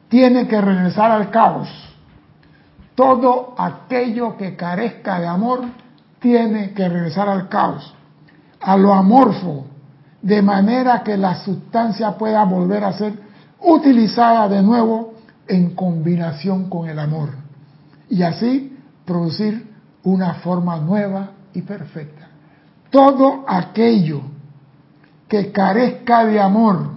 tiene 0.07 0.47
que 0.47 0.61
regresar 0.61 1.11
al 1.11 1.30
caos. 1.31 1.69
Todo 2.95 3.55
aquello 3.57 4.38
que 4.38 4.55
carezca 4.55 5.19
de 5.19 5.27
amor 5.27 5.61
tiene 6.20 6.74
que 6.74 6.88
regresar 6.88 7.30
al 7.30 7.50
caos, 7.50 7.94
a 8.62 8.78
lo 8.78 8.94
amorfo, 8.94 9.66
de 10.22 10.41
manera 10.41 11.02
que 11.04 11.18
la 11.18 11.36
sustancia 11.44 12.18
pueda 12.18 12.44
volver 12.44 12.84
a 12.84 12.94
ser 12.94 13.14
utilizada 13.62 14.48
de 14.50 14.62
nuevo 14.62 15.14
en 15.48 15.76
combinación 15.76 16.70
con 16.70 16.90
el 16.90 17.00
amor 17.00 17.30
y 18.10 18.24
así 18.24 18.78
producir 19.06 19.70
una 20.04 20.36
forma 20.36 20.78
nueva 20.78 21.32
y 21.54 21.62
perfecta. 21.62 22.28
Todo 22.90 23.46
aquello 23.48 24.22
que 25.28 25.52
carezca 25.52 26.26
de 26.26 26.40
amor 26.40 26.91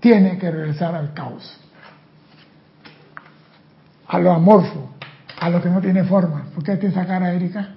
tiene 0.00 0.38
que 0.38 0.50
regresar 0.50 0.94
al 0.94 1.12
caos, 1.14 1.58
a 4.08 4.18
lo 4.18 4.32
amorfo, 4.32 4.90
a 5.38 5.48
lo 5.48 5.62
que 5.62 5.70
no 5.70 5.80
tiene 5.80 6.04
forma. 6.04 6.41
¿Por 6.54 6.62
qué 6.64 6.76
tiene 6.76 6.94
esa 6.94 7.06
cara, 7.06 7.32
Erika? 7.32 7.68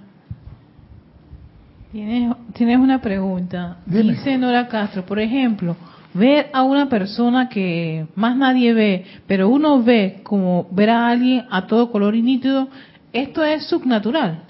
Tienes, 1.92 2.36
tienes 2.54 2.78
una 2.78 3.00
pregunta. 3.02 3.78
Dime. 3.86 4.14
Dice 4.14 4.38
Nora 4.38 4.68
Castro, 4.68 5.06
por 5.06 5.20
ejemplo, 5.20 5.78
ver 6.14 6.50
a 6.52 6.64
una 6.64 6.90
persona 6.90 7.48
que 7.48 8.08
más 8.16 8.36
nadie 8.36 8.74
ve, 8.74 9.06
pero 9.28 9.48
uno 9.50 9.82
ve 9.82 10.20
como 10.24 10.68
ver 10.72 10.90
a 10.90 11.08
alguien 11.08 11.46
a 11.50 11.68
todo 11.68 11.92
color 11.92 12.16
y 12.16 12.22
nítido, 12.22 12.68
esto 13.14 13.46
es 13.46 13.66
subnatural. 13.68 14.44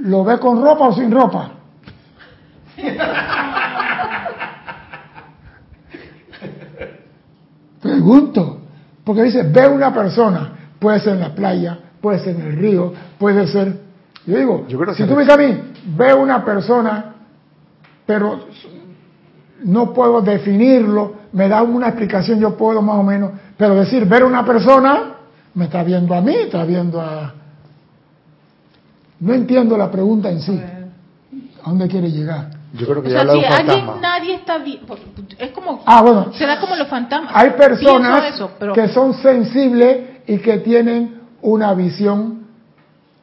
¿Lo 0.00 0.24
ve 0.24 0.38
con 0.38 0.62
ropa 0.62 0.88
o 0.88 0.94
sin 0.94 1.10
ropa? 1.10 1.52
Pregunto, 7.82 8.62
porque 9.04 9.24
dice, 9.24 9.42
ve 9.42 9.68
una 9.68 9.92
persona, 9.92 10.52
puede 10.78 11.00
ser 11.00 11.14
en 11.14 11.20
la 11.20 11.34
playa, 11.34 11.78
puede 12.02 12.18
ser 12.18 12.36
en 12.36 12.42
el 12.42 12.56
río, 12.56 12.92
puede 13.18 13.46
ser... 13.46 13.80
Yo 14.26 14.36
digo, 14.36 14.66
Yo 14.68 14.78
creo 14.78 14.94
si 14.94 15.04
que 15.04 15.08
tú 15.08 15.14
me 15.14 15.22
dices 15.22 15.34
a 15.34 15.38
mí, 15.38 15.58
ve 15.96 16.12
una 16.12 16.44
persona, 16.44 17.14
pero 18.04 18.40
no 19.64 19.92
puedo 19.94 20.20
definirlo, 20.20 21.14
me 21.32 21.48
da 21.48 21.62
una 21.62 21.88
explicación, 21.88 22.38
yo 22.40 22.56
puedo 22.56 22.82
más 22.82 22.96
o 22.96 23.02
menos, 23.02 23.30
pero 23.56 23.74
decir, 23.76 24.04
ver 24.04 24.24
una 24.24 24.44
persona, 24.44 25.14
me 25.54 25.64
está 25.66 25.82
viendo 25.82 26.14
a 26.14 26.20
mí, 26.20 26.34
está 26.34 26.64
viendo 26.64 27.00
a... 27.00 27.34
No 29.20 29.32
entiendo 29.32 29.78
la 29.78 29.90
pregunta 29.90 30.30
en 30.30 30.40
sí. 30.40 30.60
¿A 31.64 31.68
dónde 31.68 31.86
quiere 31.86 32.10
llegar? 32.10 32.50
Yo 32.74 32.86
creo 32.86 33.02
que 33.02 33.08
O 33.08 33.12
ya 33.12 33.22
sea, 33.22 33.32
si 33.32 33.44
alguien 33.44 34.00
nadie 34.00 34.34
está 34.34 34.58
viendo, 34.58 34.96
es 35.38 35.50
como, 35.50 35.82
Ah, 35.86 36.02
bueno, 36.02 36.32
será 36.32 36.58
como 36.58 36.74
los 36.74 36.88
fantasmas. 36.88 37.30
hay 37.34 37.50
personas 37.50 38.20
Pienso 38.22 38.34
eso, 38.44 38.50
pero 38.58 38.72
que 38.72 38.88
son 38.88 39.14
sensibles 39.14 40.22
y 40.26 40.38
que 40.38 40.58
tienen 40.58 41.21
una 41.42 41.74
visión 41.74 42.46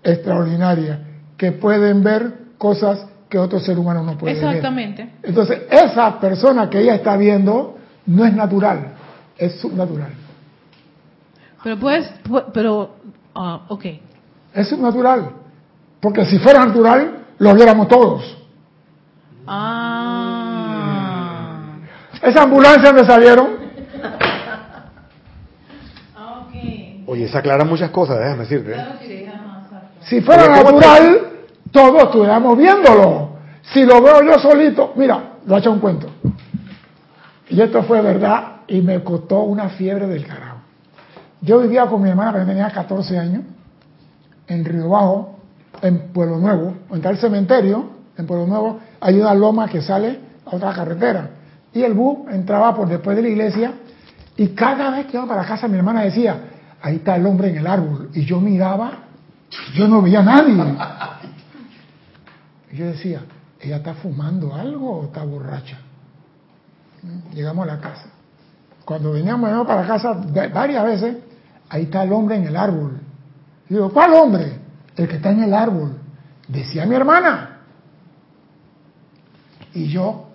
extraordinaria, 0.04 1.00
que 1.38 1.52
pueden 1.54 2.04
ver 2.04 2.34
cosas 2.58 3.06
que 3.30 3.38
otro 3.38 3.60
ser 3.60 3.78
humano 3.80 4.04
no 4.04 4.18
puede 4.18 4.34
ver. 4.34 4.44
exactamente. 4.44 5.10
Entonces, 5.24 5.62
esa 5.70 6.20
persona 6.20 6.70
que 6.70 6.80
ella 6.82 6.96
está 6.96 7.16
viendo 7.18 7.78
no 8.06 8.26
es 8.26 8.34
natural, 8.34 8.94
es 9.38 9.60
subnatural. 9.60 10.12
Pero 11.64 11.78
puedes, 11.78 12.10
pu- 12.24 12.46
pero, 12.54 12.96
ah, 13.36 13.62
ok. 13.68 13.86
Es 14.54 14.68
subnatural. 14.70 15.32
Porque 16.00 16.26
si 16.26 16.40
fuera 16.40 16.66
natural, 16.66 17.26
lo 17.38 17.54
viéramos 17.54 17.88
todos. 17.88 18.38
Ah. 20.40 21.78
Esa 22.22 22.44
ambulancia 22.44 22.92
donde 22.92 23.06
salieron, 23.06 23.60
Ah, 26.16 26.46
ok. 26.46 26.54
Oye, 27.12 27.28
se 27.28 27.40
aclaran 27.40 27.68
muchas 27.68 27.90
cosas, 27.90 28.20
déjame 28.20 28.42
decirte. 28.42 28.72
¿eh? 28.72 29.32
si 30.02 30.22
fuera 30.22 30.44
Porque 30.44 30.60
¿cómo 30.60 30.80
natural, 30.80 31.20
todos 31.72 32.04
estuviéramos 32.04 32.56
viéndolo. 32.56 33.30
Si 33.64 33.84
lo 33.84 34.00
veo 34.00 34.22
yo 34.22 34.38
solito, 34.38 34.94
mira, 34.96 35.38
lo 35.44 35.56
ha 35.56 35.58
hecho 35.58 35.72
un 35.72 35.80
cuento. 35.80 36.08
Y 37.50 37.60
esto 37.60 37.82
fue 37.82 38.02
verdad 38.02 38.58
y 38.68 38.82
me 38.82 39.04
costó 39.04 39.40
una 39.40 39.70
fiebre 39.70 40.06
del 40.06 40.24
carajo. 40.24 40.58
Yo 41.42 41.58
vivía 41.62 41.88
con 41.88 42.04
mi 42.04 42.10
hermana 42.10 42.32
cuando 42.32 42.52
tenía 42.52 42.70
14 42.70 43.18
años, 43.18 43.42
en 44.48 44.64
Río 44.64 44.90
Bajo, 44.90 45.40
en 45.82 46.12
Pueblo 46.14 46.38
Nuevo, 46.38 46.76
en 46.92 47.04
el 47.04 47.18
cementerio, 47.18 47.90
en 48.20 48.28
Pueblo 48.28 48.46
Nuevo, 48.46 48.82
hay 49.00 49.20
una 49.20 49.34
loma 49.34 49.68
que 49.68 49.82
sale 49.82 50.20
a 50.46 50.56
otra 50.56 50.74
carretera. 50.74 51.28
Y 51.74 51.82
el 51.82 51.96
bus 51.96 52.32
entraba 52.32 52.76
por 52.76 52.88
después 52.88 53.16
de 53.16 53.24
la 53.24 53.30
iglesia 53.30 53.74
y 54.38 54.50
cada 54.50 54.92
vez 54.92 55.08
que 55.08 55.18
iba 55.18 55.26
para 55.26 55.44
casa 55.44 55.68
mi 55.68 55.80
hermana 55.80 56.04
decía, 56.04 56.40
ahí 56.82 56.98
está 56.98 57.16
el 57.16 57.26
hombre 57.26 57.50
en 57.50 57.58
el 57.58 57.68
árbol. 57.68 58.10
Y 58.14 58.26
yo 58.26 58.40
miraba, 58.40 58.92
yo 59.76 59.88
no 59.88 60.02
veía 60.02 60.20
a 60.20 60.24
nadie. 60.24 60.76
Y 62.72 62.78
yo 62.78 62.86
decía, 62.88 63.22
¿ella 63.60 63.78
está 63.78 63.94
fumando 63.96 64.54
algo 64.54 65.00
o 65.00 65.06
está 65.06 65.24
borracha? 65.24 65.78
Llegamos 67.34 67.64
a 67.68 67.76
la 67.76 67.80
casa. 67.80 68.06
Cuando 68.86 69.12
veníamos 69.14 69.66
para 69.68 69.88
casa 69.88 70.14
va- 70.14 70.48
varias 70.50 70.84
veces, 70.84 71.18
ahí 71.70 71.84
está 71.84 72.04
el 72.04 72.12
hombre 72.14 72.36
en 72.36 72.46
el 72.48 72.56
árbol. 72.56 73.00
Y 73.70 73.74
digo, 73.76 73.92
¿cuál 73.92 74.14
hombre? 74.14 74.60
El 74.96 75.08
que 75.08 75.16
está 75.18 75.32
en 75.32 75.44
el 75.44 75.54
árbol. 75.54 75.94
Decía 76.48 76.86
mi 76.86 76.96
hermana. 76.96 77.58
Y 79.74 79.88
yo, 79.88 80.30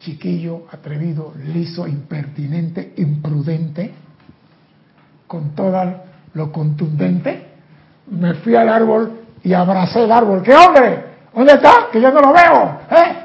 chiquillo, 0.00 0.64
atrevido, 0.72 1.34
liso, 1.52 1.86
impertinente, 1.86 2.94
imprudente, 2.96 3.92
con 5.30 5.54
todo 5.54 5.80
lo 6.34 6.50
contundente, 6.50 7.46
me 8.08 8.34
fui 8.34 8.56
al 8.56 8.68
árbol 8.68 9.12
y 9.44 9.52
abracé 9.52 10.02
el 10.02 10.10
árbol. 10.10 10.42
¿Qué 10.42 10.52
hombre? 10.52 11.04
¿Dónde 11.32 11.52
está? 11.52 11.86
Que 11.92 12.00
yo 12.00 12.10
no 12.10 12.20
lo 12.20 12.32
veo. 12.32 12.80
¿Eh? 12.90 13.16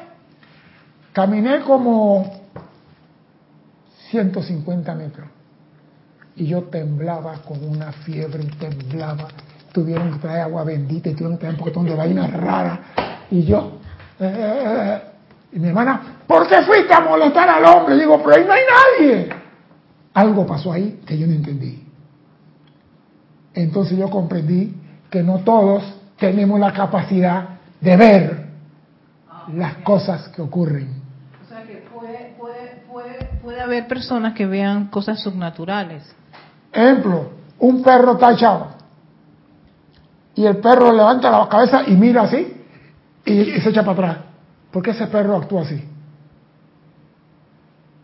Caminé 1.11 1.61
como 1.61 2.32
150 4.11 4.94
metros. 4.94 5.27
Y 6.36 6.45
yo 6.45 6.65
temblaba 6.65 7.40
con 7.40 7.68
una 7.68 7.91
fiebre 7.91 8.44
y 8.44 8.49
temblaba. 8.49 9.27
Tuvieron 9.72 10.14
que 10.14 10.19
traer 10.19 10.41
agua 10.41 10.64
bendita 10.64 11.10
y 11.10 11.14
tuvieron 11.14 11.38
que 11.38 11.40
traer 11.40 11.56
un 11.56 11.60
poquitón 11.60 11.86
de 11.88 11.95
vaina 11.95 12.27
rara. 12.27 12.80
Y 13.32 13.45
yo, 13.45 13.80
eh, 14.19 14.32
eh, 14.32 14.64
eh. 14.64 15.02
y 15.53 15.60
mi 15.60 15.69
hermana, 15.69 16.19
¿por 16.27 16.48
qué 16.48 16.61
fuiste 16.61 16.94
a 16.94 16.99
molestar 16.99 17.49
al 17.49 17.65
hombre? 17.65 17.95
Y 17.95 18.02
digo, 18.02 18.22
pero 18.23 18.36
ahí 18.36 18.45
no 18.45 18.53
hay 18.53 18.64
nadie. 18.99 19.30
Algo 20.14 20.45
pasó 20.45 20.72
ahí 20.72 21.02
que 21.03 21.18
yo 21.18 21.26
no 21.26 21.34
entendí. 21.34 21.85
Entonces 23.56 23.98
yo 23.98 24.10
comprendí 24.10 24.76
que 25.10 25.23
no 25.23 25.40
todos 25.40 25.84
tenemos 26.18 26.60
la 26.60 26.73
capacidad 26.73 27.49
de 27.80 27.98
ver 27.98 28.45
las 29.53 29.76
cosas 29.77 30.27
que 30.30 30.41
ocurren. 30.41 31.02
O 31.44 31.48
sea 31.48 31.64
que 31.64 31.86
puede, 31.94 32.36
puede, 32.38 32.84
puede, 32.91 33.26
puede 33.41 33.61
haber 33.61 33.88
personas 33.88 34.34
que 34.34 34.45
vean 34.45 34.88
cosas 34.88 35.22
subnaturales. 35.22 36.03
Ejemplo, 36.72 37.30
un 37.60 37.82
perro 37.82 38.14
está 38.14 38.34
echado 38.34 38.68
y 40.36 40.45
el 40.45 40.57
perro 40.57 40.91
levanta 40.91 41.32
la 41.32 41.48
cabeza 41.48 41.84
y 41.88 41.95
mira 41.95 42.23
así 42.23 42.53
y, 43.23 43.32
y 43.32 43.61
se 43.61 43.69
echa 43.69 43.82
para 43.86 43.94
atrás. 43.94 44.26
¿Por 44.72 44.84
qué 44.84 44.91
ese 44.91 45.07
perro 45.07 45.38
actúa 45.38 45.61
así? 45.61 45.82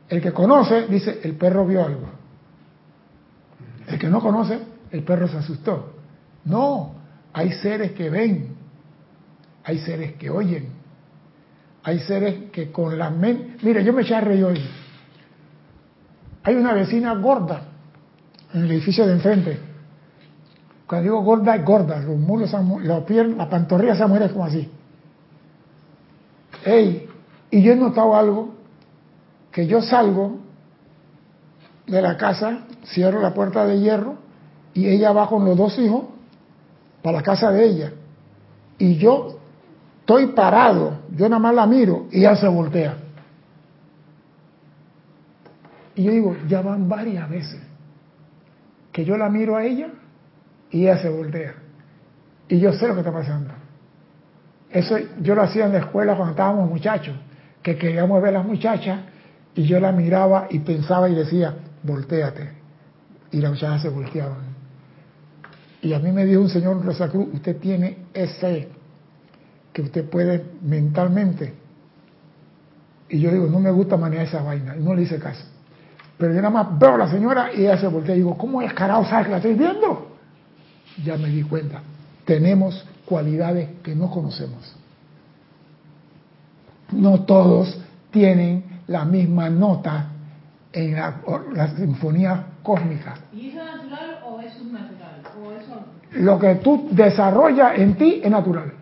El 0.08 0.22
que 0.22 0.32
conoce 0.32 0.88
dice, 0.88 1.20
el 1.24 1.36
perro 1.36 1.66
vio 1.66 1.86
algo. 1.86 2.08
que 4.00 4.08
no 4.08 4.22
conoce, 4.22 4.71
el 4.92 5.04
perro 5.04 5.28
se 5.28 5.38
asustó. 5.38 5.94
No, 6.46 6.94
hay 7.34 7.52
seres 7.54 7.92
que 7.94 8.10
ven, 8.10 8.56
hay 9.64 9.80
seres 9.80 10.14
que 10.14 10.30
oyen, 10.30 10.70
hay 11.84 12.00
seres 12.00 12.52
que 12.52 12.72
con 12.72 12.98
la 12.98 13.10
mente... 13.10 13.58
Mire, 13.64 13.84
yo 13.84 13.94
me 13.94 14.02
eché 14.02 14.16
a 14.16 14.22
reír 14.22 14.44
hoy. 14.44 14.62
Hay 16.44 16.56
una 16.56 16.74
vecina 16.74 17.14
gorda 17.16 17.64
en 18.54 18.64
el 18.64 18.72
edificio 18.72 19.06
de 19.06 19.14
enfrente. 19.14 19.60
Cuando 20.88 21.04
digo 21.04 21.22
gorda, 21.22 21.56
es 21.56 21.64
gorda. 21.64 22.00
Los 22.00 22.18
mulos, 22.18 22.52
la 22.84 23.06
pierna, 23.06 23.38
la 23.38 23.50
pantorrilla 23.50 23.96
se 23.96 24.06
muere 24.08 24.30
como 24.30 24.46
así. 24.46 24.70
Ey, 26.66 27.08
y 27.50 27.62
yo 27.62 27.74
he 27.74 27.76
notado 27.76 28.16
algo, 28.16 28.56
que 29.52 29.68
yo 29.68 29.82
salgo 29.82 30.40
de 31.88 32.02
la 32.02 32.18
casa, 32.18 32.66
cierro 32.86 33.22
la 33.22 33.34
puerta 33.34 33.66
de 33.66 33.80
hierro 33.80 34.31
y 34.74 34.88
ella 34.88 35.12
va 35.12 35.28
con 35.28 35.46
los 35.46 35.58
dos 35.58 35.78
hijos 35.80 36.06
para 37.02 37.18
la 37.18 37.24
casa 37.24 37.52
de 37.52 37.66
ella. 37.66 37.92
Y 38.78 38.96
yo 38.98 39.40
estoy 40.00 40.28
parado, 40.28 41.00
yo 41.16 41.30
nada 41.30 41.40
más 41.40 41.56
la 41.56 41.68
miro 41.68 42.08
y 42.12 42.20
ella 42.20 42.36
se 42.36 42.48
voltea. 42.48 42.96
Y 45.96 46.04
yo 46.04 46.12
digo, 46.12 46.38
ya 46.48 46.62
van 46.62 46.88
varias 46.88 47.30
veces 47.30 47.62
que 48.92 49.06
yo 49.06 49.18
la 49.18 49.30
miro 49.30 49.56
a 49.56 49.64
ella 49.64 49.90
y 50.70 50.84
ella 50.84 50.98
se 51.02 51.10
voltea. 51.10 51.54
Y 52.48 52.60
yo 52.60 52.74
sé 52.74 52.88
lo 52.88 52.94
que 52.94 53.00
está 53.02 53.12
pasando. 53.12 53.54
Eso 54.70 54.98
yo 55.22 55.36
lo 55.36 55.44
hacía 55.44 55.66
en 55.66 55.74
la 55.74 55.80
escuela 55.80 56.16
cuando 56.16 56.32
estábamos 56.32 56.70
muchachos, 56.70 57.16
que 57.62 57.78
queríamos 57.78 58.22
ver 58.22 58.36
a 58.36 58.40
las 58.40 58.48
muchachas 58.48 59.00
y 59.54 59.64
yo 59.64 59.80
la 59.80 59.92
miraba 59.92 60.48
y 60.50 60.60
pensaba 60.60 61.10
y 61.10 61.16
decía, 61.16 61.56
volteate. 61.84 62.50
Y 63.32 63.42
las 63.42 63.52
muchachas 63.52 63.82
se 63.82 63.90
volteaban. 63.90 64.51
Y 65.82 65.94
a 65.94 66.00
mí 66.00 66.12
me 66.12 66.26
dijo 66.26 66.42
un 66.42 66.50
señor 66.50 66.84
Rosa 66.86 67.10
Cruz, 67.10 67.28
usted 67.34 67.58
tiene 67.58 67.98
ese 68.14 68.70
que 69.74 69.82
usted 69.82 70.10
puede 70.10 70.46
mentalmente. 70.62 71.54
Y 73.10 73.20
yo 73.20 73.32
digo, 73.32 73.48
no 73.48 73.60
me 73.60 73.72
gusta 73.72 73.98
manejar 73.98 74.28
esa 74.28 74.42
vaina. 74.42 74.76
Y 74.78 74.82
no 74.82 74.94
le 74.94 75.04
hice 75.04 75.20
caso. 75.20 75.44
Pero 76.18 76.34
yo 76.34 76.42
nada 76.42 76.52
más 76.52 76.80
veo 76.80 76.96
a 76.96 76.98
la 77.00 77.10
señora 77.10 77.52
y 77.54 77.62
ella 77.62 77.78
se 77.78 77.88
voltea 77.88 78.16
y 78.16 78.20
digo, 78.20 78.38
¿cómo 78.38 78.62
es 78.62 78.74
carajo 78.74 79.06
sabes 79.06 79.26
que 79.26 79.32
la 79.32 79.38
estoy 79.38 79.56
viendo? 79.56 80.18
Ya 81.04 81.18
me 81.18 81.30
di 81.30 81.42
cuenta. 81.42 81.82
Tenemos 82.26 82.86
cualidades 83.06 83.70
que 83.82 83.96
no 83.96 84.10
conocemos. 84.12 84.76
No 86.92 87.22
todos 87.22 87.80
tienen 88.12 88.82
la 88.88 89.04
misma 89.06 89.50
nota 89.50 90.10
en 90.72 90.94
la, 90.94 91.76
sinfonía 91.76 92.46
cósmica. 92.62 93.16
¿Y 93.34 93.50
eso 93.50 93.60
es 93.62 93.66
natural 93.66 94.20
o 94.26 94.40
es 94.40 94.54
subnatural? 94.54 95.01
¿O 95.72 95.74
eso... 95.74 96.24
Lo 96.24 96.40
que 96.40 96.56
tú 96.56 96.90
desarrollas 96.92 97.80
en 97.80 97.96
ti 97.96 98.22
es 98.24 98.30
natural. 98.30 98.74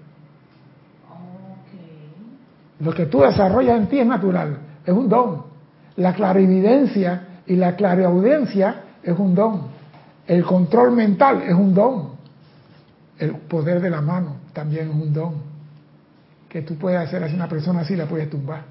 Lo 2.79 2.93
que 2.93 3.07
tú 3.07 3.21
desarrollas 3.21 3.77
en 3.77 3.87
ti 3.87 3.99
es 3.99 4.07
natural, 4.07 4.57
es 4.85 4.93
un 4.93 5.09
don. 5.09 5.43
La 5.97 6.13
clarividencia 6.13 7.23
y 7.45 7.55
la 7.55 7.75
clariaudiencia 7.75 8.83
es 9.03 9.17
un 9.17 9.35
don. 9.35 9.67
El 10.25 10.45
control 10.45 10.93
mental 10.93 11.43
es 11.43 11.53
un 11.53 11.73
don. 11.73 12.11
El 13.17 13.35
poder 13.35 13.81
de 13.81 13.89
la 13.89 14.01
mano 14.01 14.37
también 14.53 14.89
es 14.89 14.95
un 14.95 15.13
don. 15.13 15.49
Que 16.47 16.61
tú 16.61 16.77
puedes 16.77 16.99
hacer 16.99 17.23
a 17.23 17.27
una 17.27 17.49
persona 17.49 17.81
así, 17.81 17.95
la 17.95 18.05
puedes 18.05 18.29
tumbar. 18.29 18.63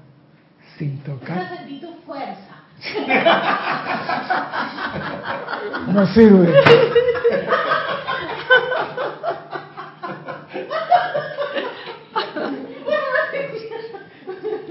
Sin 0.77 0.99
tocar. 0.99 1.49
tu 1.79 1.93
fuerza. 2.05 2.55
No 5.89 6.05
sirve. 6.07 6.53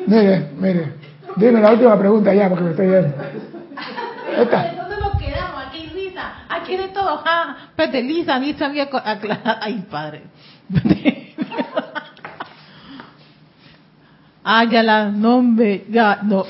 Mire, 0.09 0.53
mire. 0.59 0.95
Dime 1.37 1.61
la 1.61 1.73
última 1.73 1.99
pregunta 1.99 2.33
ya, 2.33 2.49
porque 2.49 2.65
me 2.65 2.71
estoy 2.71 2.87
yendo. 2.87 3.15
Esta. 4.39 4.73
¿Dónde 4.75 4.97
nos 4.97 5.19
quedamos? 5.19 5.67
Aquí 5.67 5.91
Lisa. 5.95 6.33
Aquí 6.49 6.77
de 6.79 6.89
todo. 6.89 7.23
Ah, 7.27 7.57
Pete, 7.77 8.03
Lisa, 8.03 8.39
Lisa 8.39 8.67
había 8.67 8.85
aclarado. 8.85 9.59
Ay, 9.61 9.85
padre. 9.91 10.23
ah, 14.45 14.65
ya 14.65 14.83
la 14.83 15.11
nombre. 15.11 15.85
Ya, 15.91 16.21
no. 16.23 16.47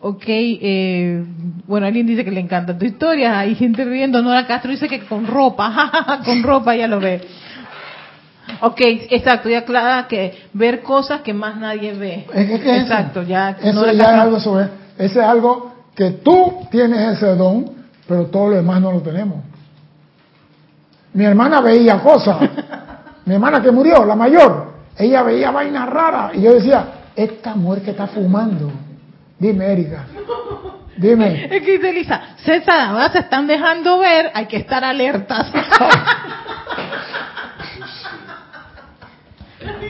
Ok, 0.00 0.24
eh, 0.28 1.24
bueno, 1.66 1.86
alguien 1.86 2.06
dice 2.06 2.22
que 2.24 2.30
le 2.30 2.40
encanta 2.40 2.78
tu 2.78 2.84
historia, 2.84 3.40
hay 3.40 3.56
gente 3.56 3.84
riendo, 3.84 4.22
Nora 4.22 4.46
Castro 4.46 4.70
dice 4.70 4.88
que 4.88 5.00
con 5.00 5.26
ropa, 5.26 6.20
con 6.24 6.42
ropa 6.44 6.76
ya 6.76 6.86
lo 6.86 7.00
ve. 7.00 7.20
Ok, 8.60 8.80
exacto, 9.10 9.48
ya 9.48 9.58
aclara 9.58 10.06
que 10.08 10.46
ver 10.52 10.82
cosas 10.82 11.20
que 11.22 11.32
más 11.32 11.56
nadie 11.56 11.94
ve. 11.94 12.26
exacto, 12.34 13.22
ya. 13.22 13.56
Eso 13.62 13.90
ya 13.92 14.14
es 14.14 14.20
algo 14.20 14.40
sobre, 14.40 14.68
ese 14.96 15.20
es 15.20 15.26
algo 15.26 15.72
que 15.94 16.10
tú 16.10 16.66
tienes 16.70 17.16
ese 17.16 17.34
don, 17.34 17.72
pero 18.06 18.26
todos 18.26 18.50
los 18.50 18.56
demás 18.58 18.80
no 18.80 18.92
lo 18.92 19.00
tenemos. 19.00 19.38
Mi 21.12 21.24
hermana 21.24 21.60
veía 21.60 21.98
cosas. 22.00 22.38
Mi 23.24 23.34
hermana 23.34 23.60
que 23.60 23.70
murió, 23.70 24.04
la 24.04 24.16
mayor, 24.16 24.72
ella 24.96 25.22
veía 25.22 25.50
vainas 25.50 25.88
raras 25.88 26.32
y 26.34 26.42
yo 26.42 26.54
decía, 26.54 26.86
esta 27.14 27.54
mujer 27.54 27.82
que 27.82 27.90
está 27.90 28.06
fumando 28.06 28.70
Dime, 29.38 29.72
Erika. 29.72 30.04
Dime. 30.96 31.44
Es 31.44 31.62
que 31.62 31.78
dice 31.78 31.92
Lisa, 31.92 32.20
César, 32.38 32.80
ahora 32.80 33.10
se 33.10 33.20
están 33.20 33.46
dejando 33.46 33.98
ver, 33.98 34.32
hay 34.34 34.46
que 34.46 34.56
estar 34.56 34.82
alertas. 34.84 35.52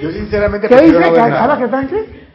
Yo 0.01 0.11
sinceramente 0.13 0.69
¿Qué 0.69 0.81
dice? 0.81 1.05
¿Ahora 1.05 1.59
que 1.59 1.65
están 1.65 1.89
qué? 1.89 2.29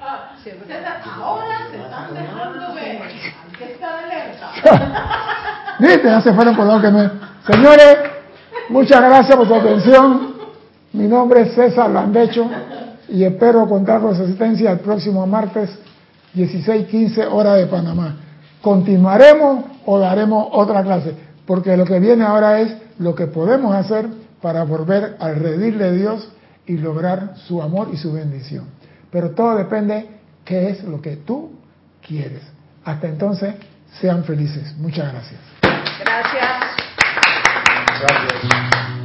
César, 0.44 1.02
ahora 1.22 1.68
se 1.72 1.78
están 1.78 2.14
dejando 2.14 2.74
ver, 2.74 3.02
hay 3.02 3.58
que 3.58 3.74
estar 3.74 4.04
alertas. 4.04 5.00
Viste, 5.80 6.04
ya 6.04 6.22
se 6.22 6.34
fueron 6.34 6.56
por 6.56 6.66
lo 6.66 6.82
que 6.82 6.90
me... 6.90 7.10
Señores, 7.48 7.98
muchas 8.70 9.02
gracias 9.02 9.38
por 9.38 9.48
su 9.48 9.56
atención. 9.56 10.34
Mi 10.92 11.08
nombre 11.08 11.42
es 11.42 11.54
César 11.54 11.90
Landecho 11.90 12.50
y 13.08 13.24
espero 13.24 13.68
contar 13.68 14.02
con 14.02 14.16
su 14.16 14.24
asistencia 14.24 14.72
el 14.72 14.80
próximo 14.80 15.26
martes 15.26 15.70
16-15 16.36 17.28
horas 17.32 17.58
de 17.58 17.68
Panamá. 17.68 18.18
¿Continuaremos 18.62 19.66
o 19.86 20.00
daremos 20.00 20.48
otra 20.52 20.84
clase? 20.84 21.16
Porque 21.46 21.78
lo 21.78 21.86
que 21.86 22.00
viene 22.00 22.24
ahora 22.24 22.60
es 22.60 22.76
lo 23.00 23.16
que 23.16 23.28
podemos 23.28 23.74
hacer 23.76 24.08
para 24.42 24.64
volver 24.64 25.16
al 25.20 25.36
redil 25.36 25.78
de 25.78 25.98
Dios 25.98 26.30
y 26.66 26.78
lograr 26.78 27.36
su 27.48 27.62
amor 27.62 27.90
y 27.94 27.98
su 27.98 28.14
bendición. 28.14 28.66
Pero 29.12 29.32
todo 29.32 29.56
depende 29.56 30.08
qué 30.46 30.70
es 30.70 30.84
lo 30.84 31.02
que 31.02 31.18
tú 31.18 31.52
quieres. 32.06 32.42
Hasta 32.84 33.08
entonces, 33.08 33.56
sean 34.00 34.24
felices. 34.24 34.76
Muchas 34.78 35.12
gracias. 35.12 35.40
Gracias. 36.00 36.84
Gracias. 38.00 39.03